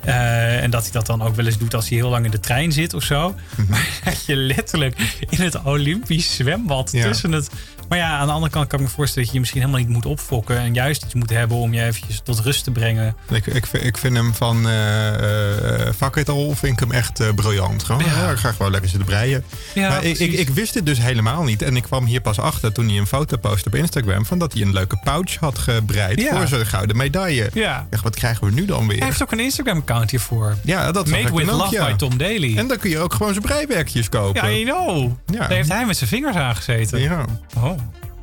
Eh, 0.05 0.63
en 0.63 0.71
dat 0.71 0.83
hij 0.83 0.93
dat 0.93 1.07
dan 1.07 1.23
ook 1.23 1.35
wel 1.37 1.47
eens 1.47 1.59
doet 1.59 1.75
als 1.75 1.89
hij 1.89 1.99
heel 1.99 2.09
lang 2.09 2.25
in 2.25 2.31
de 2.31 2.41
trein 2.41 2.73
zit 2.73 2.95
of 2.95 3.03
zo. 3.03 3.35
Maar 3.69 3.89
dat 4.05 4.25
je 4.27 4.37
letterlijk 4.37 5.17
in 5.29 5.41
het 5.41 5.63
Olympisch 5.63 6.35
zwembad 6.35 6.93
Ja. 6.93 7.03
tussen 7.03 7.33
het... 7.33 7.51
Maar 7.93 8.01
ja, 8.01 8.17
aan 8.19 8.27
de 8.27 8.33
andere 8.33 8.53
kant 8.53 8.67
kan 8.69 8.79
ik 8.79 8.85
me 8.85 8.91
voorstellen 8.91 9.23
dat 9.23 9.29
je 9.29 9.35
je 9.35 9.41
misschien 9.41 9.61
helemaal 9.61 9.81
niet 9.81 9.91
moet 9.95 10.07
opfokken. 10.07 10.59
En 10.59 10.75
juist 10.75 11.05
iets 11.05 11.15
moet 11.15 11.31
hebben 11.31 11.57
om 11.57 11.73
je 11.75 11.83
eventjes 11.85 12.21
tot 12.25 12.39
rust 12.41 12.65
te 12.65 12.71
brengen. 12.71 13.17
Ik, 13.29 13.47
ik, 13.47 13.67
vind- 13.67 13.85
ik 13.85 13.99
vind 13.99 14.17
hem 14.17 14.35
van 14.35 14.69
eh 14.69 14.73
uh, 14.73 15.93
Fuck 15.97 16.17
It 16.17 16.29
All 16.29 16.55
vind 16.55 16.73
ik 16.73 16.79
hem 16.81 16.91
echt 16.93 17.21
eh, 17.21 17.29
briljant. 17.35 17.83
Gewoon, 17.83 18.05
Ja. 18.05 18.31
ik 18.31 18.37
ga 18.37 18.53
gewoon 18.53 18.71
lekker 18.73 18.91
zitten 18.91 19.09
breien. 19.09 19.45
Ja, 19.75 19.89
maar 19.89 20.05
ik, 20.05 20.19
ik, 20.19 20.33
ik 20.33 20.49
wist 20.49 20.75
het 20.75 20.87
dus 20.87 20.99
helemaal 20.99 21.43
niet. 21.43 21.63
En 21.63 21.77
ik 21.77 21.83
kwam 21.83 22.05
hier 22.05 22.21
pas 22.21 22.39
achter 22.39 22.73
toen 22.73 22.89
hij 22.89 22.99
een 22.99 23.07
foto 23.07 23.37
postte 23.37 23.69
op 23.69 23.75
Instagram... 23.75 24.27
van 24.27 24.39
dat 24.39 24.53
hij 24.53 24.63
een 24.63 24.73
leuke 24.73 24.97
pouch 25.05 25.37
had 25.37 25.59
gebreid 25.59 26.21
Ja. 26.21 26.37
voor 26.37 26.47
zijn 26.49 26.67
gouden 26.67 26.97
medaille. 26.97 27.51
Ja. 27.55 27.87
Echt, 27.91 28.03
wat 28.03 28.15
krijgen 28.15 28.45
we 28.47 28.53
nu 28.53 28.65
dan 28.65 28.89
weer? 28.89 28.99
Hij 28.99 29.07
heeft 29.07 29.23
ook 29.23 29.33
een 29.33 29.41
Instagram-account 29.41 30.11
hiervoor. 30.11 30.57
Ja, 30.65 30.93
dat 30.93 31.09
Made 31.09 31.35
with 31.35 31.47
Love 31.47 31.75
ja. 31.75 31.87
by 31.87 31.93
Tom 31.97 32.19
Daly. 32.19 32.57
En 32.59 32.67
dan 32.67 32.79
kun 32.79 32.91
je 32.91 32.99
ook 32.99 33.15
gewoon 33.15 33.33
zijn 33.33 33.45
breiwerkjes 33.45 34.09
kopen. 34.09 34.51
Ja, 34.51 34.57
I 34.59 34.65
know. 34.65 35.13
Ja. 35.27 35.39
Daar 35.39 35.51
heeft 35.51 35.69
hij 35.69 35.87
met 35.87 35.97
zijn 35.97 36.11
vingers 36.11 36.37
aangezeten. 36.37 37.01
ja. 37.01 37.25
Oh, 37.57 37.79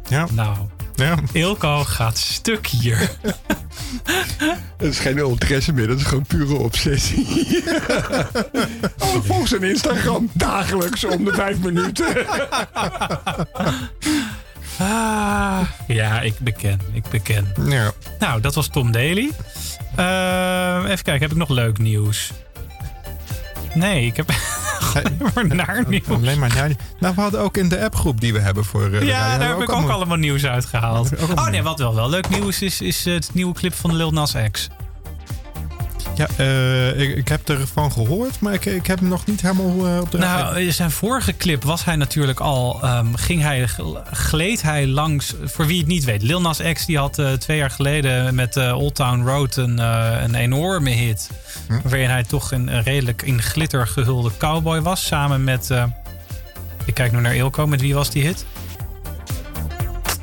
ja. 0.07 0.27
nou. 0.31 0.57
Ja. 0.95 1.15
Ilko 1.31 1.83
gaat 1.83 2.17
stuk 2.17 2.67
hier. 2.67 3.09
Het 4.77 4.89
is 4.91 4.99
geen 4.99 5.17
interesse 5.17 5.73
meer, 5.73 5.87
dat 5.87 5.97
is 5.97 6.03
gewoon 6.03 6.25
pure 6.25 6.55
obsessie. 6.55 7.63
oh, 9.03 9.15
volg 9.23 9.47
zijn 9.47 9.63
Instagram 9.63 10.29
dagelijks 10.33 11.03
om 11.03 11.23
de 11.25 11.33
vijf 11.33 11.59
minuten. 11.59 12.07
Ah, 14.81 15.61
ja, 15.87 16.21
ik 16.21 16.39
beken. 16.39 16.79
Ik 16.91 17.03
beken. 17.09 17.53
Ja. 17.65 17.91
Nou, 18.19 18.41
dat 18.41 18.55
was 18.55 18.67
Tom 18.67 18.91
Daly. 18.91 19.31
Eh, 19.95 20.81
even 20.85 21.03
kijken, 21.03 21.21
heb 21.21 21.31
ik 21.31 21.37
nog 21.37 21.49
leuk 21.49 21.77
nieuws? 21.77 22.31
Nee, 23.73 24.05
ik 24.05 24.15
heb 24.15 24.29
alleen 24.93 25.17
maar 25.33 25.55
naar 25.55 25.83
nieuws. 25.87 26.07
Alleen 26.09 26.39
maar 26.39 26.53
naar. 26.55 26.71
Nou, 26.99 27.15
we 27.15 27.21
hadden 27.21 27.39
ook 27.39 27.57
in 27.57 27.69
de 27.69 27.83
appgroep 27.83 28.21
die 28.21 28.33
we 28.33 28.39
hebben 28.39 28.65
voor. 28.65 28.93
eh, 28.93 29.07
Ja, 29.07 29.37
daar 29.37 29.47
heb 29.47 29.57
ik 29.57 29.61
ook 29.61 29.69
allemaal- 29.69 29.91
allemaal 29.91 30.17
nieuws 30.17 30.45
uitgehaald. 30.45 31.09
Oh 31.35 31.47
nee, 31.47 31.63
wat 31.63 31.79
wel, 31.79 31.95
wel 31.95 32.09
leuk 32.09 32.29
nieuws 32.29 32.61
is, 32.61 32.81
is 32.81 33.05
het 33.05 33.29
nieuwe 33.33 33.53
clip 33.53 33.73
van 33.73 33.95
Lil 33.95 34.11
Nas 34.11 34.35
X. 34.51 34.67
Ja, 36.19 36.27
eh, 36.37 36.99
ik, 36.99 37.15
ik 37.15 37.27
heb 37.27 37.49
ervan 37.49 37.91
gehoord, 37.91 38.39
maar 38.39 38.53
ik, 38.53 38.65
ik 38.65 38.87
heb 38.87 38.99
hem 38.99 39.07
nog 39.07 39.25
niet 39.25 39.41
helemaal 39.41 39.87
eh, 39.87 39.99
op 40.01 40.11
de 40.11 40.17
Nou, 40.17 40.59
in 40.59 40.73
zijn 40.73 40.91
vorige 40.91 41.37
clip 41.37 41.63
was 41.63 41.85
hij 41.85 41.95
natuurlijk 41.95 42.39
al. 42.39 42.79
ehm, 42.83 43.13
ging 43.13 43.41
hij, 43.41 43.67
gleed 44.11 44.61
hij 44.61 44.87
langs. 44.87 45.33
Voor 45.43 45.65
wie 45.65 45.77
het 45.77 45.87
niet 45.87 46.03
weet, 46.03 46.21
Lil 46.21 46.41
Nas 46.41 46.61
X 46.73 46.85
die 46.85 46.97
had 46.97 47.19
eh, 47.19 47.31
twee 47.31 47.57
jaar 47.57 47.69
geleden 47.69 48.35
met 48.35 48.57
Old 48.57 48.95
Town 48.95 49.21
Road 49.25 49.55
een, 49.55 49.77
een 50.23 50.35
enorme 50.35 50.89
hit. 50.89 51.29
Waarin 51.83 52.09
hij 52.09 52.23
toch 52.23 52.51
een, 52.51 52.75
een 52.75 52.83
redelijk 52.83 53.21
in 53.21 53.41
glitter 53.41 53.87
gehulde 53.87 54.31
cowboy 54.37 54.81
was. 54.81 55.05
Samen 55.05 55.43
met. 55.43 55.69
ik 56.85 56.93
kijk 56.93 57.11
nu 57.11 57.19
naar 57.19 57.35
Ilko, 57.35 57.67
met 57.67 57.81
wie 57.81 57.93
was 57.93 58.09
die 58.09 58.23
hit? 58.23 58.45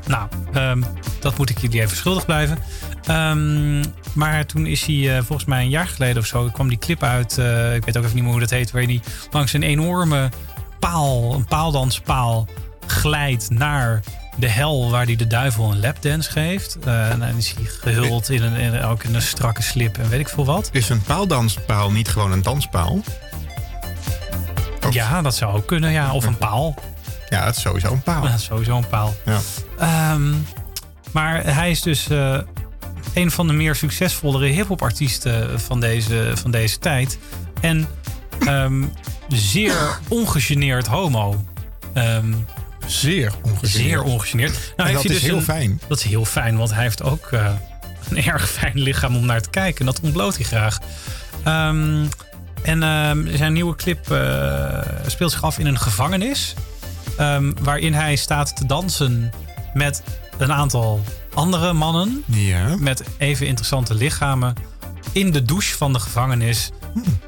Nou, 0.06 0.28
ehm, 0.52 0.82
dat 1.20 1.38
moet 1.38 1.50
ik 1.50 1.58
jullie 1.58 1.80
even 1.80 1.96
schuldig 1.96 2.24
blijven. 2.24 2.58
Ehm, 3.06 3.84
maar 4.12 4.46
toen 4.46 4.66
is 4.66 4.84
hij 4.86 5.16
eh, 5.16 5.22
volgens 5.24 5.44
mij 5.44 5.62
een 5.62 5.68
jaar 5.68 5.88
geleden 5.88 6.18
of 6.22 6.26
zo, 6.26 6.48
kwam 6.52 6.68
die 6.68 6.78
clip 6.78 7.02
uit. 7.02 7.38
eh, 7.38 7.74
ik 7.74 7.84
weet 7.84 7.96
ook 7.96 8.02
even 8.02 8.14
niet 8.14 8.24
meer 8.24 8.32
hoe 8.32 8.40
dat 8.40 8.50
heet. 8.50 8.70
Waarin 8.70 8.90
hij 8.90 9.00
langs 9.30 9.52
een 9.52 9.62
enorme 9.62 10.28
paal, 10.80 11.34
een 11.34 11.44
paaldanspaal, 11.44 12.48
glijdt 12.86 13.50
naar 13.50 14.00
de 14.38 14.48
hel 14.48 14.90
waar 14.90 15.04
hij 15.04 15.16
de 15.16 15.26
duivel 15.26 15.70
een 15.72 15.80
lapdance 15.80 16.30
geeft. 16.30 16.78
Eh, 16.84 17.10
en 17.10 17.18
dan 17.18 17.28
is 17.36 17.54
hij 17.56 17.64
gehuld 17.64 18.30
in 18.30 18.42
een, 18.42 18.54
in, 18.56 18.82
ook 18.82 19.04
in 19.04 19.14
een 19.14 19.22
strakke 19.22 19.62
slip 19.62 19.98
en 19.98 20.08
weet 20.08 20.20
ik 20.20 20.28
veel 20.28 20.44
wat. 20.44 20.68
Is 20.72 20.88
een 20.88 21.02
paaldanspaal 21.02 21.90
niet 21.90 22.08
gewoon 22.08 22.32
een 22.32 22.42
danspaal? 22.42 23.02
Of- 24.86 24.94
Ja, 24.94 25.22
dat 25.22 25.34
zou 25.34 25.56
ook 25.56 25.66
kunnen. 25.66 25.90
Ja. 25.92 26.12
Of 26.12 26.24
een 26.24 26.38
paal. 26.38 26.74
Ja, 27.28 27.44
het 27.44 27.56
is 27.56 27.62
sowieso 27.62 27.92
een 27.92 28.02
paal. 28.02 28.22
Dat 28.22 28.34
is 28.34 28.44
sowieso 28.52 28.76
een 28.76 28.86
paal. 28.88 29.14
Ja. 29.24 29.38
Ehm, 29.78 30.32
maar 31.12 31.44
hij 31.54 31.70
is 31.70 31.82
dus 31.82 32.06
een 33.16 33.30
van 33.30 33.46
de 33.46 33.52
meer 33.52 33.74
succesvollere 33.74 34.46
hip-hop 34.46 34.82
artiesten 34.82 35.60
van 35.60 35.80
deze, 35.80 36.30
van 36.34 36.50
deze 36.50 36.78
tijd. 36.78 37.18
En 37.60 37.88
ehm, 38.46 38.84
zeer 39.28 39.98
ongegeneerd 40.08 40.86
homo. 40.86 41.44
Ehm, 41.94 42.32
Zeer 42.86 43.32
ongeveer. 43.42 43.68
zeer 43.68 44.02
ongegeneerd. 44.02 44.52
Nou, 44.52 44.92
dat 44.92 45.02
hij 45.02 45.10
is 45.14 45.20
dus 45.20 45.28
heel 45.28 45.36
een- 45.36 45.42
fijn. 45.42 45.80
Dat 45.88 45.98
is 45.98 46.04
heel 46.04 46.24
fijn, 46.24 46.56
want 46.56 46.72
hij 46.72 46.82
heeft 46.82 47.02
ook 47.02 47.26
eh, 47.32 47.48
een 48.10 48.24
erg 48.32 48.50
fijn 48.50 48.78
lichaam 48.80 49.16
om 49.16 49.26
naar 49.26 49.40
te 49.40 49.50
kijken. 49.50 49.80
En 49.80 49.86
dat 49.86 50.00
ontbloot 50.00 50.36
hij 50.36 50.44
graag. 50.44 50.78
Ehm, 51.44 52.04
en 52.62 52.80
zijn 53.36 53.52
nieuwe 53.52 53.74
clip 53.76 54.10
eh, 54.10 54.78
speelt 55.06 55.30
zich 55.32 55.42
af 55.44 55.58
in 55.58 55.66
een 55.66 55.78
gevangenis. 55.78 56.54
waarin 57.60 57.94
hij 57.94 58.16
staat 58.16 58.56
te 58.56 58.66
dansen 58.66 59.32
met 59.74 60.02
een 60.38 60.52
aantal 60.52 61.04
andere 61.36 61.72
mannen. 61.72 62.22
Ja. 62.26 62.76
Met 62.78 63.02
even 63.18 63.46
interessante 63.46 63.94
lichamen. 63.94 64.54
In 65.12 65.30
de 65.32 65.42
douche 65.42 65.76
van 65.76 65.92
de 65.92 65.98
gevangenis. 65.98 66.70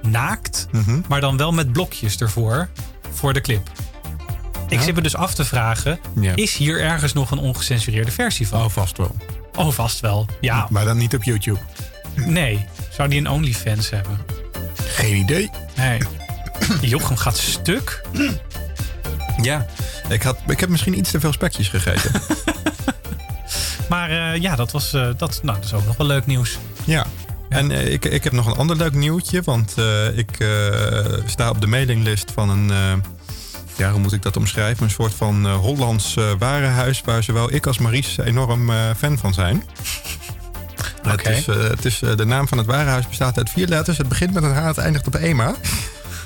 Naakt. 0.03 0.67
Mhm. 0.73 1.01
Maar 1.09 1.21
dan 1.21 1.37
wel 1.37 1.53
met 1.53 1.73
blokjes 1.73 2.17
ervoor. 2.17 2.69
Voor 3.13 3.33
de 3.33 3.41
clip. 3.41 3.71
Ik 4.69 4.79
Ja. 4.79 4.85
zit 4.85 4.95
me 4.95 5.01
dus 5.03 5.17
af 5.17 5.35
te 5.35 5.45
vragen. 5.45 5.99
Ja. 6.21 6.33
Is 6.35 6.57
hier 6.57 6.81
ergens 6.81 7.13
nog 7.13 7.31
een 7.31 7.39
ongecensureerde 7.39 8.11
versie 8.11 8.49
van? 8.49 8.63
Oh, 8.65 8.69
vast 8.71 8.97
wel. 8.97 9.17
Oh, 9.55 9.73
vast 9.73 10.01
wel. 10.01 10.27
Ja, 10.41 10.67
Maar 10.71 10.85
dan 10.85 10.97
niet 10.97 11.15
op 11.15 11.23
YouTube. 11.23 11.59
nee. 12.15 12.65
Zou 12.91 13.09
die 13.09 13.19
een 13.19 13.29
OnlyFans 13.31 13.91
hebben? 13.91 14.19
Geen 14.75 15.17
idee. 15.17 15.51
Nee. 15.77 15.99
Jochem 16.81 17.17
gaat 17.17 17.37
stuk. 17.37 18.03
Ja. 19.43 19.67
Ik, 20.09 20.23
had, 20.23 20.39
ik 20.47 20.61
heb 20.61 20.69
misschien 20.69 20.99
iets 20.99 21.11
te 21.11 21.21
veel 21.21 21.33
spekjes 21.33 21.69
gegeten. 21.69 22.11
Maar 23.89 24.11
eh, 24.11 24.41
ja, 24.43 24.57
dat 24.57 24.73
was 24.73 24.93
eh, 24.93 25.09
dat, 25.17 25.41
nou, 25.43 25.57
dat 25.57 25.65
is 25.65 25.73
ook 25.73 25.87
nog 25.87 25.97
wel 25.97 26.07
leuk 26.07 26.27
nieuws. 26.27 26.59
ja. 26.85 27.07
En 27.49 27.71
eh, 27.71 27.93
ik, 27.93 28.05
ik 28.05 28.25
heb 28.25 28.33
nog 28.33 28.47
een 28.47 28.57
ander 28.57 28.77
leuk 28.77 28.95
nieuwtje. 28.95 29.43
Want 29.45 29.75
ik 30.15 30.47
sta 31.27 31.51
op 31.51 31.61
de 31.61 31.67
mailinglist 31.67 32.33
van 32.33 32.51
een... 32.51 32.71
ja, 33.77 33.91
hoe 33.91 34.01
moet 34.01 34.13
ik 34.13 34.23
dat 34.23 34.37
omschrijven? 34.37 34.85
Een 34.85 34.91
soort 34.91 35.15
van 35.15 35.47
Hollands 35.53 36.17
warenhuis... 36.39 37.01
waar 37.05 37.23
zowel 37.23 37.53
ik 37.53 37.67
als 37.67 37.79
Maries 37.79 38.19
enorm 38.19 38.71
fan 38.97 39.19
van 39.19 39.35
zijn. 39.35 39.65
Het 41.03 41.21
Oké. 41.21 41.31
is, 41.31 41.47
het 41.47 41.85
is, 41.85 41.99
de 41.99 42.25
naam 42.25 42.49
van 42.49 42.59
het 42.59 42.67
warenhuis 42.67 43.09
bestaat 43.09 43.39
uit 43.39 43.51
vier 43.51 43.67
letters. 43.67 43.99
Het 43.99 44.09
begint 44.09 44.35
met 44.35 44.43
een 44.43 44.55
H, 44.55 44.67
het 44.67 44.79
eindigt 44.79 45.07
op 45.07 45.15
EMA. 45.15 45.55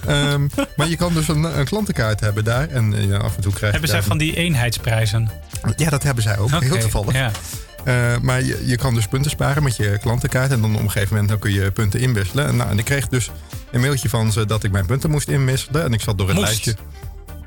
Ehm, 0.07 0.49
maar 0.77 0.89
je 0.89 0.97
kan 0.97 1.15
dus 1.15 1.29
een, 1.29 1.59
een 1.59 1.65
klantenkaart 1.65 2.21
hebben 2.21 2.45
daar. 2.45 2.69
En 2.69 2.95
eh, 2.95 3.05
ja, 3.09 3.17
af 3.17 3.37
en 3.37 3.43
toe 3.43 3.53
krijg 3.53 3.73
je 3.73 3.79
Hebben 3.79 3.89
zij 3.89 4.03
van 4.03 4.19
die 4.19 4.37
eenheidsprijzen? 4.37 5.31
Ja, 5.77 5.91
dat 5.91 6.03
hebben 6.03 6.23
zij 6.23 6.39
ook. 6.39 6.51
Heel 6.51 6.79
toevallig. 6.79 7.15
Ja. 7.15 7.31
Eh, 7.85 8.19
maar 8.21 8.43
je, 8.43 8.63
je 8.67 8.77
kan 8.77 8.95
dus 8.95 9.07
punten 9.07 9.31
sparen 9.31 9.63
met 9.63 9.77
je 9.77 9.99
klantenkaart. 10.01 10.51
En 10.51 10.61
dan 10.61 10.75
op 10.75 10.81
een 10.81 10.91
gegeven 10.91 11.09
moment 11.11 11.29
dan 11.29 11.39
kun 11.39 11.53
je 11.53 11.71
punten 11.71 12.01
inwisselen. 12.01 12.47
En, 12.47 12.57
nou, 12.57 12.71
en 12.71 12.79
ik 12.79 12.85
kreeg 12.85 13.09
dus 13.09 13.31
een 13.71 13.81
mailtje 13.81 14.09
van 14.09 14.33
ze 14.33 14.47
dat 14.47 14.65
ik 14.65 14.73
mijn 14.73 14.87
punten 14.87 15.11
moest 15.11 15.29
inwisselen. 15.29 15.85
En 15.85 15.93
ik 15.93 16.01
zat 16.01 16.19
door 16.19 16.29
het 16.29 16.37
Moest? 16.37 16.49
lijstje. 16.49 16.77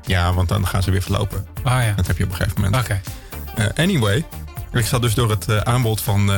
Ja, 0.04 0.32
want 0.32 0.48
dan 0.48 0.66
gaan 0.66 0.82
ze 0.82 0.90
weer 0.90 1.02
verlopen. 1.02 1.46
Oh 1.64 1.64
ja. 1.64 1.92
Dat 1.96 2.06
heb 2.06 2.18
je 2.18 2.24
op 2.24 2.30
een 2.30 2.36
gegeven 2.36 2.60
moment. 2.60 2.82
Oké. 2.82 3.00
Eh, 3.56 3.66
anyway, 3.84 4.24
ik 4.72 4.86
zat 4.86 5.02
dus 5.02 5.14
door 5.14 5.30
het 5.30 5.64
aanbod 5.64 6.00
van 6.00 6.30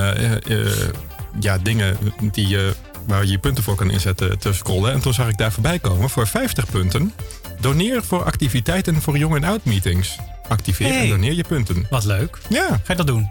ja, 1.40 1.58
dingen 1.58 1.96
die, 2.32 2.48
je 2.48 2.74
waar 3.08 3.24
je 3.24 3.30
je 3.30 3.38
punten 3.38 3.64
voor 3.64 3.74
kan 3.74 3.90
inzetten 3.90 4.38
te 4.38 4.52
scrollen. 4.52 4.92
En 4.92 5.00
toen 5.00 5.14
zag 5.14 5.28
ik 5.28 5.36
daar 5.38 5.52
voorbij 5.52 5.78
komen 5.78 6.10
voor 6.10 6.26
50 6.26 6.66
punten. 6.70 7.12
Doneer 7.60 8.02
voor 8.04 8.24
activiteiten 8.24 9.02
voor 9.02 9.18
jong 9.18 9.34
en 9.36 9.44
oud 9.44 9.64
meetings. 9.64 10.16
Activeer 10.48 10.88
Hey. 10.88 11.02
en 11.02 11.08
doneer 11.08 11.32
je 11.34 11.44
punten. 11.48 11.86
Wat 11.90 12.04
leuk. 12.04 12.38
Ja. 12.48 12.66
Ga 12.68 12.78
je 12.86 12.94
dat 12.94 13.06
doen? 13.06 13.30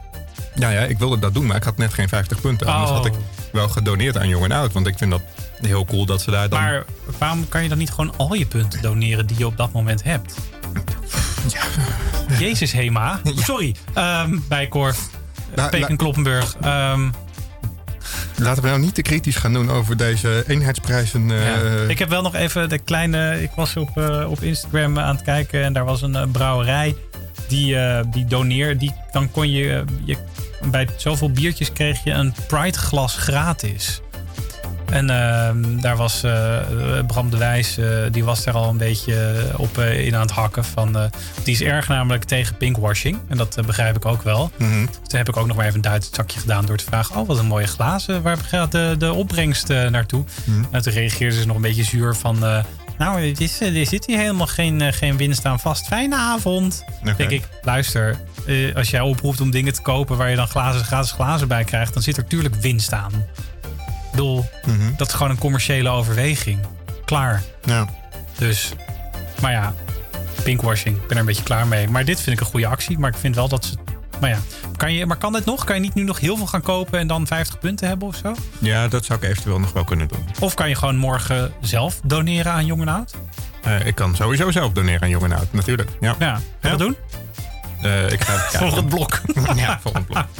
Ja, 0.56 0.70
ja, 0.70 0.80
ik 0.82 0.98
wilde 0.98 1.20
dat 1.20 1.34
doen, 1.34 1.46
maar 1.46 1.56
ik 1.56 1.64
had 1.64 1.78
net 1.78 1.94
geen 1.94 2.10
50 2.10 2.42
punten. 2.42 2.68
Anders 2.68 2.90
Oh. 2.90 2.96
had 2.98 3.06
ik 3.06 3.14
wel 3.52 3.70
gedoneerd 3.70 4.18
aan 4.18 4.28
jong 4.28 4.44
en 4.44 4.52
oud. 4.52 4.74
Want 4.74 4.88
ik 4.88 4.98
vind 4.98 5.12
dat 5.12 5.22
heel 5.62 5.86
cool 5.86 6.06
dat 6.06 6.22
ze 6.22 6.32
daar 6.32 6.50
dan... 6.50 6.60
Maar 6.60 6.86
waarom 7.18 7.48
kan 7.50 7.64
je 7.64 7.70
dan 7.70 7.78
niet 7.78 7.90
gewoon 7.90 8.14
al 8.18 8.34
je 8.34 8.46
punten 8.46 8.82
doneren 8.82 9.28
die 9.28 9.38
je 9.38 9.46
op 9.46 9.58
dat 9.58 9.72
moment 9.72 10.04
hebt? 10.04 10.36
Jezus, 12.40 12.72
Hema. 12.72 13.20
Sorry, 13.36 13.76
Bijkorf, 14.48 15.00
La- 15.56 15.68
Peken 15.68 15.90
la- 15.90 15.96
Kloppenburg. 15.96 16.56
Ehm, 16.62 17.10
Laten 18.36 18.64
we 18.64 18.70
nou 18.70 18.82
niet 18.82 18.96
te 18.96 19.02
kritisch 19.02 19.36
gaan 19.36 19.54
doen 19.54 19.72
over 19.72 19.98
deze 19.98 20.44
eenheidsprijzen. 20.48 21.32
eh, 21.32 21.46
ja. 21.46 21.88
Ik 21.88 22.00
heb 22.00 22.10
wel 22.10 22.22
nog 22.22 22.36
even 22.36 22.70
de 22.70 22.80
kleine... 22.80 23.42
Ik 23.42 23.52
was 23.56 23.76
op, 23.76 23.98
eh, 23.98 24.30
op 24.30 24.42
Instagram 24.42 25.00
aan 25.00 25.16
het 25.16 25.24
kijken 25.24 25.64
en 25.64 25.74
daar 25.74 25.86
was 25.86 26.02
een 26.02 26.16
eh, 26.16 26.24
brouwerij 26.32 26.96
die, 27.48 27.78
die 28.12 28.26
doneerde. 28.26 28.80
Die, 28.80 28.94
dan 29.12 29.32
kon 29.32 29.50
je, 29.50 29.84
je... 30.04 30.18
Bij 30.72 30.88
zoveel 30.96 31.32
biertjes 31.32 31.74
kreeg 31.74 32.04
je 32.04 32.12
een 32.12 32.34
Pride 32.48 32.78
glas 32.78 33.16
gratis. 33.16 34.02
En 34.98 35.10
ehm, 35.10 35.80
daar 35.80 35.98
was 35.98 36.24
eh, 36.24 36.58
Bram 37.08 37.30
de 37.30 37.38
Wijs, 37.38 37.78
eh, 37.78 37.88
die 38.12 38.24
was 38.24 38.44
daar 38.44 38.54
al 38.54 38.70
een 38.70 38.78
beetje 38.78 39.46
op 39.56 39.78
eh, 39.78 40.06
in 40.06 40.16
aan 40.16 40.22
het 40.22 40.32
hakken. 40.32 40.66
Van, 40.66 41.12
die 41.44 41.54
is 41.54 41.62
erg 41.62 41.88
namelijk 41.88 42.24
tegen 42.24 42.58
pinkwashing. 42.58 43.20
En 43.28 43.38
dat 43.38 43.58
begrijp 43.66 43.96
ik 43.96 44.06
ook 44.06 44.22
wel. 44.22 44.52
mhm. 44.58 44.86
Dus 44.86 44.96
toen 45.08 45.18
heb 45.18 45.30
ik 45.30 45.38
ook 45.38 45.48
nog 45.48 45.56
maar 45.56 45.66
even 45.66 45.76
een 45.76 45.82
Duits 45.82 46.10
zakje 46.12 46.40
gedaan 46.40 46.66
door 46.66 46.78
te 46.78 46.84
vragen... 46.84 47.16
oh, 47.16 47.28
wat 47.28 47.38
een 47.38 47.46
mooie 47.46 47.68
glazen. 47.68 48.22
Waar 48.22 48.38
gaat 48.38 48.72
de, 48.72 48.96
de 48.98 49.14
opbrengst 49.14 49.68
naartoe? 49.68 50.24
En 50.72 50.82
toen 50.82 50.94
reageerde 50.94 51.40
ze 51.40 51.46
nog 51.46 51.56
een 51.56 51.62
beetje 51.62 51.84
zuur 51.84 52.16
van... 52.16 52.40
nou, 52.98 53.22
het 53.28 53.42
is, 53.42 53.62
er 53.62 53.86
zit 53.86 54.06
hier 54.06 54.18
helemaal 54.18 54.48
geen, 54.48 54.94
geen 54.94 55.18
winst 55.18 55.46
aan 55.46 55.60
vast. 55.60 55.88
Fijne 55.88 56.16
avond. 56.16 56.84
Denk 57.18 57.30
ik, 57.30 57.48
luister, 57.62 58.18
als 58.76 58.90
jij 58.90 59.02
oproept 59.02 59.42
om 59.42 59.52
dingen 59.52 59.74
te 59.74 59.82
kopen... 59.82 60.18
waar 60.18 60.30
je 60.30 60.36
dan 60.36 60.48
glazen, 60.48 60.86
gratis 60.86 61.12
glazen 61.12 61.48
bij 61.48 61.64
krijgt... 61.64 61.94
dan 61.94 62.04
zit 62.04 62.18
er 62.18 62.28
tuurlijk 62.28 62.56
winst 62.56 62.94
aan. 62.94 63.12
Bedoel, 64.18 64.50
Mhm. 64.66 64.96
dat 64.96 65.08
is 65.08 65.14
gewoon 65.14 65.32
een 65.32 65.38
commerciële 65.38 65.90
overweging. 65.90 66.60
Klaar. 67.06 67.44
Ja. 67.64 67.88
Dus, 68.38 68.74
maar 69.42 69.52
ja, 69.52 69.74
pinkwashing. 70.44 70.96
Ik 70.96 71.02
ben 71.02 71.12
er 71.12 71.18
een 71.18 71.26
beetje 71.26 71.44
klaar 71.44 71.68
mee. 71.68 71.88
Maar 71.90 72.06
dit 72.06 72.22
vind 72.22 72.36
ik 72.36 72.46
een 72.46 72.52
goede 72.52 72.68
actie. 72.68 73.00
Maar 73.00 73.10
ik 73.10 73.18
vind 73.18 73.36
wel 73.36 73.48
dat 73.48 73.66
ze... 73.66 73.74
Maar 74.20 74.30
ja, 74.30 74.38
kan, 74.78 74.94
je, 74.94 75.06
maar 75.06 75.18
kan 75.18 75.34
dit 75.34 75.46
nog? 75.46 75.64
Kan 75.64 75.76
je 75.76 75.82
niet 75.82 75.94
nu 75.94 76.04
nog 76.04 76.20
heel 76.20 76.38
veel 76.38 76.48
gaan 76.48 76.62
kopen 76.62 77.00
en 77.00 77.08
dan 77.08 77.28
50 77.28 77.60
punten 77.60 77.88
hebben 77.88 78.08
of 78.08 78.16
zo? 78.16 78.36
ja, 78.60 78.88
dat 78.88 79.06
zou 79.06 79.20
ik 79.22 79.30
eventueel 79.30 79.60
nog 79.60 79.74
wel 79.74 79.84
kunnen 79.84 80.08
doen. 80.08 80.26
Of 80.40 80.54
kan 80.54 80.70
je 80.70 80.76
gewoon 80.76 80.98
morgen 80.98 81.54
zelf 81.62 82.00
doneren 82.04 82.52
aan 82.52 82.66
Jong 82.66 82.82
en 82.82 82.88
Oud? 82.88 83.14
Eh, 83.64 83.86
ik 83.86 83.96
kan 83.96 84.16
sowieso 84.16 84.52
zelf 84.52 84.72
doneren 84.74 85.02
aan 85.02 85.10
jong 85.10 85.24
en 85.24 85.32
oud, 85.34 85.54
natuurlijk. 85.54 85.90
Ja. 86.00 86.16
Ja, 86.20 86.34
ga 86.36 86.42
je 86.62 86.70
dat 86.70 86.80
doen? 86.80 86.96
eh, 87.82 88.12
ik 88.12 88.22
ga. 88.24 88.38
Voor 88.60 88.76
het 88.76 88.88
blok. 88.90 89.22
Ja, 89.56 89.80
het 89.84 90.06
blok. 90.06 90.26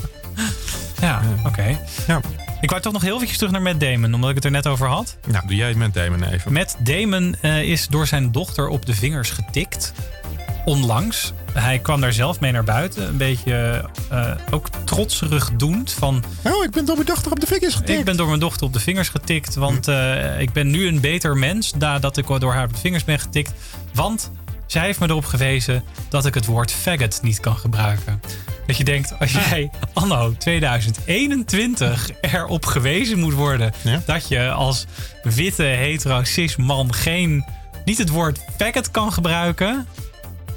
Ja, 1.02 1.22
oké. 1.46 1.78
Ja. 2.08 2.20
Ik 2.62 2.70
wou 2.70 2.82
toch 2.82 2.94
nog 2.94 3.02
heel 3.02 3.14
eventjes 3.16 3.38
terug 3.38 3.54
naar 3.54 3.62
Matt 3.62 3.80
Damon, 3.80 4.14
omdat 4.14 4.30
ik 4.30 4.36
het 4.36 4.46
er 4.46 4.52
net 4.52 4.68
over 4.68 4.88
had. 4.88 5.18
Nou, 5.28 5.48
doe 5.48 5.56
jij 5.56 5.74
met 5.74 5.94
Damon 5.94 6.24
even. 6.24 6.54
Matt 6.54 6.76
Damon 6.86 7.36
eh, 7.42 7.62
is 7.64 7.88
door 7.88 8.08
zijn 8.08 8.32
dochter 8.32 8.68
op 8.68 8.86
de 8.86 8.94
vingers 8.94 9.30
getikt. 9.30 9.94
Onlangs. 10.66 11.34
Hij 11.54 11.80
kwam 11.80 12.02
daar 12.02 12.14
zelf 12.14 12.40
mee 12.40 12.52
naar 12.52 12.64
buiten. 12.64 13.08
Een 13.08 13.18
beetje 13.18 13.86
eh, 14.10 14.32
ook 14.52 14.68
trotserig 14.84 15.52
doend. 15.52 15.92
Van, 15.92 16.24
Oh, 16.44 16.64
ik 16.64 16.72
ben 16.72 16.86
door 16.86 16.96
mijn 16.96 17.08
dochter 17.08 17.32
op 17.32 17.40
de 17.40 17.48
vingers 17.48 17.76
getikt. 17.76 18.00
ik 18.00 18.06
ben 18.06 18.18
door 18.18 18.28
mijn 18.28 18.40
dochter 18.40 18.66
op 18.66 18.74
de 18.74 18.80
vingers 18.80 19.10
getikt. 19.10 19.56
Want 19.56 19.88
eh, 19.88 20.40
ik 20.40 20.52
ben 20.54 20.70
nu 20.70 20.88
een 20.88 21.00
beter 21.00 21.38
mens 21.38 21.74
nadat 21.74 22.18
ik 22.18 22.28
door 22.40 22.54
haar 22.54 22.66
op 22.66 22.74
de 22.74 22.80
vingers 22.80 23.04
ben 23.04 23.20
getikt. 23.20 23.52
Want 23.94 24.32
zij 24.66 24.86
heeft 24.86 25.00
me 25.00 25.10
erop 25.10 25.26
gewezen 25.26 25.84
dat 26.10 26.26
ik 26.26 26.34
het 26.34 26.46
woord 26.46 26.72
faggot 26.72 27.20
niet 27.22 27.40
kan 27.40 27.58
gebruiken. 27.58 28.22
Dat 28.68 28.78
je 28.78 28.84
denkt, 28.84 29.20
als 29.20 29.32
jij 29.32 29.70
anno 29.94 30.34
2021 30.38 32.10
erop 32.22 32.66
gewezen 32.66 33.20
moet 33.20 33.34
worden... 33.34 33.72
Ja. 33.84 34.02
dat 34.06 34.28
je 34.28 34.52
als 34.52 34.86
witte 35.24 35.64
hetero 35.64 36.24
cis 36.24 36.56
man 36.56 36.94
geen, 36.94 37.46
niet 37.86 37.98
het 37.98 38.10
woord 38.10 38.40
faggot 38.58 38.92
kan 38.92 39.14
gebruiken... 39.14 39.88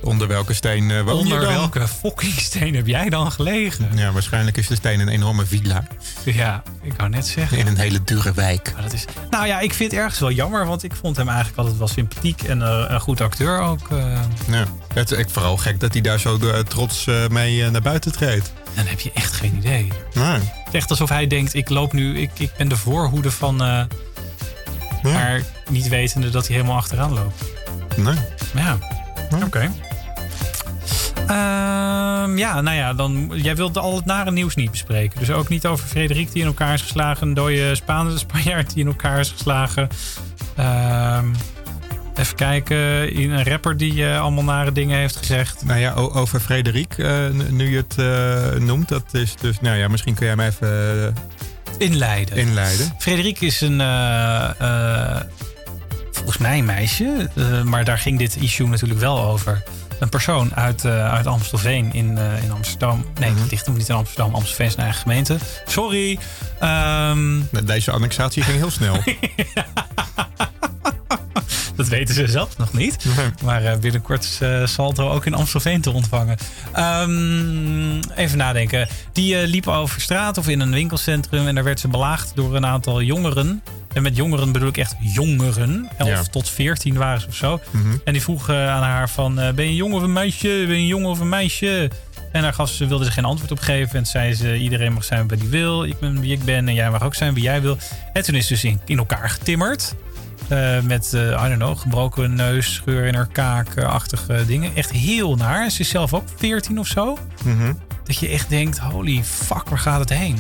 Onder 0.03 0.29
welke 0.29 0.53
steen 0.55 0.91
eh 0.91 1.07
onder 1.15 1.41
welke 1.41 1.89
fucking 1.89 2.33
steen 2.33 2.75
heb 2.75 2.87
jij 2.87 3.09
dan 3.09 3.33
gelegen? 3.33 3.89
Ja, 3.95 4.13
waarschijnlijk 4.13 4.57
is 4.57 4.67
de 4.67 4.75
steen 4.75 5.01
een 5.01 5.09
enorme 5.09 5.47
villa. 5.47 5.85
Ja, 6.25 6.63
ik 6.83 6.93
wou 6.97 7.09
net 7.11 7.27
zeggen. 7.27 7.59
In 7.59 7.67
een 7.67 7.77
hele 7.79 8.03
dure 8.05 8.33
wijk. 8.33 8.71
Maar 8.75 8.83
dat 8.83 8.93
is, 8.93 9.05
nou 9.31 9.47
ja, 9.47 9.61
ik 9.61 9.75
vind 9.75 9.91
het 9.91 10.01
ergens 10.01 10.19
wel 10.21 10.31
jammer, 10.31 10.67
want 10.67 10.83
ik 10.83 10.93
vond 11.01 11.17
hem 11.17 11.29
eigenlijk 11.29 11.59
altijd 11.59 11.79
wel 11.79 11.89
sympathiek 11.89 12.43
en 12.43 12.63
eh, 12.63 12.85
een 12.89 13.01
goed 13.01 13.21
acteur 13.21 13.61
ook. 13.61 13.91
eh. 13.91 14.21
Ja. 14.49 14.65
Het 14.95 15.11
is 15.11 15.25
vooral 15.29 15.57
gek 15.57 15.81
dat 15.81 15.93
hij 15.93 16.03
daar 16.03 16.19
zo 16.21 16.39
trots 16.63 17.07
mee 17.31 17.71
naar 17.71 17.83
buiten 17.83 18.13
treedt. 18.13 18.53
dan 18.75 18.87
heb 18.87 19.01
je 19.01 19.11
echt 19.15 19.33
geen 19.33 19.55
idee. 19.57 19.89
Nee. 20.15 20.25
Het 20.33 20.43
is 20.69 20.73
echt 20.73 20.91
alsof 20.91 21.09
hij 21.09 21.27
denkt, 21.27 21.55
ik 21.55 21.69
loop 21.69 21.93
nu, 21.93 22.19
ik, 22.21 22.31
ik 22.39 22.51
ben 22.57 22.69
de 22.69 22.77
voorhoede 22.77 23.31
van, 23.31 23.63
eh, 23.63 23.83
maar 25.03 25.43
niet 25.71 25.89
wetende 25.89 26.31
dat 26.31 26.47
hij 26.47 26.57
helemaal 26.57 26.77
achteraan 26.77 27.13
loopt. 27.13 27.43
nee. 27.97 28.15
Ja, 28.55 28.79
oké. 29.45 29.71
Ja, 32.37 32.61
nou 32.61 32.77
ja, 32.77 32.95
dan, 32.95 33.31
jij 33.35 33.57
wilt 33.57 33.79
al 33.79 33.97
het 33.97 34.05
nare 34.05 34.31
nieuws 34.31 34.55
niet 34.55 34.71
bespreken. 34.71 35.19
Dus 35.19 35.31
ook 35.31 35.49
niet 35.49 35.67
over 35.67 35.87
Frederik 35.87 36.33
die 36.33 36.41
in 36.41 36.49
elkaar 36.49 36.75
is 36.75 36.83
geslagen. 36.83 37.29
Een 37.29 37.35
dode 37.35 37.75
Spaanse 37.75 38.19
Spanjaard 38.19 38.75
die 38.75 38.83
in 38.83 38.91
elkaar 38.91 39.21
is 39.21 39.31
geslagen. 39.31 39.89
Ehm, 40.57 41.27
even 42.21 42.37
kijken, 42.37 42.77
een 43.17 43.45
rapper 43.45 43.77
die 43.77 44.07
eh, 44.07 44.21
allemaal 44.21 44.45
nare 44.45 44.73
dingen 44.73 44.99
heeft 44.99 45.17
gezegd. 45.17 45.65
Nou 45.65 45.81
ja, 45.81 45.93
over 45.95 46.41
Frederik, 46.41 46.99
eh, 46.99 47.29
nu 47.51 47.71
je 47.71 47.77
het 47.77 47.99
eh, 47.99 48.61
noemt, 48.61 48.89
dat 48.89 49.05
is 49.13 49.35
dus, 49.37 49.61
nou 49.61 49.77
ja, 49.77 49.89
misschien 49.89 50.15
kun 50.15 50.27
jij 50.27 50.35
hem 50.37 50.47
even 50.47 51.15
Inleiden. 51.79 52.37
inleiden. 52.37 52.95
Frederik 52.99 53.41
is 53.41 53.61
een, 53.61 53.81
volgens 56.11 56.39
mij 56.39 56.59
een 56.59 56.65
meisje, 56.65 57.31
maar 57.65 57.85
daar 57.85 57.99
ging 57.99 58.19
dit 58.19 58.37
issue 58.41 58.67
natuurlijk 58.67 59.01
wel 59.01 59.25
over. 59.25 59.63
Een 60.01 60.09
persoon 60.09 60.55
uit, 60.55 60.85
eh, 60.85 61.13
uit 61.13 61.27
Amstelveen 61.27 61.93
in, 61.93 62.19
eh, 62.19 62.43
in 62.43 62.53
Amsterdam. 62.53 63.05
Nee, 63.21 63.33
het 63.35 63.51
ligt 63.51 63.67
hem 63.67 63.77
niet 63.77 63.89
in 63.89 63.95
Amsterdam. 63.95 64.35
Amstelveen 64.35 64.67
is 64.67 64.75
een 64.75 64.83
eigen 64.83 65.01
gemeente. 65.01 65.39
Sorry. 65.67 66.19
Nou, 66.61 67.65
Deze 67.65 67.91
annexatie 67.91 68.43
ging 68.43 68.57
heel 68.57 68.71
snel. 68.71 68.97
dat 71.81 71.89
weten 71.89 72.15
ze 72.15 72.27
zelf 72.27 72.59
nog 72.59 72.73
niet. 72.73 73.05
Maar 73.45 73.65
eh, 73.65 73.79
binnenkort 73.79 74.25
is 74.25 74.41
eh, 74.41 74.67
Salto 74.67 75.11
ook 75.11 75.27
in 75.27 75.35
Amstelveen 75.35 75.81
te 75.81 75.91
ontvangen. 75.91 76.37
Ehm, 76.73 78.01
even 78.15 78.39
nadenken. 78.39 78.89
Die 79.13 79.41
eh, 79.41 79.49
liep 79.49 79.69
over 79.69 80.01
straat 80.01 80.39
of 80.39 80.49
in 80.49 80.61
een 80.61 80.73
winkelcentrum. 80.73 81.47
En 81.47 81.55
daar 81.55 81.65
werd 81.65 81.81
ze 81.81 81.89
belaagd 81.89 82.33
door 82.35 82.57
een 82.57 82.67
aantal 82.67 83.03
jongeren. 83.03 83.63
En 83.93 84.03
met 84.03 84.17
jongeren 84.17 84.53
bedoel 84.53 84.69
ik 84.69 84.77
echt 84.77 84.95
jongeren. 85.01 85.89
11 85.97 86.09
Ja. 86.11 86.23
tot 86.23 86.49
14 86.51 86.95
waren 86.97 87.21
ze 87.21 87.27
of 87.27 87.35
zo. 87.35 87.61
Mhm. 87.71 87.97
En 88.05 88.13
die 88.13 88.23
vroegen 88.23 88.71
aan 88.71 88.83
haar 88.83 89.11
van... 89.11 89.39
eh, 89.41 89.53
ben 89.53 89.65
je 89.65 89.71
een 89.71 89.77
jongen 89.77 89.97
of 89.97 90.03
een 90.03 90.13
meisje? 90.13 90.49
Ben 90.49 90.69
je 90.69 90.73
een 90.75 90.87
jongen 90.87 91.11
of 91.11 91.21
een 91.21 91.29
meisje? 91.29 91.91
En 92.33 92.43
daar 92.43 92.53
gaf 92.53 92.69
ze, 92.71 92.87
wilde 92.87 93.05
ze 93.05 93.11
geen 93.11 93.25
antwoord 93.25 93.51
op 93.51 93.59
geven. 93.61 93.99
En 93.99 94.07
zei 94.07 94.35
ze, 94.35 94.57
iedereen 94.59 94.93
mag 94.93 95.05
zijn 95.05 95.29
wie 95.29 95.39
hij 95.39 95.49
wil. 95.49 95.85
Ik 95.85 95.99
ben 95.99 96.21
wie 96.21 96.33
ik 96.33 96.45
ben 96.45 96.69
en 96.69 96.75
jij 96.75 96.91
mag 96.91 97.03
ook 97.03 97.15
zijn 97.15 97.35
wie 97.35 97.43
jij 97.43 97.61
wil. 97.61 97.77
En 98.13 98.23
toen 98.23 98.35
is 98.35 98.47
ze 98.47 98.53
dus 98.53 98.65
in, 98.65 98.81
in 98.87 98.99
elkaar 98.99 99.31
getimmerd. 99.31 99.95
Eh, 100.49 100.81
met, 100.81 101.15
eh, 101.15 101.21
I 101.23 101.31
don't 101.49 101.55
know, 101.57 101.79
gebroken 101.79 102.35
neus, 102.35 102.75
scheur 102.75 103.05
in 103.05 103.15
haar 103.15 103.29
kaak, 103.33 103.75
eh, 103.75 103.85
achtige 103.85 104.45
dingen. 104.47 104.75
Echt 104.75 104.91
heel 104.91 105.37
naar. 105.37 105.71
Ze 105.71 105.81
is 105.81 105.89
zelf 105.89 106.15
ook 106.15 106.25
14 106.37 106.79
of 106.79 106.87
zo. 106.87 107.19
Mhm. 107.45 107.73
Dat 108.05 108.17
je 108.19 108.29
echt 108.29 108.49
denkt, 108.49 108.79
holy 108.79 109.23
fuck, 109.25 109.69
waar 109.69 109.79
gaat 109.79 110.01
het 110.01 110.09
heen? 110.19 110.37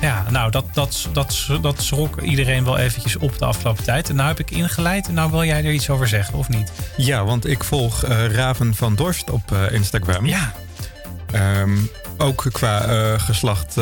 Ja, 0.00 0.24
nou, 0.30 0.50
dat, 0.50 0.64
dat, 0.72 1.08
dat, 1.12 1.46
dat 1.60 1.82
schrok 1.82 2.20
iedereen 2.20 2.64
wel 2.64 2.78
eventjes 2.78 3.16
op 3.16 3.38
de 3.38 3.44
afgelopen 3.44 3.84
tijd. 3.84 4.08
En 4.08 4.16
nou 4.16 4.28
heb 4.28 4.38
ik 4.38 4.50
ingeleid 4.50 5.08
en 5.08 5.14
nou 5.14 5.30
wil 5.30 5.44
jij 5.44 5.64
er 5.64 5.72
iets 5.72 5.90
over 5.90 6.08
zeggen, 6.08 6.38
of 6.38 6.48
niet? 6.48 6.72
Ja, 6.96 7.24
want 7.24 7.46
ik 7.46 7.64
volg 7.64 8.04
eh, 8.04 8.26
Raven 8.26 8.74
van 8.74 8.94
Dorst 8.94 9.30
op 9.30 9.52
eh, 9.52 9.72
Instagram. 9.72 10.26
Ja, 10.26 10.52
Ehm, 11.32 11.76
ook 12.18 12.46
qua 12.52 12.84
eh, 12.84 13.20
geslacht 13.20 13.76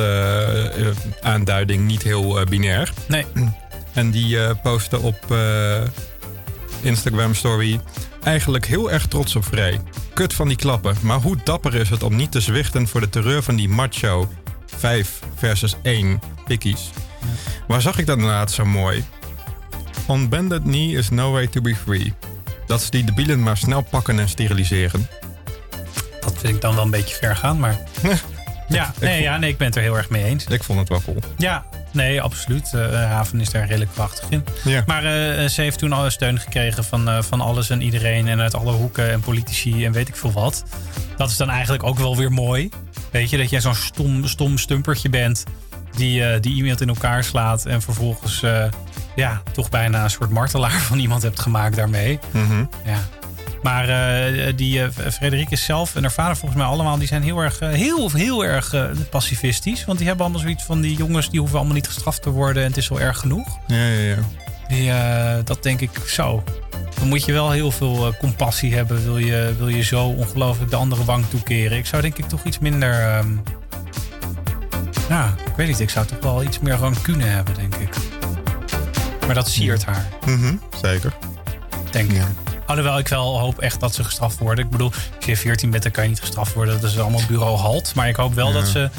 aanduiding 1.22 1.86
niet 1.86 2.02
heel 2.02 2.44
binair. 2.44 2.92
nee. 3.08 3.26
En 3.92 4.10
die 4.10 4.54
postte 4.54 5.00
op 5.00 5.34
Instagram 6.82 7.34
story 7.34 7.80
eigenlijk 8.22 8.66
heel 8.66 8.90
erg 8.90 9.06
trots 9.06 9.36
op 9.36 9.44
Frey. 9.44 9.80
Kut 10.14 10.34
van 10.34 10.48
die 10.48 10.56
klappen, 10.56 10.96
maar 11.02 11.20
hoe 11.20 11.36
dapper 11.44 11.74
is 11.74 11.90
het 11.90 12.02
om 12.02 12.16
niet 12.16 12.32
te 12.32 12.40
zwichten 12.40 12.88
voor 12.88 13.00
de 13.00 13.08
terreur 13.08 13.42
van 13.42 13.56
die 13.56 13.68
macho 13.68 14.28
5 14.66 15.18
versus 15.36 15.76
1 15.82 16.20
pikkies. 16.46 16.90
Waar 17.66 17.80
zag 17.80 17.98
ik 17.98 18.06
dat 18.06 18.16
inderdaad 18.16 18.50
zo 18.50 18.64
mooi? 18.64 19.04
On 20.06 20.28
bended 20.28 20.62
knee 20.62 20.92
is 20.92 21.10
no 21.10 21.32
way 21.32 21.46
to 21.46 21.60
be 21.60 21.74
free. 21.74 22.12
Dat 22.66 22.82
ze 22.82 22.90
die 22.90 23.04
debielen 23.04 23.42
maar 23.42 23.56
snel 23.56 23.80
pakken 23.82 24.18
en 24.18 24.28
steriliseren. 24.28 25.08
Dat 26.20 26.34
vind 26.38 26.54
ik 26.54 26.60
dan 26.60 26.74
wel 26.74 26.84
een 26.84 26.90
beetje 26.90 27.16
ver 27.16 27.36
gaan, 27.36 27.58
maar... 27.58 27.76
Ja, 28.68 28.92
nee, 29.00 29.10
vond- 29.12 29.22
ja, 29.22 29.36
nee, 29.36 29.50
ik 29.50 29.56
ben 29.56 29.66
het 29.66 29.76
er 29.76 29.82
heel 29.82 29.96
erg 29.96 30.10
mee 30.10 30.24
eens. 30.24 30.44
Ik 30.44 30.62
vond 30.62 30.78
het 30.78 30.88
wel 30.88 31.02
cool. 31.02 31.16
Ja, 31.36 31.64
nee, 31.92 32.22
absoluut. 32.22 32.74
Eh, 32.74 32.90
Haven 32.90 33.40
is 33.40 33.50
daar 33.50 33.66
redelijk 33.66 33.92
krachtig 33.92 34.28
in. 34.28 34.44
Ja. 34.64 34.82
Maar 34.86 35.04
eh, 35.04 35.48
ze 35.48 35.60
heeft 35.60 35.78
toen 35.78 35.92
al 35.92 36.10
steun 36.10 36.40
gekregen 36.40 36.84
van, 36.84 37.24
van 37.24 37.40
alles 37.40 37.70
en 37.70 37.80
iedereen. 37.82 38.28
En 38.28 38.40
uit 38.40 38.54
alle 38.54 38.72
hoeken 38.72 39.10
en 39.10 39.20
politici 39.20 39.84
en 39.84 39.92
weet 39.92 40.08
ik 40.08 40.16
veel 40.16 40.32
wat. 40.32 40.64
Dat 41.16 41.30
is 41.30 41.36
dan 41.36 41.50
eigenlijk 41.50 41.82
ook 41.82 41.98
wel 41.98 42.16
weer 42.16 42.32
mooi. 42.32 42.68
Weet 43.10 43.30
je, 43.30 43.36
dat 43.36 43.50
jij 43.50 43.60
zo'n 43.60 43.74
stom, 43.74 44.26
stom 44.26 44.58
stumpertje 44.58 45.08
bent. 45.08 45.44
Die, 45.96 46.24
eh, 46.24 46.40
die 46.40 46.54
iemand 46.54 46.80
in 46.80 46.88
elkaar 46.88 47.24
slaat. 47.24 47.66
En 47.66 47.82
vervolgens 47.82 48.42
eh, 48.42 48.64
ja, 49.16 49.42
toch 49.52 49.68
bijna 49.68 50.04
een 50.04 50.10
soort 50.10 50.30
martelaar 50.30 50.80
van 50.80 50.98
iemand 50.98 51.22
hebt 51.22 51.40
gemaakt 51.40 51.76
daarmee. 51.76 52.18
Mhm. 52.30 52.64
Ja. 52.84 52.98
Maar 53.62 53.88
eh, 53.88 54.52
die 54.56 54.90
Frederik 54.90 55.58
zelf 55.58 55.94
en 55.94 56.02
haar 56.02 56.12
vader 56.12 56.36
volgens 56.36 56.60
mij 56.60 56.70
allemaal... 56.70 56.98
die 56.98 57.08
zijn 57.08 57.22
heel 57.22 57.38
erg, 57.38 57.58
heel, 57.58 58.10
heel 58.10 58.44
erg 58.44 58.74
pacifistisch. 59.10 59.84
Want 59.84 59.98
die 59.98 60.06
hebben 60.06 60.24
allemaal 60.24 60.42
zoiets 60.42 60.64
van... 60.64 60.80
die 60.80 60.96
jongens 60.96 61.30
die 61.30 61.40
hoeven 61.40 61.58
allemaal 61.58 61.76
niet 61.76 61.88
gestraft 61.88 62.22
te 62.22 62.30
worden... 62.30 62.62
en 62.62 62.68
het 62.68 62.76
is 62.76 62.88
wel 62.88 63.00
erg 63.00 63.18
genoeg. 63.18 63.58
Ja, 63.66 63.86
ja, 63.86 64.00
ja. 64.00 64.16
Die, 64.68 64.90
eh, 64.90 65.34
dat 65.44 65.62
denk 65.62 65.80
ik 65.80 65.90
zo. 66.06 66.42
Dan 66.98 67.08
moet 67.08 67.24
je 67.24 67.32
wel 67.32 67.50
heel 67.50 67.70
veel 67.70 68.06
eh, 68.06 68.18
compassie 68.18 68.74
hebben. 68.74 69.04
Wil 69.04 69.18
je, 69.18 69.54
wil 69.58 69.68
je 69.68 69.82
zo 69.82 70.04
ongelooflijk 70.06 70.70
de 70.70 70.76
andere 70.76 71.04
wang 71.04 71.24
toekeren. 71.28 71.78
Ik 71.78 71.86
zou 71.86 72.02
denk 72.02 72.18
ik 72.18 72.28
toch 72.28 72.44
iets 72.44 72.58
minder... 72.58 73.24
ja, 75.08 75.34
ik 75.46 75.56
weet 75.56 75.66
niet. 75.66 75.80
Ik 75.80 75.90
zou 75.90 76.06
toch 76.06 76.18
wel 76.20 76.42
iets 76.42 76.58
meer 76.58 76.74
rancune 76.74 77.24
hebben, 77.24 77.54
denk 77.54 77.74
ik. 77.74 77.96
Maar 79.26 79.34
dat 79.34 79.48
siert 79.48 79.84
haar, 79.84 80.06
Mhm, 80.26 80.54
Zeker. 80.82 81.12
denk 81.90 82.12
ik. 82.12 82.22
Alhoewel 82.66 82.98
ik 82.98 83.08
wel 83.08 83.38
hoop 83.40 83.58
echt 83.58 83.80
dat 83.80 83.94
ze 83.94 84.04
gestraft 84.04 84.38
worden. 84.38 84.64
Ik 84.64 84.70
bedoel, 84.70 84.92
als 85.16 85.24
je 85.24 85.36
14 85.36 85.70
bent, 85.70 85.82
dan 85.82 85.92
kan 85.92 86.02
je 86.02 86.08
niet 86.08 86.20
gestraft 86.20 86.54
worden. 86.54 86.80
Dat 86.80 86.90
is 86.90 86.98
allemaal 86.98 87.20
bureau 87.28 87.56
halt. 87.56 87.94
Maar 87.94 88.08
ik 88.08 88.16
hoop 88.16 88.34
wel 88.34 88.46
Ja. 88.46 88.52
dat, 88.52 88.68
ze 88.68 88.90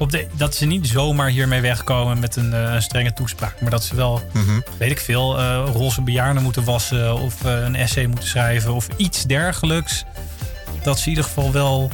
op 0.00 0.10
de, 0.10 0.26
dat 0.36 0.54
ze 0.54 0.66
niet 0.66 0.88
zomaar 0.88 1.28
hiermee 1.28 1.60
wegkomen 1.60 2.18
met 2.18 2.36
een, 2.36 2.52
eh, 2.54 2.80
strenge 2.80 3.12
toespraak. 3.12 3.60
Maar 3.60 3.70
dat 3.70 3.84
ze 3.84 3.94
wel, 3.96 4.22
Mhm. 4.32 4.60
weet 4.78 4.90
ik 4.90 5.00
veel, 5.00 5.38
eh, 5.38 5.62
roze 5.72 6.02
bejaarden 6.02 6.42
moeten 6.42 6.64
wassen. 6.64 7.14
Of 7.18 7.44
eh, 7.44 7.62
een 7.62 7.74
essay 7.74 8.06
moeten 8.06 8.28
schrijven. 8.28 8.74
Of 8.74 8.88
iets 8.96 9.24
dergelijks. 9.24 10.04
Dat 10.82 10.96
ze 10.98 11.02
in 11.04 11.08
ieder 11.10 11.24
geval 11.24 11.52
wel... 11.52 11.90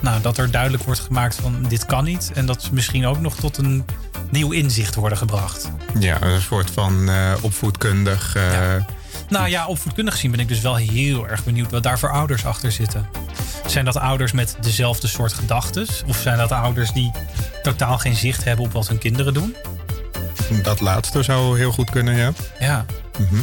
nou, 0.00 0.20
dat 0.22 0.38
er 0.38 0.50
duidelijk 0.50 0.82
wordt 0.82 1.00
gemaakt 1.00 1.34
van 1.34 1.64
dit 1.68 1.86
kan 1.86 2.04
niet. 2.04 2.30
En 2.34 2.46
dat 2.46 2.62
ze 2.62 2.74
misschien 2.74 3.06
ook 3.06 3.20
nog 3.20 3.34
tot 3.36 3.56
een 3.56 3.84
nieuw 4.30 4.50
inzicht 4.52 4.94
worden 4.94 5.18
gebracht. 5.18 5.70
Ja, 5.98 6.22
een 6.22 6.40
soort 6.40 6.70
van 6.70 7.10
opvoedkundig. 7.40 8.34
Ja. 8.34 8.84
Nou 9.28 9.48
ja, 9.48 9.66
opvoedkundig 9.66 10.14
gezien 10.14 10.30
ben 10.30 10.40
ik 10.40 10.48
dus 10.48 10.60
wel 10.60 10.76
heel 10.76 11.28
erg 11.28 11.44
benieuwd 11.44 11.70
wat 11.70 11.82
daar 11.82 11.98
voor 11.98 12.10
ouders 12.10 12.44
achter 12.44 12.72
zitten. 12.72 13.06
Zijn 13.70 13.84
dat 13.84 13.96
ouders 13.96 14.32
met 14.32 14.56
dezelfde 14.60 15.06
soort 15.06 15.32
gedachten? 15.32 15.86
Of 16.06 16.16
zijn 16.16 16.38
dat 16.38 16.52
ouders 16.52 16.92
die 16.92 17.10
totaal 17.62 17.98
geen 17.98 18.16
zicht 18.16 18.44
hebben 18.44 18.64
op 18.64 18.72
wat 18.72 18.88
hun 18.88 18.98
kinderen 18.98 19.34
doen? 19.34 19.56
Dat 20.62 20.80
laatste 20.80 21.22
zou 21.22 21.58
heel 21.58 21.72
goed 21.72 21.90
kunnen, 21.90 22.16
ja. 22.16 22.32
Ja. 22.58 22.84
Mhm. 23.18 23.40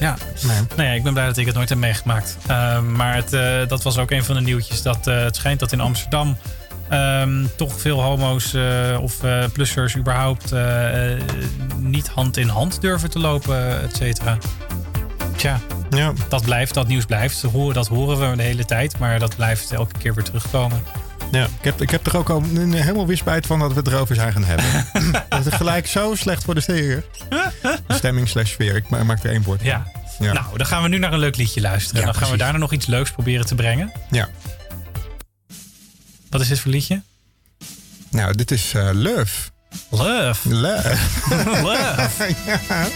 Ja. 0.00 0.16
Nee. 0.46 0.56
Nou 0.76 0.88
ja, 0.88 0.94
ik 0.94 1.02
ben 1.02 1.12
blij 1.12 1.26
dat 1.26 1.36
ik 1.36 1.46
het 1.46 1.54
nooit 1.54 1.68
heb 1.68 1.78
meegemaakt. 1.78 2.36
Ehm, 2.46 2.92
maar 2.92 3.14
het, 3.14 3.32
eh, 3.32 3.68
dat 3.68 3.82
was 3.82 3.98
ook 3.98 4.10
een 4.10 4.24
van 4.24 4.34
de 4.34 4.40
nieuwtjes. 4.40 4.82
Dat 4.82 5.06
eh, 5.06 5.22
het 5.22 5.36
schijnt 5.36 5.60
dat 5.60 5.72
in 5.72 5.80
Amsterdam 5.80 6.36
ehm, 6.88 7.44
toch 7.56 7.80
veel 7.80 8.02
homo's 8.02 8.54
eh, 8.54 8.98
of 9.00 9.16
plussers 9.52 9.96
überhaupt 9.96 10.52
niet 11.78 12.08
hand 12.08 12.36
in 12.36 12.48
hand 12.48 12.80
durven 12.80 13.10
te 13.10 13.18
lopen, 13.18 13.82
et 13.82 13.96
cetera. 13.96 14.38
Tja, 15.36 15.60
Ja. 15.96 16.12
dat 16.28 16.44
blijft, 16.44 16.74
dat 16.74 16.86
nieuws 16.86 17.04
blijft. 17.04 17.42
Dat 17.72 17.88
horen, 17.88 18.30
we 18.30 18.36
de 18.36 18.42
hele 18.42 18.64
tijd, 18.64 18.98
maar 18.98 19.18
dat 19.18 19.36
blijft 19.36 19.72
elke 19.72 19.98
keer 19.98 20.14
weer 20.14 20.24
terugkomen. 20.24 20.82
Ja, 21.32 21.44
ik 21.44 21.64
heb, 21.64 21.80
ik 21.80 21.90
heb 21.90 22.06
er 22.06 22.16
ook 22.16 22.30
al 22.30 22.42
een, 22.54 22.72
helemaal 22.72 23.06
wispijt 23.06 23.46
van 23.46 23.58
dat 23.58 23.72
we 23.72 23.78
het 23.78 23.86
erover 23.86 24.14
zijn 24.14 24.32
gaan 24.32 24.44
hebben. 24.44 24.86
dat 25.28 25.46
is 25.46 25.54
gelijk 25.54 25.86
zo 25.86 26.14
slecht 26.14 26.44
voor 26.44 26.54
de 26.54 26.60
sfeer. 26.60 27.04
Stemming 27.88 28.28
slash 28.28 28.50
sfeer. 28.50 28.76
Ik 28.76 28.88
ma- 28.88 29.04
maak 29.04 29.24
er 29.24 29.30
één 29.30 29.42
woord. 29.42 29.62
Ja. 29.62 29.86
Ja. 30.18 30.32
Nou, 30.32 30.56
dan 30.56 30.66
gaan 30.66 30.82
we 30.82 30.88
nu 30.88 30.98
naar 30.98 31.12
een 31.12 31.18
leuk 31.18 31.36
liedje 31.36 31.60
luisteren. 31.60 32.00
Ja, 32.00 32.06
dan 32.06 32.14
gaan 32.14 32.22
we 32.22 32.28
precies. 32.28 32.44
daarna 32.44 32.58
nog 32.58 32.72
iets 32.72 32.86
leuks 32.86 33.10
proberen 33.10 33.46
te 33.46 33.54
brengen. 33.54 33.92
Ja. 34.10 34.28
Wat 36.30 36.40
is 36.40 36.48
dit 36.48 36.60
voor 36.60 36.70
liedje? 36.70 37.02
Nou, 38.10 38.34
dit 38.34 38.50
is 38.50 38.74
eh 38.74 38.90
Love. 38.92 39.50
Love. 39.90 40.54
Love. 40.54 40.96
Love. 41.68 42.34
ja. 42.68 42.86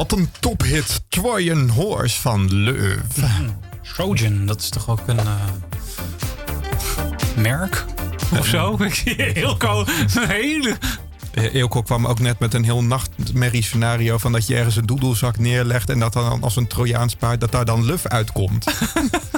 Wat 0.00 0.12
een 0.12 0.30
tophit. 0.40 1.02
Trojan 1.08 1.68
Horse 1.68 2.20
van 2.20 2.62
Love. 2.62 3.06
Trojan, 3.82 4.46
dat 4.46 4.60
is 4.60 4.68
toch 4.68 4.88
ook 4.88 5.00
een 5.06 5.18
eh, 5.18 5.34
merk? 7.36 7.84
Of 8.38 8.46
zo? 8.46 8.76
Ko 9.58 9.84
een 10.14 10.28
hele... 10.28 10.76
Eelco 11.32 11.82
kwam 11.82 12.06
ook 12.06 12.18
net 12.18 12.38
met 12.38 12.54
een 12.54 12.64
heel 12.64 12.82
nachtmerrie 12.82 13.62
scenario 13.62 14.18
van 14.18 14.32
dat 14.32 14.46
je 14.46 14.56
ergens 14.56 14.76
een 14.76 14.86
doedelzak 14.86 15.38
neerlegt 15.38 15.90
en 15.90 15.98
dat 15.98 16.12
dan 16.12 16.42
als 16.42 16.56
een 16.56 16.66
Trojaans 16.66 17.14
paard 17.14 17.40
dat 17.40 17.52
daar 17.52 17.64
dan 17.64 17.84
luf 17.84 18.06
uitkomt. 18.06 18.64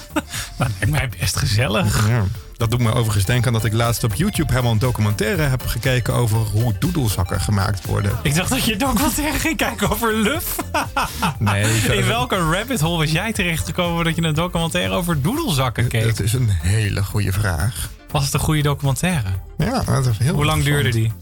Dat 0.63 0.73
lijkt 0.79 0.91
mij 0.91 1.09
best 1.21 1.37
gezellig. 1.37 2.09
Ja. 2.09 2.25
Dat 2.57 2.71
doet 2.71 2.81
me 2.81 2.93
overigens 2.93 3.25
denken 3.25 3.47
aan 3.47 3.53
dat 3.53 3.65
ik 3.65 3.73
laatst 3.73 4.05
op 4.05 4.15
YouTube 4.15 4.51
helemaal 4.51 4.73
een 4.73 4.79
documentaire 4.79 5.43
heb 5.43 5.67
gekeken 5.67 6.15
over 6.15 6.39
hoe 6.39 6.75
doedelzakken 6.79 7.41
gemaakt 7.41 7.87
worden. 7.87 8.13
Ik 8.23 8.35
dacht 8.35 8.51
dat 8.51 8.65
je 8.65 8.77
documentaire 8.77 9.39
ging 9.39 9.57
kijken 9.57 9.91
over 9.91 10.15
Luf. 10.15 10.57
Nee, 11.39 11.65
In 11.75 12.07
welke 12.07 12.37
rabbit 12.37 12.81
hole 12.81 12.99
was 12.99 13.11
jij 13.11 13.33
terechtgekomen 13.33 14.05
dat 14.05 14.17
je 14.17 14.23
een 14.23 14.35
documentaire 14.35 14.95
over 14.95 15.23
doedelzakken 15.23 15.89
keek? 15.89 16.05
Het 16.05 16.21
is 16.21 16.33
een 16.33 16.49
hele 16.49 17.03
goede 17.05 17.33
vraag. 17.33 17.91
Was 18.11 18.25
het 18.25 18.35
een 18.35 18.41
goede 18.41 18.63
documentaire? 18.63 19.29
Ja, 19.59 19.83
dat 19.85 20.07
is 20.07 20.19
heel 20.19 20.35
Hoe 20.35 20.45
lang 20.45 20.65
duurde 20.65 20.91
die? 20.91 21.13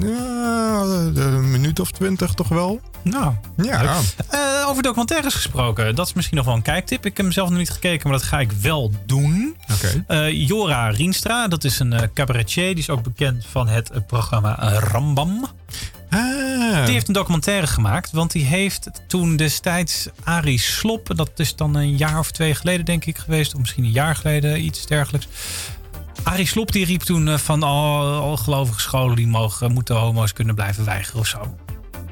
Ja, 0.00 0.80
een 1.14 1.50
minuut 1.50 1.80
of 1.80 1.90
twintig 1.90 2.34
toch 2.34 2.48
wel. 2.48 2.80
Nou, 3.02 3.32
Ja, 3.56 3.96
Eh, 4.28 4.40
over 4.68 4.82
documentaires 4.82 5.34
gesproken. 5.34 5.94
Dat 5.94 6.06
is 6.06 6.12
misschien 6.12 6.36
nog 6.36 6.46
wel 6.46 6.54
een 6.54 6.62
kijktip. 6.62 6.98
Ik 7.06 7.16
heb 7.16 7.26
hem 7.26 7.32
zelf 7.34 7.48
nog 7.48 7.58
niet 7.58 7.70
gekeken, 7.70 8.08
maar 8.10 8.18
dat 8.18 8.26
ga 8.28 8.40
ik 8.40 8.52
wel 8.52 8.92
doen. 9.06 9.56
oké. 9.72 10.04
Eh, 10.06 10.46
Jora 10.48 10.88
Rienstra, 10.88 11.48
dat 11.48 11.64
is 11.64 11.78
een 11.78 11.92
eh, 11.92 12.08
cabaretier. 12.14 12.66
Die 12.68 12.76
is 12.78 12.90
ook 12.90 13.02
bekend 13.02 13.46
van 13.50 13.68
het 13.68 13.90
programma 14.06 14.78
Rambam. 14.78 15.46
Ah, 16.10 16.84
Die 16.84 16.92
heeft 16.94 17.08
een 17.08 17.14
documentaire 17.14 17.66
gemaakt. 17.66 18.10
Want 18.10 18.32
die 18.32 18.44
heeft 18.44 18.90
toen 19.08 19.36
destijds 19.36 20.06
Arie 20.24 20.58
Slop... 20.58 21.16
dat 21.16 21.30
is 21.36 21.56
dan 21.56 21.74
een 21.74 21.96
jaar 21.96 22.18
of 22.18 22.30
twee 22.30 22.54
geleden 22.54 22.84
denk 22.84 23.04
ik 23.04 23.18
geweest... 23.18 23.54
of 23.54 23.60
misschien 23.60 23.84
een 23.84 23.90
jaar 23.90 24.16
geleden, 24.16 24.64
iets 24.64 24.86
dergelijks... 24.86 25.26
Arie 26.26 26.46
Slob 26.46 26.72
die 26.72 26.84
riep 26.84 27.00
toen 27.02 27.28
eh, 27.28 27.38
van 27.38 27.62
al, 27.62 28.02
al 28.20 28.36
gelovige 28.36 28.80
scholen 28.80 29.16
die 29.16 29.26
mogen, 29.26 29.72
moeten 29.72 29.96
homo's 29.96 30.32
kunnen 30.32 30.54
blijven 30.54 30.84
weigeren 30.84 31.20
of 31.20 31.26
zo. 31.26 31.56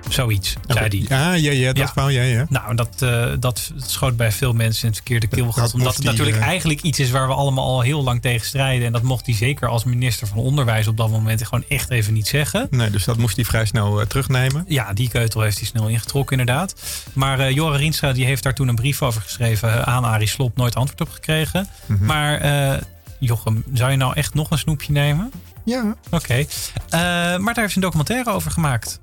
Zoiets, 0.09 0.55
zei 0.67 0.89
hij. 0.89 1.05
Ja, 1.19 1.33
ja, 1.33 1.51
ja, 1.53 1.67
dat 1.73 1.77
Ja. 1.77 1.93
wou 1.95 2.13
jij, 2.13 2.29
ja. 2.31 2.47
Nou, 2.49 2.75
dat, 2.75 3.03
eh, 3.03 3.27
dat 3.41 3.73
schoot 3.77 4.17
bij 4.17 4.33
veel 4.33 4.53
mensen 4.53 4.83
in 4.83 4.87
het 4.89 4.97
verkeerde 4.97 5.27
keelgat. 5.27 5.65
dat 5.65 5.75
Omdat 5.75 5.95
het 5.97 6.05
natuurlijk 6.05 6.37
eh, 6.37 6.43
eigenlijk 6.43 6.83
iets 6.83 6.99
is 6.99 7.11
waar 7.11 7.27
we 7.29 7.35
allemaal 7.35 7.65
al 7.65 7.81
heel 7.81 8.03
lang 8.03 8.23
tegen 8.23 8.47
strijden. 8.47 8.87
En 8.87 8.93
dat 8.93 9.03
mocht 9.03 9.27
hij 9.27 9.35
zeker 9.35 9.69
als 9.69 9.85
minister 9.85 10.27
van 10.27 10.39
Onderwijs 10.39 10.87
op 10.87 10.97
dat 10.97 11.11
moment 11.11 11.45
gewoon 11.45 11.65
echt 11.69 11.91
even 11.91 12.13
niet 12.13 12.27
zeggen. 12.29 12.67
Nee, 12.71 12.91
dus 12.91 13.05
dat 13.05 13.17
moest 13.17 13.37
hij 13.37 13.45
vrij 13.45 13.65
snel 13.65 14.01
eh, 14.01 14.07
terugnemen. 14.07 14.65
Ja, 14.69 14.93
die 14.93 15.09
keutel 15.09 15.41
heeft 15.41 15.59
hij 15.59 15.67
snel 15.67 15.89
ingetrokken 15.89 16.39
inderdaad. 16.39 16.75
Maar 17.13 17.39
eh 17.41 17.51
Jorre 17.51 17.79
Rienstra 17.79 18.13
die 18.13 18.25
heeft 18.25 18.43
daar 18.43 18.55
toen 18.55 18.69
een 18.69 18.75
brief 18.75 19.03
over 19.03 19.21
geschreven 19.21 19.73
eh, 19.73 19.81
aan 19.83 20.05
Arie 20.05 20.29
Slob. 20.29 20.57
Nooit 20.57 20.75
antwoord 20.75 21.01
op 21.01 21.11
gekregen. 21.11 21.69
Mhm. 21.87 22.05
Maar 22.05 22.41
eh, 22.41 22.81
Jochem, 23.19 23.65
zou 23.73 23.91
je 23.91 23.97
nou 23.97 24.15
echt 24.15 24.35
nog 24.35 24.51
een 24.51 24.59
snoepje 24.59 24.93
nemen? 24.93 25.31
Ja. 25.65 25.95
Oké. 26.11 26.35
Eh, 26.35 26.47
maar 26.91 27.39
daar 27.39 27.55
heeft 27.55 27.71
ze 27.71 27.77
een 27.77 27.83
documentaire 27.85 28.31
over 28.31 28.51
gemaakt. 28.51 29.01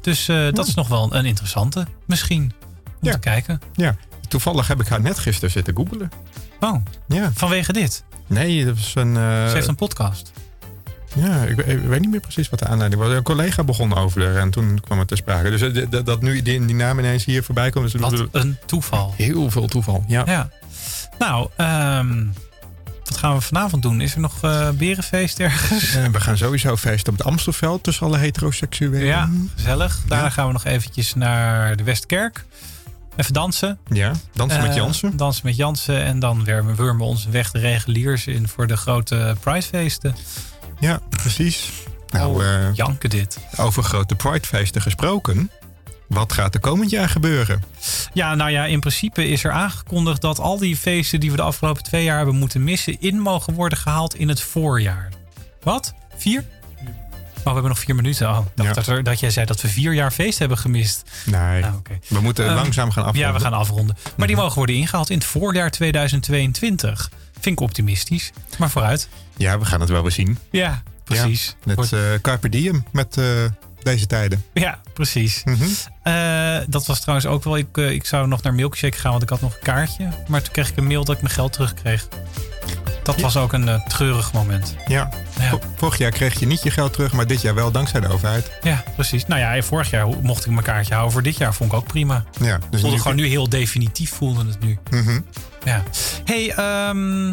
Dus 0.00 0.28
eh, 0.28 0.52
dat 0.52 0.66
is 0.66 0.74
nog 0.74 0.88
wel 0.88 1.14
een 1.14 1.24
interessante, 1.24 1.86
misschien. 2.06 2.52
Om 2.84 2.92
Ja. 3.00 3.12
te 3.12 3.18
kijken. 3.18 3.60
ja. 3.74 3.96
Toevallig 4.28 4.68
heb 4.68 4.80
ik 4.80 4.88
haar 4.88 5.00
net 5.00 5.18
gisteren 5.18 5.50
zitten 5.50 5.76
googelen. 5.76 6.10
Oh, 6.60 6.76
Ja. 7.08 7.30
vanwege 7.34 7.72
dit. 7.72 8.04
Nee, 8.26 8.64
dat 8.64 8.74
was 8.76 8.94
een... 8.94 9.16
eh, 9.16 9.46
Ze 9.48 9.54
heeft 9.54 9.66
een 9.66 9.74
podcast. 9.74 10.32
Ja, 11.14 11.42
ik, 11.42 11.56
we- 11.56 11.64
ik 11.64 11.80
weet 11.82 12.00
niet 12.00 12.10
meer 12.10 12.20
precies 12.20 12.48
wat 12.48 12.58
de 12.58 12.66
aanleiding 12.66 13.02
was. 13.02 13.12
Een 13.12 13.22
collega 13.22 13.64
begon 13.64 13.94
over 13.96 14.22
er 14.22 14.36
en 14.38 14.50
toen 14.50 14.80
kwam 14.80 14.98
het 14.98 15.08
ter 15.08 15.16
sprake. 15.16 15.50
Dus 15.50 15.88
dat 16.04 16.20
nu 16.22 16.42
die, 16.42 16.64
die 16.66 16.74
naam 16.74 16.98
ineens 16.98 17.24
hier 17.24 17.42
voorbij 17.44 17.70
komt... 17.70 17.94
is 17.94 18.00
Wat 18.00 18.26
een 18.32 18.58
toeval. 18.66 19.14
heel 19.16 19.50
veel 19.50 19.66
toeval. 19.66 20.04
Ja. 20.06 20.22
Ja. 20.26 20.48
Nou, 21.18 21.48
ehm, 21.56 22.18
wat 22.18 22.26
gaan 23.24 23.34
we 23.36 23.40
vanavond 23.40 23.82
doen? 23.82 24.00
Is 24.00 24.14
er 24.14 24.20
nog 24.20 24.42
eh 24.42 24.70
berenfeest 24.70 25.40
ergens? 25.40 25.94
En 25.94 26.12
we 26.12 26.20
gaan 26.20 26.36
sowieso 26.36 26.76
feesten 26.76 27.12
op 27.12 27.18
het 27.18 27.26
Amstelveld 27.26 27.82
tussen 27.82 28.06
alle 28.06 28.18
heteroseksuelen. 28.18 29.04
Ja, 29.04 29.30
gezellig. 29.56 30.00
Daarna 30.08 30.24
Ja. 30.24 30.30
gaan 30.30 30.46
we 30.46 30.52
nog 30.52 30.64
eventjes 30.64 31.14
naar 31.14 31.76
de 31.76 31.82
Westkerk. 31.82 32.44
Even 33.16 33.32
dansen. 33.32 33.78
Ja, 33.88 34.12
dansen 34.32 34.60
met 34.60 34.70
Eh, 34.70 34.76
Jansen. 34.76 35.16
dansen 35.16 35.46
met 35.46 35.56
Jansen. 35.56 36.02
En 36.04 36.18
dan 36.18 36.44
wurmen 36.44 36.96
we 36.96 37.02
onze 37.02 37.30
weg 37.30 37.50
de 37.50 37.58
reguliers 37.58 38.26
in 38.26 38.48
voor 38.48 38.66
de 38.66 38.76
grote 38.76 39.36
pridefeesten. 39.40 40.14
Ja, 40.80 41.00
precies. 41.10 41.70
Nou, 42.10 42.34
Oh, 42.34 42.44
eh, 42.44 42.74
Janken 42.74 43.10
dit. 43.10 43.38
over 43.56 43.82
grote 43.82 44.14
pridefeesten 44.14 44.82
gesproken. 44.82 45.50
Wat 46.14 46.32
gaat 46.32 46.54
er 46.54 46.60
komend 46.60 46.90
jaar 46.90 47.08
gebeuren? 47.08 47.62
Ja, 48.12 48.34
nou 48.34 48.50
ja, 48.50 48.64
in 48.64 48.80
principe 48.80 49.28
is 49.28 49.44
er 49.44 49.50
aangekondigd 49.52 50.20
dat 50.20 50.38
al 50.38 50.58
die 50.58 50.76
feesten 50.76 51.20
die 51.20 51.30
we 51.30 51.36
de 51.36 51.42
afgelopen 51.42 51.82
twee 51.82 52.04
jaar 52.04 52.16
hebben 52.16 52.34
moeten 52.36 52.64
missen, 52.64 53.00
in 53.00 53.18
mogen 53.20 53.54
worden 53.54 53.78
gehaald 53.78 54.14
in 54.14 54.28
het 54.28 54.40
voorjaar. 54.40 55.08
Wat? 55.62 55.94
Vier? 56.16 56.44
Oh, 57.36 57.50
we 57.50 57.56
hebben 57.58 57.68
nog 57.68 57.78
vier 57.78 57.94
minuten. 57.94 58.28
Oh, 58.28 58.38
dacht 58.54 58.68
Ja. 58.68 58.74
dat, 58.74 58.86
er, 58.86 59.02
dat 59.02 59.20
jij 59.20 59.30
zei 59.30 59.46
dat 59.46 59.60
we 59.60 59.68
vier 59.68 59.92
jaar 59.94 60.10
feest 60.10 60.38
hebben 60.38 60.58
gemist. 60.58 61.10
Nee, 61.24 61.60
Nou, 61.60 61.74
oké. 61.76 61.98
we 62.08 62.20
moeten 62.20 62.46
Ehm, 62.46 62.54
langzaam 62.54 62.90
gaan 62.90 63.04
afronden. 63.04 63.28
Ja, 63.30 63.36
we 63.36 63.40
gaan 63.44 63.52
afronden. 63.52 63.96
Maar 64.02 64.12
Mhm. 64.16 64.26
die 64.26 64.36
mogen 64.36 64.54
worden 64.56 64.74
ingehaald 64.76 65.10
in 65.10 65.18
het 65.18 65.26
voorjaar 65.26 65.70
2022. 65.70 67.10
Vind 67.40 67.58
ik 67.58 67.60
optimistisch. 67.60 68.30
Maar 68.58 68.70
vooruit. 68.70 69.08
Ja, 69.36 69.58
we 69.58 69.64
gaan 69.64 69.80
het 69.80 69.88
wel 69.88 70.02
weer 70.02 70.10
zien. 70.12 70.38
Ja, 70.50 70.82
precies. 71.04 71.56
Met 71.64 71.92
eh 71.92 72.00
Carpe 72.22 72.48
Diem, 72.48 72.84
met 72.92 73.16
eh, 73.16 73.24
deze 73.84 74.06
tijden. 74.06 74.44
ja, 74.52 74.78
precies. 74.94 75.42
Mhm. 75.44 75.64
Eh, 76.02 76.56
dat 76.68 76.86
was 76.86 77.00
trouwens 77.00 77.26
ook 77.28 77.44
wel. 77.44 77.56
Ik, 77.56 77.76
eh, 77.78 77.90
ik 77.90 78.06
zou 78.06 78.26
nog 78.28 78.42
naar 78.42 78.54
Milkshake 78.54 78.98
gaan, 78.98 79.10
want 79.10 79.22
ik 79.22 79.28
had 79.28 79.40
nog 79.40 79.52
een 79.54 79.62
kaartje. 79.62 80.08
Maar 80.28 80.42
toen 80.42 80.52
kreeg 80.52 80.68
ik 80.70 80.76
een 80.76 80.86
mail 80.86 81.04
dat 81.04 81.14
ik 81.16 81.22
mijn 81.22 81.34
geld 81.34 81.52
terugkreeg. 81.52 82.08
Dat 83.02 83.16
Ja. 83.16 83.22
was 83.22 83.36
ook 83.36 83.52
een 83.52 83.68
eh, 83.68 83.86
treurig 83.86 84.32
moment. 84.32 84.74
Ja. 84.86 85.08
Ja. 85.38 85.48
Vo- 85.48 85.58
Vorig 85.76 85.98
jaar 85.98 86.10
kreeg 86.10 86.40
je 86.40 86.46
niet 86.46 86.62
je 86.62 86.70
geld 86.70 86.92
terug, 86.92 87.12
maar 87.12 87.26
dit 87.26 87.40
jaar 87.40 87.54
wel 87.54 87.70
dankzij 87.70 88.00
de 88.00 88.08
overheid. 88.08 88.50
Ja, 88.62 88.82
precies. 88.94 89.26
Nou 89.26 89.40
ja, 89.40 89.62
vorig 89.62 89.90
jaar 89.90 90.06
mocht 90.08 90.44
ik 90.46 90.50
mijn 90.52 90.64
kaartje 90.64 90.92
houden. 90.92 91.12
Voor 91.12 91.22
dit 91.22 91.36
jaar 91.36 91.54
vond 91.54 91.72
ik 91.72 91.78
ook 91.78 91.86
prima. 91.86 92.24
Ja, 92.40 92.58
dus 92.70 92.80
voelde 92.80 92.96
nu- 92.96 93.02
gewoon 93.02 93.16
nu 93.16 93.26
heel 93.26 93.48
definitief, 93.48 94.10
voelde 94.12 94.46
het 94.46 94.60
nu. 94.60 94.78
Mhm. 94.90 95.20
Ja. 95.64 95.82
hey, 96.24 96.50
ehm, 96.50 97.32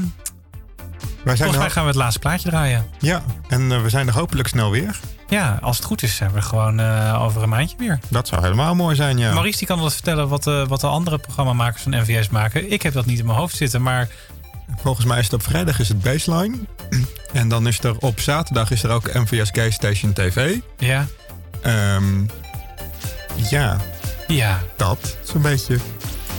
zijn 1.23 1.37
volgens 1.37 1.57
mij 1.57 1.69
gaan 1.69 1.83
we 1.83 1.89
het 1.89 1.97
laatste 1.97 2.19
plaatje 2.19 2.49
draaien. 2.49 2.85
ja, 2.99 3.21
en 3.49 3.83
we 3.83 3.89
zijn 3.89 4.07
er 4.07 4.13
hopelijk 4.13 4.47
snel 4.47 4.71
weer. 4.71 4.99
Ja, 5.31 5.57
als 5.61 5.77
het 5.77 5.85
goed 5.85 6.03
is, 6.03 6.15
zijn 6.15 6.31
we 6.31 6.41
gewoon 6.41 6.79
eh, 6.79 7.21
over 7.23 7.43
een 7.43 7.49
maandje 7.49 7.75
weer. 7.79 7.99
Dat 8.09 8.27
zou 8.27 8.41
helemaal 8.41 8.75
mooi 8.75 8.95
zijn, 8.95 9.17
ja. 9.17 9.33
Maurice 9.33 9.57
die 9.57 9.67
kan 9.67 9.75
wel 9.75 9.85
eens 9.85 9.93
vertellen 9.93 10.27
wat, 10.29 10.47
eh, 10.47 10.67
wat 10.67 10.81
de 10.81 10.87
andere 10.87 11.17
programmamakers 11.17 11.81
van 11.83 11.91
NVS 11.91 12.29
maken. 12.29 12.71
Ik 12.71 12.81
heb 12.81 12.93
dat 12.93 13.05
niet 13.05 13.19
in 13.19 13.25
mijn 13.25 13.37
hoofd 13.37 13.55
zitten, 13.55 13.81
maar 13.81 14.07
Volgens 14.81 15.05
mij 15.05 15.17
is 15.19 15.23
het 15.23 15.33
op 15.33 15.43
vrijdag 15.43 15.79
is 15.79 15.87
het 15.87 16.01
baseline. 16.01 16.57
En 17.33 17.47
dan 17.47 17.67
is 17.67 17.79
er 17.83 17.97
op 17.97 18.19
zaterdag 18.19 18.71
is 18.71 18.83
er 18.83 18.89
ook 18.89 19.13
MVS 19.13 19.49
Gay 19.51 19.71
Station 19.71 20.13
TV. 20.13 20.55
ja, 20.77 21.05
Ehm, 21.61 22.25
ja, 23.49 23.77
ja. 24.27 24.59
dat 24.77 25.17
is 25.23 25.33
een 25.33 25.41
beetje. 25.41 25.77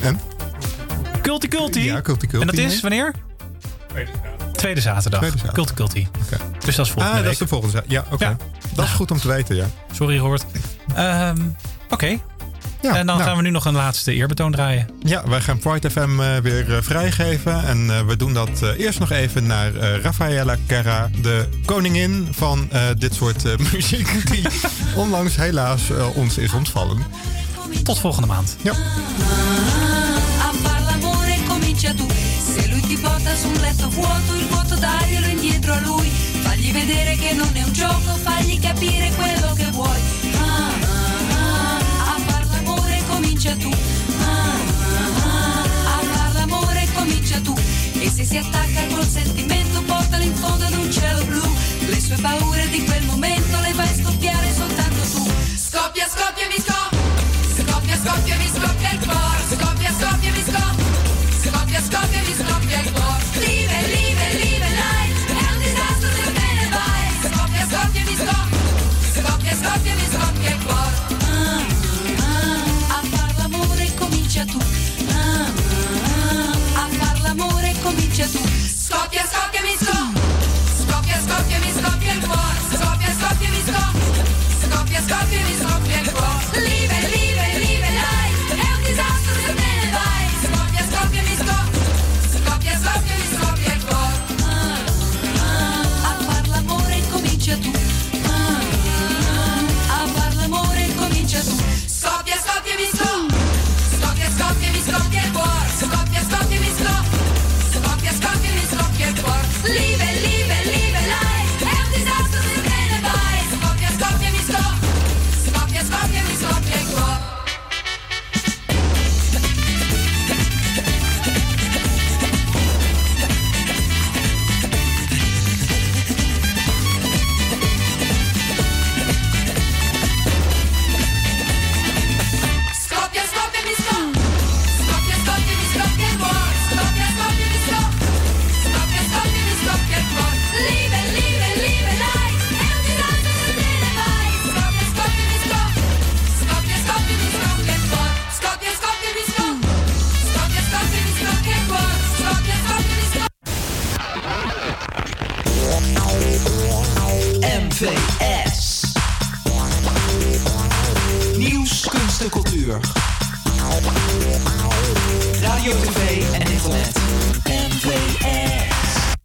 En? 0.02 0.20
Culti 1.22 1.48
Culti. 1.48 1.84
Ja, 1.84 2.00
culti 2.00 2.26
culti. 2.26 2.48
En 2.48 2.56
dat 2.56 2.64
is 2.72 2.80
wanneer? 2.80 3.14
Tweede 4.62 4.80
zaterdag. 4.80 5.20
Tweede 5.20 5.38
zaterdag. 5.38 5.74
Culti. 5.74 6.08
Dus 6.64 6.76
dat 6.76 6.86
is 6.86 6.92
volgende 6.92 7.18
Ah, 7.18 7.22
dat 7.24 7.32
is 7.32 7.38
de 7.38 7.46
volgende. 7.46 7.84
Ja, 7.86 8.04
oké. 8.10 8.24
Ja. 8.24 8.36
Dat 8.74 8.84
is 8.84 8.90
goed 8.90 9.10
om 9.10 9.18
te 9.18 9.28
weten, 9.28 9.56
ja. 9.56 9.66
Sorry, 9.92 10.18
Robert. 10.18 10.44
Ehm, 10.94 11.36
Oké. 11.90 12.06
ja 12.06 12.16
en 12.82 12.92
dan 12.94 13.04
nou, 13.06 13.22
gaan 13.22 13.36
we 13.36 13.42
nu 13.42 13.50
nog 13.50 13.64
een 13.64 13.74
laatste 13.74 14.12
eerbetoon 14.14 14.52
draaien. 14.52 14.88
Ja, 15.02 15.28
wij 15.28 15.40
gaan 15.40 15.58
Pride 15.58 15.90
FM 15.90 16.20
eh, 16.20 16.36
weer 16.36 16.76
eh, 16.76 16.82
vrijgeven. 16.82 17.64
En 17.64 17.90
eh, 17.90 18.06
we 18.06 18.16
doen 18.16 18.34
dat 18.34 18.62
eh, 18.62 18.78
eerst 18.78 18.98
nog 18.98 19.10
even 19.10 19.46
naar 19.46 19.74
eh 19.74 20.00
Rafaela 20.02 20.56
Kerra, 20.66 21.10
de 21.22 21.48
koningin 21.64 22.28
van 22.30 22.68
eh, 22.70 22.82
dit 22.98 23.14
soort 23.14 23.44
eh, 23.44 23.56
muziek. 23.72 24.30
Die 24.30 24.46
onlangs 25.02 25.36
helaas 25.36 25.82
ons 26.14 26.38
is 26.38 26.52
ontvallen. 26.52 27.02
Tot 27.84 27.98
volgende 27.98 28.26
maand. 28.28 28.56
Ja. 28.62 28.72
A 33.22 33.30
far 33.30 33.30
l'amore 33.30 33.30
comincia 33.30 33.30
tu. 33.30 33.30
Se 33.30 33.30
lui 33.30 33.30
ti 33.30 33.30
porta 33.30 33.36
su 33.36 33.46
un 33.48 33.60
letto 33.60 33.88
vuoto, 33.88 34.34
il 34.34 34.46
vuoto 34.46 34.74
daglielo 34.74 35.26
indietro 35.26 35.72
a 35.72 35.80
lui. 35.80 36.10
Fagli 36.42 36.72
vedere 36.72 37.16
che 37.16 37.32
non 37.34 37.50
è 37.52 37.62
un 37.62 37.72
gioco, 37.72 38.16
fagli 38.22 38.58
capire 38.58 39.10
quello 39.14 39.52
che 39.54 39.66
vuoi. 39.70 40.00
Ah, 40.36 40.72
ah, 40.82 40.98
ah, 41.36 42.14
a 42.14 42.18
far 42.26 42.46
l'amore 42.50 43.02
comincia 43.08 43.54
tu. 43.56 43.70
Ah, 43.70 44.54
ah, 44.84 45.22
ah, 45.24 45.62
a 45.62 46.00
far 46.12 46.34
l'amore 46.34 46.88
comincia 46.94 47.40
tu. 47.40 47.54
E 48.00 48.10
se 48.10 48.24
si 48.24 48.36
attacca 48.36 48.86
col 48.90 49.06
sentimento, 49.06 49.82
portalo 49.82 50.24
in 50.24 50.34
fondo 50.34 50.64
ad 50.64 50.74
un 50.74 50.90
cielo 50.90 51.24
blu. 51.24 51.54
Le 51.86 52.00
sue 52.00 52.16
paure 52.16 52.68
di 52.70 52.84
quel 52.84 53.04
momento 53.04 53.58
le 53.60 53.72
fai 53.72 53.94
scoppiare 54.02 54.52
soltanto 54.52 55.00
tu. 55.12 55.30
Scoppia, 55.56 56.08
scoppia, 56.08 56.46
mi 56.48 56.58
scoppia. 56.58 56.98
Scoppia, 57.56 57.96
scoppia, 57.96 58.36
mi 58.36 58.48
scoppia 58.48 58.90
il 58.92 58.98
cuore. 58.98 59.42
Scoppia, 59.48 59.90
scoppia, 59.90 60.30
mi. 60.32 60.42
Scoppia, 60.42 60.71